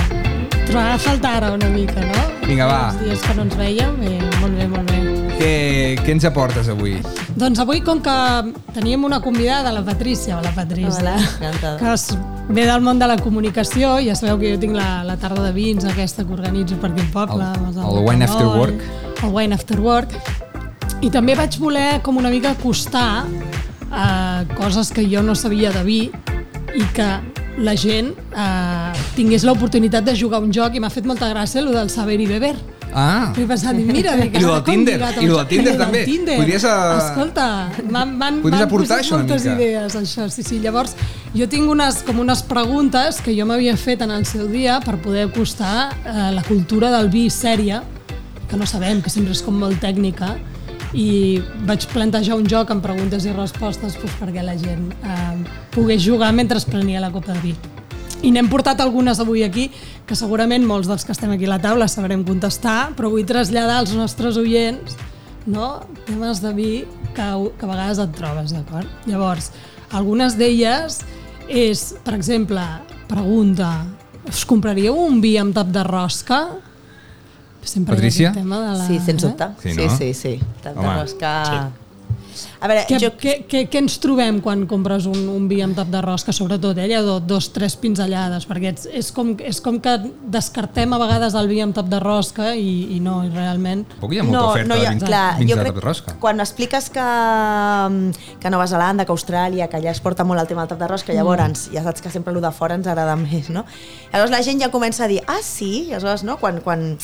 [0.67, 2.26] trobava a faltar ara una mica, no?
[2.45, 2.80] Vinga, va.
[2.93, 5.01] Els dies que no ens veiem, bé, molt bé, molt bé.
[5.36, 5.51] Què,
[6.05, 6.95] què ens aportes avui?
[7.36, 8.15] Doncs avui, com que
[8.78, 12.07] teníem una convidada, la Patrícia, hola Patrícia, Hola, que es
[12.49, 15.51] ve del món de la comunicació, ja sabeu que jo tinc la, la tarda de
[15.55, 17.43] vins aquesta que organitzo per aquí al poble.
[17.43, 18.83] El- amb el Wine After Work.
[19.23, 20.13] El Wine After Work.
[21.01, 23.25] I també vaig voler com una mica acostar
[23.91, 25.99] a coses que jo no sabia de vi
[26.75, 27.07] i que
[27.57, 31.71] la gent eh, tingués l'oportunitat de jugar un joc i m'ha fet molta gràcia el
[31.73, 32.55] del saber i beber.
[32.97, 36.05] Ah, He pensat, mira, dic, I lo del Tinder, i lo el- del Tinder també.
[36.05, 36.37] Tinder.
[36.37, 40.59] Podries, eh, Escolta, m'han m'han- podries m'han aportar això moltes idees, això, sí, sí.
[40.63, 40.95] Llavors,
[41.35, 44.95] jo tinc unes, com unes preguntes que jo m'havia fet en el seu dia per
[45.03, 47.83] poder acostar eh, la cultura del vi sèria,
[48.47, 50.37] que no sabem, que sempre és com molt tècnica,
[50.93, 55.43] i vaig plantejar un joc amb preguntes i respostes doncs, perquè la gent eh,
[55.75, 57.55] pogués jugar mentre es prenia la copa de vi.
[58.24, 59.68] I n'hem portat algunes avui aquí,
[60.07, 63.82] que segurament molts dels que estem aquí a la taula sabrem contestar, però vull traslladar
[63.84, 64.95] als nostres oients
[65.45, 65.84] no?
[66.07, 66.72] temes de vi
[67.13, 67.28] que,
[67.59, 68.89] que a vegades et trobes, d'acord?
[69.05, 69.51] Llavors,
[69.93, 70.99] algunes d'elles
[71.47, 72.63] és, per exemple,
[73.09, 73.86] pregunta,
[74.26, 76.45] us compraríeu un vi amb tap de rosca?
[77.66, 78.32] Sempre Patricia?
[78.34, 78.88] tema de la...
[78.88, 79.28] Sí, sens eh?
[79.28, 79.49] dubte.
[79.61, 79.97] Sí, Sí, no?
[79.97, 80.36] sí, sí.
[80.63, 81.34] Tap de Home, rosca...
[82.59, 83.11] A veure, Què, jo...
[83.19, 86.77] què, què, què ens trobem quan compres un, un vi amb tap de rosca, sobretot,
[86.81, 86.88] eh?
[87.25, 89.95] Dos, tres pinzellades, perquè és, és, com, és com que
[90.31, 93.86] descartem a vegades el vi amb tap de rosca i, i no, i realment...
[93.95, 95.86] Tampoc hi ha molta oferta no hi de vins, clar, vins jo de tap de
[95.86, 96.15] rosca.
[96.21, 97.09] quan expliques que,
[98.41, 100.91] que Nova Zelanda, que Austràlia, que allà es porta molt el tema del tap de
[100.91, 103.65] rosca, llavors ja saps que sempre el de fora ens agrada més, no?
[104.13, 105.88] Llavors la gent ja comença a dir, ah, sí?
[105.91, 106.39] Aleshores, no?
[106.41, 106.95] Quan, quan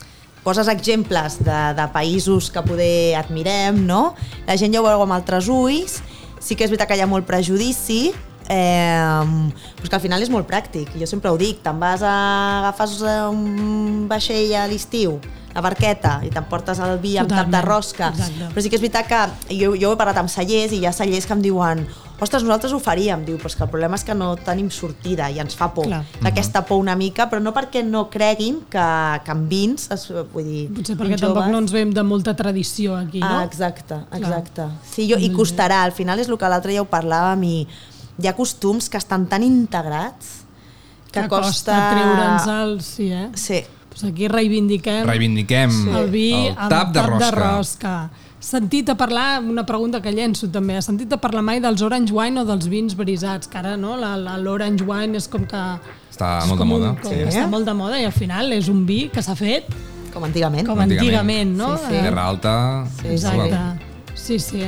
[0.43, 4.15] poses exemples de, de països que poder admirem, no?
[4.47, 6.01] La gent ja ho veu amb altres ulls,
[6.41, 8.09] sí que és veritat que hi ha molt prejudici,
[8.49, 12.15] eh, però que al final és molt pràctic, jo sempre ho dic, te'n vas a
[12.61, 12.97] agafes
[13.29, 15.19] un vaixell a l'estiu,
[15.53, 18.51] la barqueta, i t'emportes el vi amb tap de Totalment, rosca, exacte.
[18.53, 20.95] però sí que és veritat que jo, jo he parlat amb cellers i hi ha
[20.95, 21.85] cellers que em diuen
[22.21, 25.29] ostres, nosaltres ho faríem, diu, però és que el problema és que no tenim sortida
[25.33, 25.87] i ens fa por.
[25.89, 26.03] Clar.
[26.29, 28.85] Aquesta por una mica, però no perquè no creguin que,
[29.25, 32.03] que amb vins, es, vull dir, Potser perquè vins tampoc joves- no ens veiem de
[32.05, 33.27] molta tradició aquí, no?
[33.39, 34.69] Ah, exacte, exacte.
[34.93, 37.55] Sí, jo, I costarà, al final és el que l'altre dia ho parlàvem i
[38.21, 40.43] hi ha costums que estan tan integrats
[41.11, 42.81] que, que costa, treure'ns el...
[42.85, 43.29] Sí, eh?
[43.35, 47.31] Sí, Pues aquí reivindiquem Reivindiquem el vi el amb tap de rosca.
[47.35, 47.95] rosca.
[48.41, 52.09] Sentit a parlar, una pregunta que llenço també, has sentit a parlar mai dels orange
[52.15, 53.93] wine o dels vins brisats, que ara no,
[54.41, 55.59] l'orange wine és com que...
[56.09, 56.95] Està és molt de com un- moda.
[57.03, 57.19] Com Sí.
[57.29, 59.69] està molt de moda i al final és un vi que s'ha fet
[60.11, 60.65] com antigament.
[60.67, 61.21] com Antigament.
[61.21, 61.77] antigament, no?
[61.77, 61.95] Sí, sí.
[61.95, 62.55] Eh, Terra alta...
[63.05, 63.61] Exacte.
[64.15, 64.65] Sí, sí.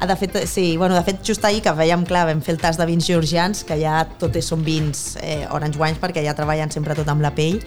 [0.00, 2.58] Ah, de fet, sí, bueno, de fet, just ahir que veiem, clar, vam fer el
[2.64, 6.34] tas de vins georgians, que ja tot és, són vins eh, orange wines, perquè ja
[6.34, 7.60] treballen sempre tot amb la pell.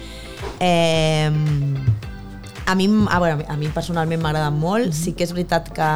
[0.59, 1.29] Eh,
[2.65, 5.89] a mi, a, veure, a mi personalment m'agraden molt, sí que és veritat que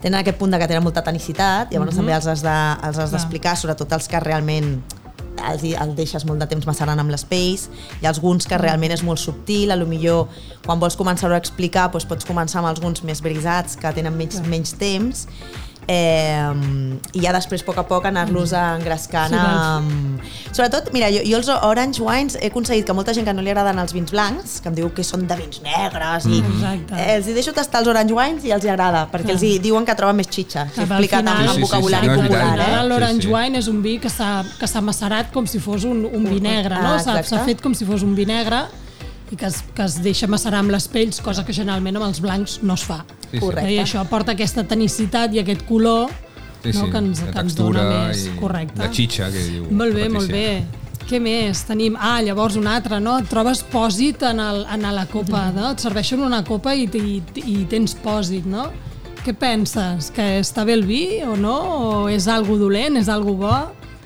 [0.00, 3.10] tenen aquest punt de que tenen molta tenicitat, llavors també els has de- els has
[3.12, 4.82] d'explicar, sobretot els que realment
[5.50, 7.68] els, el deixes molt de temps macerant amb les pells,
[8.00, 10.28] hi ha alguns que realment és molt subtil, a lo millor
[10.66, 14.40] quan vols començar a explicar doncs pots començar amb alguns més brisats que tenen menys,
[14.46, 15.26] menys temps
[15.90, 20.22] eh, i ja després a poc a poc anar-los engrescant Sí, amb...
[20.54, 23.50] Sobretot, mira, jo, jo els orange wines he aconseguit que molta gent que no li
[23.52, 26.94] agraden els vins blancs, que em diu que són de vins negres i Exacte.
[26.98, 29.52] eh, els hi deixo tastar els orange wines i els hi agrada, perquè els hi
[29.62, 31.60] diuen que troben més xitxa, si he Cap al explicat amb, final- amb Sí, sí,
[31.60, 32.44] sí, vocabulari no, és popular.
[32.50, 32.88] veritat, Eh?
[32.90, 33.34] L'orange Sí, sí.
[33.34, 34.30] wine és un vi que s'ha
[34.60, 36.94] que s'ha macerat com si fos un, un vi negre, no?
[36.94, 38.64] Ah, s'ha fet com si fos un vi negre
[39.30, 42.20] i que es, que es deixa macerar amb les pells, cosa que generalment amb els
[42.22, 43.04] blancs no es fa.
[43.28, 43.44] Sí, sí.
[43.44, 43.70] Correcte.
[43.72, 46.10] I això aporta aquesta tenicitat i aquest color
[46.60, 48.26] Sí, sí, no, que ens, que ens dona textura més.
[48.26, 48.82] i Correcte.
[48.82, 50.46] la xitxa, que diu Molt bé, molt bé.
[51.08, 51.64] Què més?
[51.66, 53.16] Tenim, ah, llavors un altre, no?
[53.18, 55.70] Et trobes pòsit en, el, en la copa, no?
[55.72, 58.68] Et serveixen una copa i, i, i tens pòsit, no?
[59.24, 60.12] Què penses?
[60.14, 61.56] Que està bé el vi o no?
[61.80, 63.00] O és algo dolent?
[63.00, 63.56] És algo bo?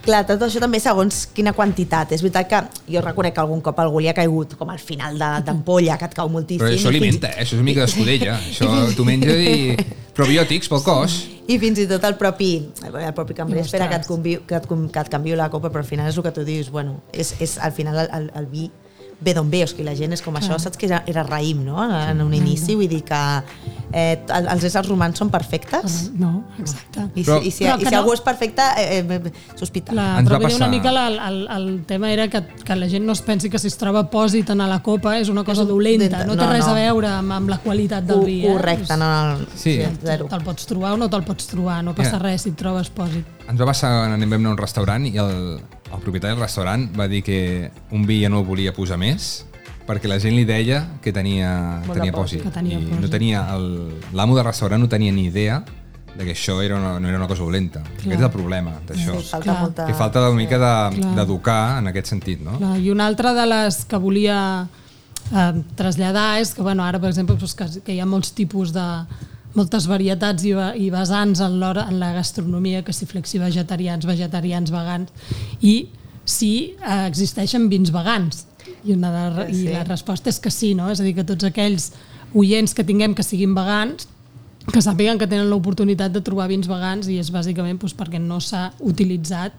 [0.05, 2.13] Clar, tot això també segons quina quantitat.
[2.13, 2.61] És veritat que
[2.93, 6.05] jo reconec que algun cop algú li ha caigut com al final de- d'ampolla, que
[6.11, 6.65] et cau moltíssim.
[6.67, 7.41] Però això alimenta, eh?
[7.45, 8.39] això és una mica d'escudella.
[8.51, 9.77] Això tu menges i
[10.19, 11.17] probiòtics pel cos.
[11.49, 12.53] I fins i tot el propi,
[12.85, 15.69] el propi cambrer I espera que et, convi, que, et, que et canviï la copa,
[15.73, 18.31] però al final és el que tu dius, bueno, és, és al final el, el,
[18.41, 18.71] el vi
[19.25, 21.63] ve d'on ve, o sigui, la gent és com això, saps que era, era raïm,
[21.65, 23.21] no?, en un inici, vull dir que
[23.95, 27.05] eh, el- els éssers humans són perfectes, No, exacte.
[27.15, 29.93] i si, Però- i si, Però i si no- algú és perfecte, eh, eh, sospita.
[29.93, 32.77] Clar, Ens però va vull dir, una mica la, el, el tema era que, que
[32.77, 35.45] la gent no es pensi que si es troba pòsit en la copa és una
[35.45, 36.73] cosa dolenta, dolenta, no té no, res no.
[36.73, 38.45] a veure amb, amb la qualitat del vi.
[38.45, 38.53] Eh?
[38.53, 39.09] Correcte, no,
[39.39, 39.79] no, Sí.
[40.03, 40.27] zero.
[40.27, 42.19] Te'l pots trobar o no te'l pots trobar, no passa Ja.
[42.19, 43.25] res si et trobes pòsit.
[43.49, 45.61] Ens va passar quan anem a un restaurant i el,
[45.93, 49.45] el propietari del restaurant va dir que un vi ja no el volia posar més
[49.87, 52.41] perquè la gent li deia que tenia, Molt de tenia pòsit.
[52.41, 52.43] pòsit.
[52.43, 53.11] Que tenia I no pòsit.
[53.11, 55.63] tenia el- l'amo del restaurant no tenia ni idea
[56.17, 57.81] de que això era una, no era una cosa dolenta.
[57.81, 59.19] Aquest és el problema d'això.
[59.21, 59.61] Sí, falta Clar.
[59.61, 59.87] molta...
[59.87, 61.15] Que falta una mica de- Clar.
[61.17, 62.57] d'educar en aquest sentit, no?
[62.59, 64.69] Clar, I una altra de les que volia
[65.35, 68.73] eh, traslladar és que, bueno, ara, per exemple, doncs, que, que hi ha molts tipus
[68.73, 68.85] de
[69.55, 70.53] moltes varietats i,
[70.85, 75.11] i vessants en, en la gastronomia, que si flexi vegetarians, vegetarians, vegans,
[75.63, 75.89] i
[76.25, 78.47] si eh, existeixen vins vegans.
[78.85, 79.65] I, una de, Sí.
[79.69, 80.91] I la resposta és que sí, no?
[80.91, 81.93] És a dir, que tots aquells
[82.35, 84.09] oients que tinguem que siguin vegans
[84.73, 88.39] que sàpiguen que tenen l'oportunitat de trobar vins vegans i és bàsicament doncs, perquè no
[88.41, 89.53] s'ha utilitzat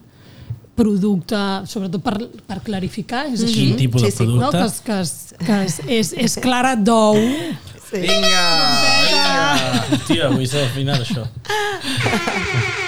[0.76, 1.38] producte,
[1.70, 2.16] sobretot per,
[2.50, 3.68] per clarificar, és així?
[3.70, 4.26] Quin tipus Sí, de sí.
[4.28, 4.82] No, producte?
[4.84, 7.16] que, és, que, és, que és, és, és clara d'ou.
[7.86, 8.02] Sí.
[8.02, 8.44] Vinga!
[9.06, 9.38] vinga!
[9.94, 11.24] Hòstia, avui s'ha d'afinar això.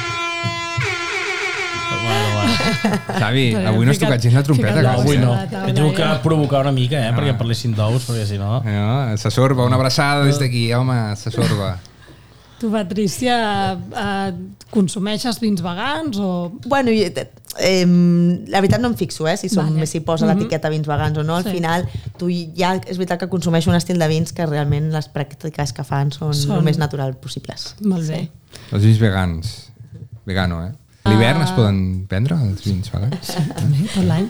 [3.22, 4.82] Xavi, avui no has tocat gens la trompeta.
[4.82, 5.34] No, que avui no.
[5.68, 8.62] He tingut que provocar una mica, eh, perquè parlessin d'ous, perquè si no...
[8.66, 11.78] No, se sorba, una abraçada des d'aquí, home, se sorba.
[12.58, 13.36] Tu, Patrícia,
[13.78, 14.32] eh,
[14.74, 16.30] consumeixes vins vegans o...
[16.66, 17.86] Bueno, i, eh,
[18.50, 19.86] la veritat no em fixo, eh, si, som, Vale.
[19.86, 21.36] si posa l'etiqueta vins vegans o no.
[21.38, 21.52] Al Sí.
[21.54, 21.86] final,
[22.18, 25.86] tu ja és veritat que consumeixo un estil de vins que realment les pràctiques que
[25.86, 27.76] fan són, Són- el més natural possibles.
[27.86, 28.24] Molt bé.
[28.72, 29.54] Els vins vegans.
[30.26, 30.72] Vegano, eh?
[31.08, 31.78] A l'hivern es poden
[32.12, 33.30] prendre els vins vegans?
[33.56, 34.26] També, tot l'any.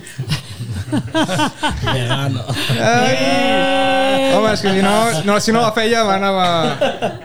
[1.82, 2.44] Vegano.
[4.38, 4.94] Home, és que si no,
[5.26, 6.45] no, si no la feia m'anava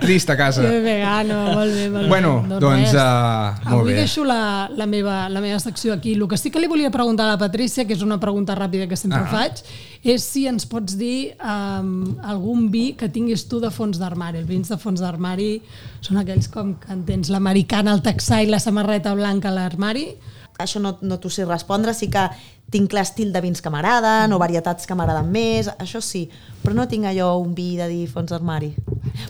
[0.01, 0.65] trist a casa.
[0.65, 2.59] Que vegano, molt bé, molt Bueno, bé.
[2.62, 2.97] doncs, res.
[2.97, 3.99] uh, molt Avui bé.
[4.01, 6.15] deixo la, la, meva, la meva secció aquí.
[6.16, 8.89] El que sí que li volia preguntar a la Patrícia, que és una pregunta ràpida
[8.89, 9.29] que sempre Ah.
[9.31, 9.61] faig,
[10.03, 14.41] és si ens pots dir um, algun vi que tinguis tu de fons d'armari.
[14.43, 15.61] Els vins de fons d'armari
[16.03, 20.09] són aquells com que en tens l'americana, el texà i la samarreta blanca a l'armari.
[20.63, 22.23] Això no, no t'ho sé respondre, sí que
[22.73, 26.23] tinc l'estil de vins que m'agraden o varietats que m'agraden més, això sí,
[26.63, 28.71] però no tinc allò un vi de dir fons d'armari.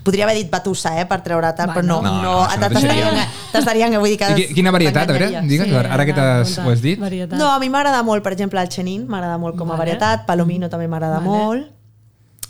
[0.06, 3.18] Podria haver dit batussa, eh, per treure tant, però no, No, no, no, sentit.
[3.50, 4.30] t'estarien, vull dir que...
[4.30, 7.00] I qui- quina varietat, a veure, digues, ara que t'has- ho has dit.
[7.02, 7.36] Varietat.
[7.38, 9.86] No, a mi m'agrada molt, per exemple, el Chenin, m'agrada molt com a Vale.
[9.90, 11.26] varietat, Palomino també m'agrada Vale.
[11.28, 11.70] molt,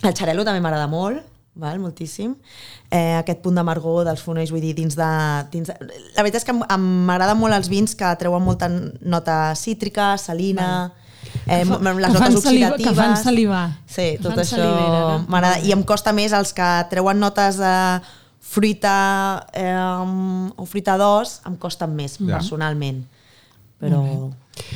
[0.02, 1.22] el Xarelo també m'agrada molt,
[1.54, 2.34] val, moltíssim.
[2.90, 5.08] Eh, aquest punt d'amargor dels fonells, vull dir, dins de,
[5.52, 5.76] dins de...
[6.16, 8.70] La veritat és que m'agraden molt els vins que treuen molta
[9.00, 10.92] nota cítrica, salina,
[11.46, 12.86] eh, fa- les notes saliva- oxidatives...
[12.88, 13.66] que fan salivar.
[13.86, 15.24] Sí, Que tot fan això salivera, no?
[15.28, 15.60] m'agrada.
[15.68, 17.74] I em costa més els que treuen notes de
[18.52, 19.76] fruita eh,
[20.56, 22.38] o fruita d'os, em costen més, Ja.
[22.38, 23.04] personalment.
[23.82, 24.02] Però...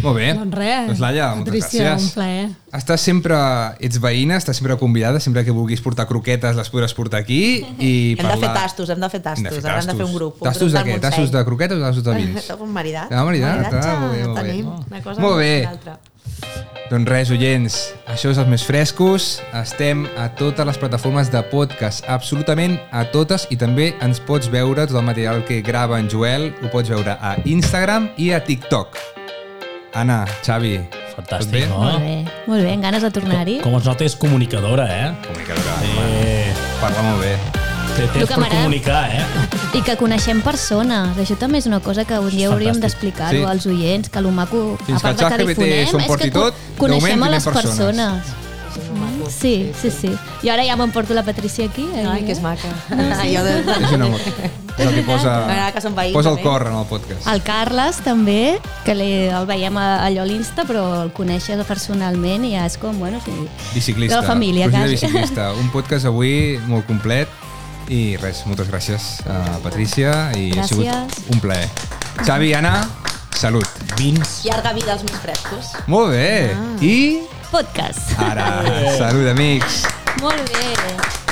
[0.03, 0.31] Molt bé.
[0.35, 2.05] Doncs res, Doncs Laia, moltes Patrícia, gràcies.
[2.07, 2.47] un plaer.
[2.77, 3.37] Estàs sempre,
[3.81, 7.41] ets veïna, estàs sempre convidada, sempre que vulguis portar croquetes les podràs portar aquí
[7.79, 8.37] i Hem parlar...
[8.37, 10.15] de fer tastos, hem de fer tastos, Hem de fer ara hem de fer un
[10.17, 10.41] grup.
[10.41, 10.97] un Tastos grup de què?
[10.97, 11.11] Montseny.
[11.11, 12.51] Tastos de croquetes o tastos de vins?
[12.61, 13.13] Un maridat.
[13.13, 14.47] Ah, maridat, Maridatge, ah, molt bé, molt bé.
[14.49, 15.55] tenim una cosa Molt bé.
[16.87, 17.77] Doncs res, oients,
[18.07, 19.41] això és els més frescos.
[19.59, 24.87] Estem a totes les plataformes de podcast, absolutament a totes, i també ens pots veure
[24.87, 29.16] tot el material que grava en Joel, ho pots veure a Instagram i a TikTok.
[29.97, 30.75] Anna, Xavi,
[31.17, 31.79] Fantàstic, no?
[31.81, 32.17] Molt bé,
[32.47, 33.55] molt bé, amb ganes de tornar-hi.
[33.65, 35.07] Com es nota, és comunicadora, eh?
[35.25, 36.53] Comunicadora, Eh,
[36.83, 37.33] parla molt bé.
[37.97, 39.25] té temps que per comunicar, eh?
[39.73, 41.17] I que coneixem persones.
[41.17, 43.45] Això també és una cosa que un dia hauríem d'explicar-ho Sí.
[43.45, 47.23] als oients, que el maco, Fins a part que que difonem, és que tot, coneixem
[47.23, 48.23] a les primer persones.
[49.33, 50.13] Sí, sí, sí.
[50.43, 51.87] I ara ja m'emporto la Patrícia aquí.
[52.07, 52.71] Ai, que és maca.
[52.91, 53.59] Jo de...
[53.81, 54.21] És un amor.
[54.77, 55.33] És el que posa,
[55.73, 57.25] que són veïns, posa el cor en el podcast.
[57.33, 62.45] El Carles també, que li, el veiem a, allò a l'Insta, però el coneixes personalment
[62.45, 63.33] i ja és com, bueno, sí,
[63.73, 64.19] Biciclista.
[64.19, 64.99] de la família, quasi.
[64.99, 65.49] biciclista.
[65.63, 67.33] Un podcast avui molt complet
[67.89, 71.25] i res, moltes gràcies a Patrícia i ha sigut Gràcies.
[71.33, 71.71] un plaer.
[72.27, 72.83] Xavi, Anna,
[73.33, 73.67] salut.
[73.97, 74.43] Vins.
[74.45, 75.73] Llarga vida als més frescos.
[75.89, 76.53] Molt bé.
[76.85, 76.97] I
[77.51, 78.13] Podcast.
[78.19, 78.47] ara,
[78.99, 79.85] salut, amics.
[80.21, 81.26] Molt bé.